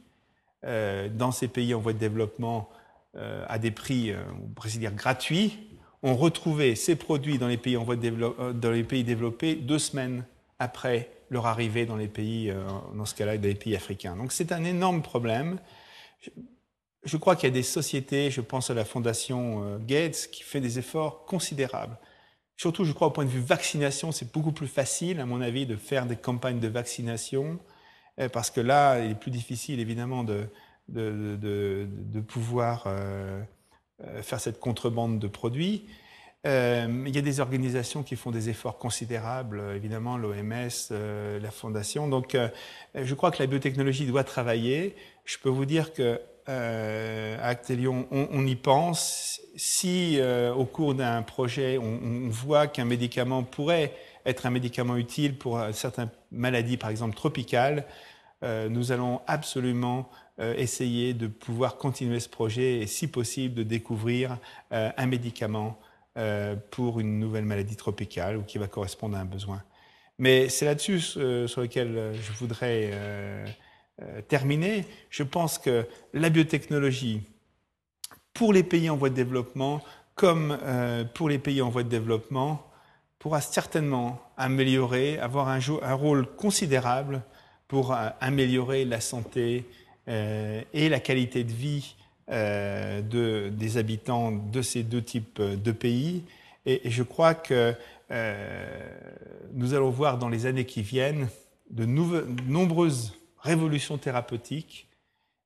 dans 0.65 1.31
ces 1.31 1.47
pays 1.47 1.73
en 1.73 1.79
voie 1.79 1.93
de 1.93 1.99
développement 1.99 2.69
à 3.13 3.59
des 3.59 3.71
prix, 3.71 4.13
on 4.13 4.47
pourrait 4.49 4.69
dire 4.69 4.93
gratuits, 4.93 5.69
ont 6.03 6.15
retrouvé 6.15 6.75
ces 6.75 6.95
produits 6.95 7.37
dans 7.37 7.47
les 7.47 7.57
pays, 7.57 7.77
en 7.77 7.83
voie 7.83 7.95
de 7.95 8.51
dans 8.53 8.71
les 8.71 8.83
pays 8.83 9.03
développés 9.03 9.55
deux 9.55 9.79
semaines 9.79 10.25
après 10.59 11.11
leur 11.29 11.45
arrivée 11.45 11.85
dans 11.85 11.95
les 11.95 12.07
pays, 12.07 12.53
dans 12.93 13.05
ce 13.05 13.15
cas-là, 13.15 13.35
les 13.35 13.55
pays 13.55 13.75
africains. 13.75 14.15
Donc 14.15 14.31
c'est 14.31 14.51
un 14.51 14.63
énorme 14.63 15.01
problème. 15.01 15.59
Je 17.03 17.17
crois 17.17 17.35
qu'il 17.35 17.47
y 17.47 17.51
a 17.51 17.53
des 17.53 17.63
sociétés, 17.63 18.31
je 18.31 18.41
pense 18.41 18.69
à 18.69 18.73
la 18.73 18.85
fondation 18.85 19.79
Gates, 19.85 20.29
qui 20.31 20.43
fait 20.43 20.61
des 20.61 20.79
efforts 20.79 21.25
considérables 21.25 21.97
Surtout, 22.57 22.85
je 22.85 22.93
crois, 22.93 23.07
au 23.07 23.11
point 23.11 23.25
de 23.25 23.29
vue 23.29 23.41
vaccination, 23.41 24.11
c'est 24.11 24.31
beaucoup 24.31 24.53
plus 24.53 24.67
facile, 24.67 25.19
à 25.19 25.25
mon 25.25 25.41
avis, 25.41 25.65
de 25.65 25.75
faire 25.75 26.05
des 26.05 26.15
campagnes 26.15 26.59
de 26.59 26.67
vaccination, 26.69 27.59
euh, 27.59 27.74
parce 28.31 28.49
que 28.49 28.61
là, 28.61 28.99
il 28.99 29.11
est 29.11 29.19
plus 29.19 29.31
difficile, 29.31 29.79
évidemment, 29.79 30.23
de, 30.23 30.47
de, 30.89 31.87
de, 31.89 32.21
pouvoir 32.21 32.85
euh, 32.87 33.41
euh 34.03 34.21
faire 34.21 34.39
cette 34.39 34.59
contrebande 34.59 35.19
de 35.19 35.27
produits. 35.27 35.85
Euh, 36.45 37.03
il 37.07 37.15
y 37.15 37.17
a 37.17 37.21
des 37.21 37.39
organisations 37.39 38.03
qui 38.03 38.15
font 38.15 38.29
des 38.29 38.49
efforts 38.49 38.77
considérables, 38.77 39.63
évidemment, 39.75 40.15
l'OMS, 40.15 40.69
la 40.91 41.51
Fondation. 41.51 42.07
Donc, 42.07 42.37
je 42.93 43.13
crois 43.15 43.31
que 43.31 43.41
la 43.41 43.47
biotechnologie 43.47 44.05
doit 44.05 44.23
travailler. 44.23 44.95
Je 45.25 45.37
peux 45.39 45.49
vous 45.49 45.65
dire 45.65 45.91
que 45.91 46.21
euh, 46.47 47.37
Actelion, 47.41 48.07
on, 48.11 48.45
y 48.45 48.55
pense. 48.55 49.41
Si 49.55 50.19
au 50.55 50.65
cours 50.65 50.93
d'un 50.93 51.23
projet, 51.23 51.79
on 51.79 52.29
voit 52.29 52.67
qu'un 52.67 52.85
médicament 52.85 53.41
pourrait 53.41 53.93
être 54.25 54.45
un 54.45 54.49
médicament 54.49 54.97
utile 54.97 55.37
pour 55.37 55.59
euh, 55.59 55.71
certaines 55.71 56.09
maladies, 56.31 56.77
par 56.77 56.89
exemple 56.89 57.15
tropicales, 57.15 57.85
euh, 58.43 58.67
nous 58.69 58.91
allons 58.91 59.21
absolument 59.27 60.09
euh, 60.39 60.53
essayer 60.57 61.13
de 61.13 61.27
pouvoir 61.27 61.77
continuer 61.77 62.19
ce 62.19 62.29
projet 62.29 62.79
et, 62.79 62.87
si 62.87 63.07
possible, 63.07 63.55
de 63.55 63.63
découvrir 63.63 64.37
un 64.71 65.05
médicament 65.05 65.79
pour 66.71 67.01
une 67.01 67.19
nouvelle 67.19 67.43
maladie 67.43 67.75
tropicale 67.75 68.37
ou 68.37 68.43
qui 68.43 68.57
va 68.57 68.67
correspondre 68.67 69.17
à 69.17 69.19
un 69.19 69.25
besoin. 69.25 69.61
Mais 70.17 70.47
c'est 70.47 70.63
là-dessus 70.63 71.01
sur 71.01 71.61
lequel 71.61 72.13
je 72.13 72.31
voudrais 72.39 72.91
terminé, 74.29 74.85
je 75.09 75.23
pense 75.23 75.57
que 75.57 75.85
la 76.13 76.29
biotechnologie, 76.29 77.21
pour 78.33 78.53
les 78.53 78.63
pays 78.63 78.89
en 78.89 78.95
voie 78.95 79.09
de 79.09 79.15
développement, 79.15 79.81
comme 80.15 80.57
pour 81.15 81.27
les 81.27 81.39
pays 81.39 81.61
en 81.61 81.69
voie 81.69 81.83
de 81.83 81.89
développement, 81.89 82.65
pourra 83.25 83.41
certainement 83.41 84.21
améliorer, 84.37 85.17
avoir 85.17 85.47
un, 85.47 85.59
rôle 85.95 86.27
considérable 86.35 87.23
pour 87.67 87.91
euh, 87.91 88.09
améliorer 88.21 88.85
la 88.85 89.01
santé 89.01 89.65
euh, 90.07 90.61
et 90.75 90.89
la 90.89 90.99
qualité 90.99 91.43
de 91.43 91.51
vie 91.51 91.95
euh, 92.29 93.01
de, 93.01 93.49
des 93.49 93.77
habitants 93.77 94.31
de 94.31 94.61
ces 94.61 94.83
deux 94.83 95.01
types 95.01 95.41
de 95.41 95.71
pays. 95.71 96.21
Et, 96.67 96.87
et 96.87 96.91
je 96.91 97.01
crois 97.01 97.33
que 97.33 97.73
nous 99.55 99.73
allons 99.73 99.89
voir 99.89 100.19
dans 100.19 100.29
les 100.29 100.45
années 100.45 100.65
qui 100.65 100.83
viennent 100.83 101.27
de 101.71 101.85
nombreuses 101.85 103.17
révolution 103.39 103.97
thérapeutique 103.97 104.87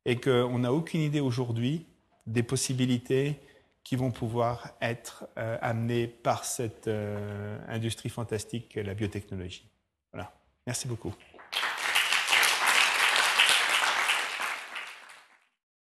et 0.04 0.18
qu'on 0.18 0.60
n'a 0.60 0.74
aucune 0.74 1.00
idée 1.00 1.22
aujourd'hui 1.22 1.86
des 2.28 2.44
possibilités 2.44 3.40
qui 3.90 3.96
vont 3.96 4.12
pouvoir 4.12 4.76
être 4.82 5.26
euh, 5.40 5.58
amenées 5.64 6.06
par 6.06 6.46
cette 6.46 6.88
euh, 6.88 7.58
industrie 7.68 8.10
fantastique 8.10 8.76
la 8.76 8.94
biotechnologie. 8.94 9.68
Voilà. 10.14 10.32
Merci 10.68 10.88
beaucoup. 10.88 11.12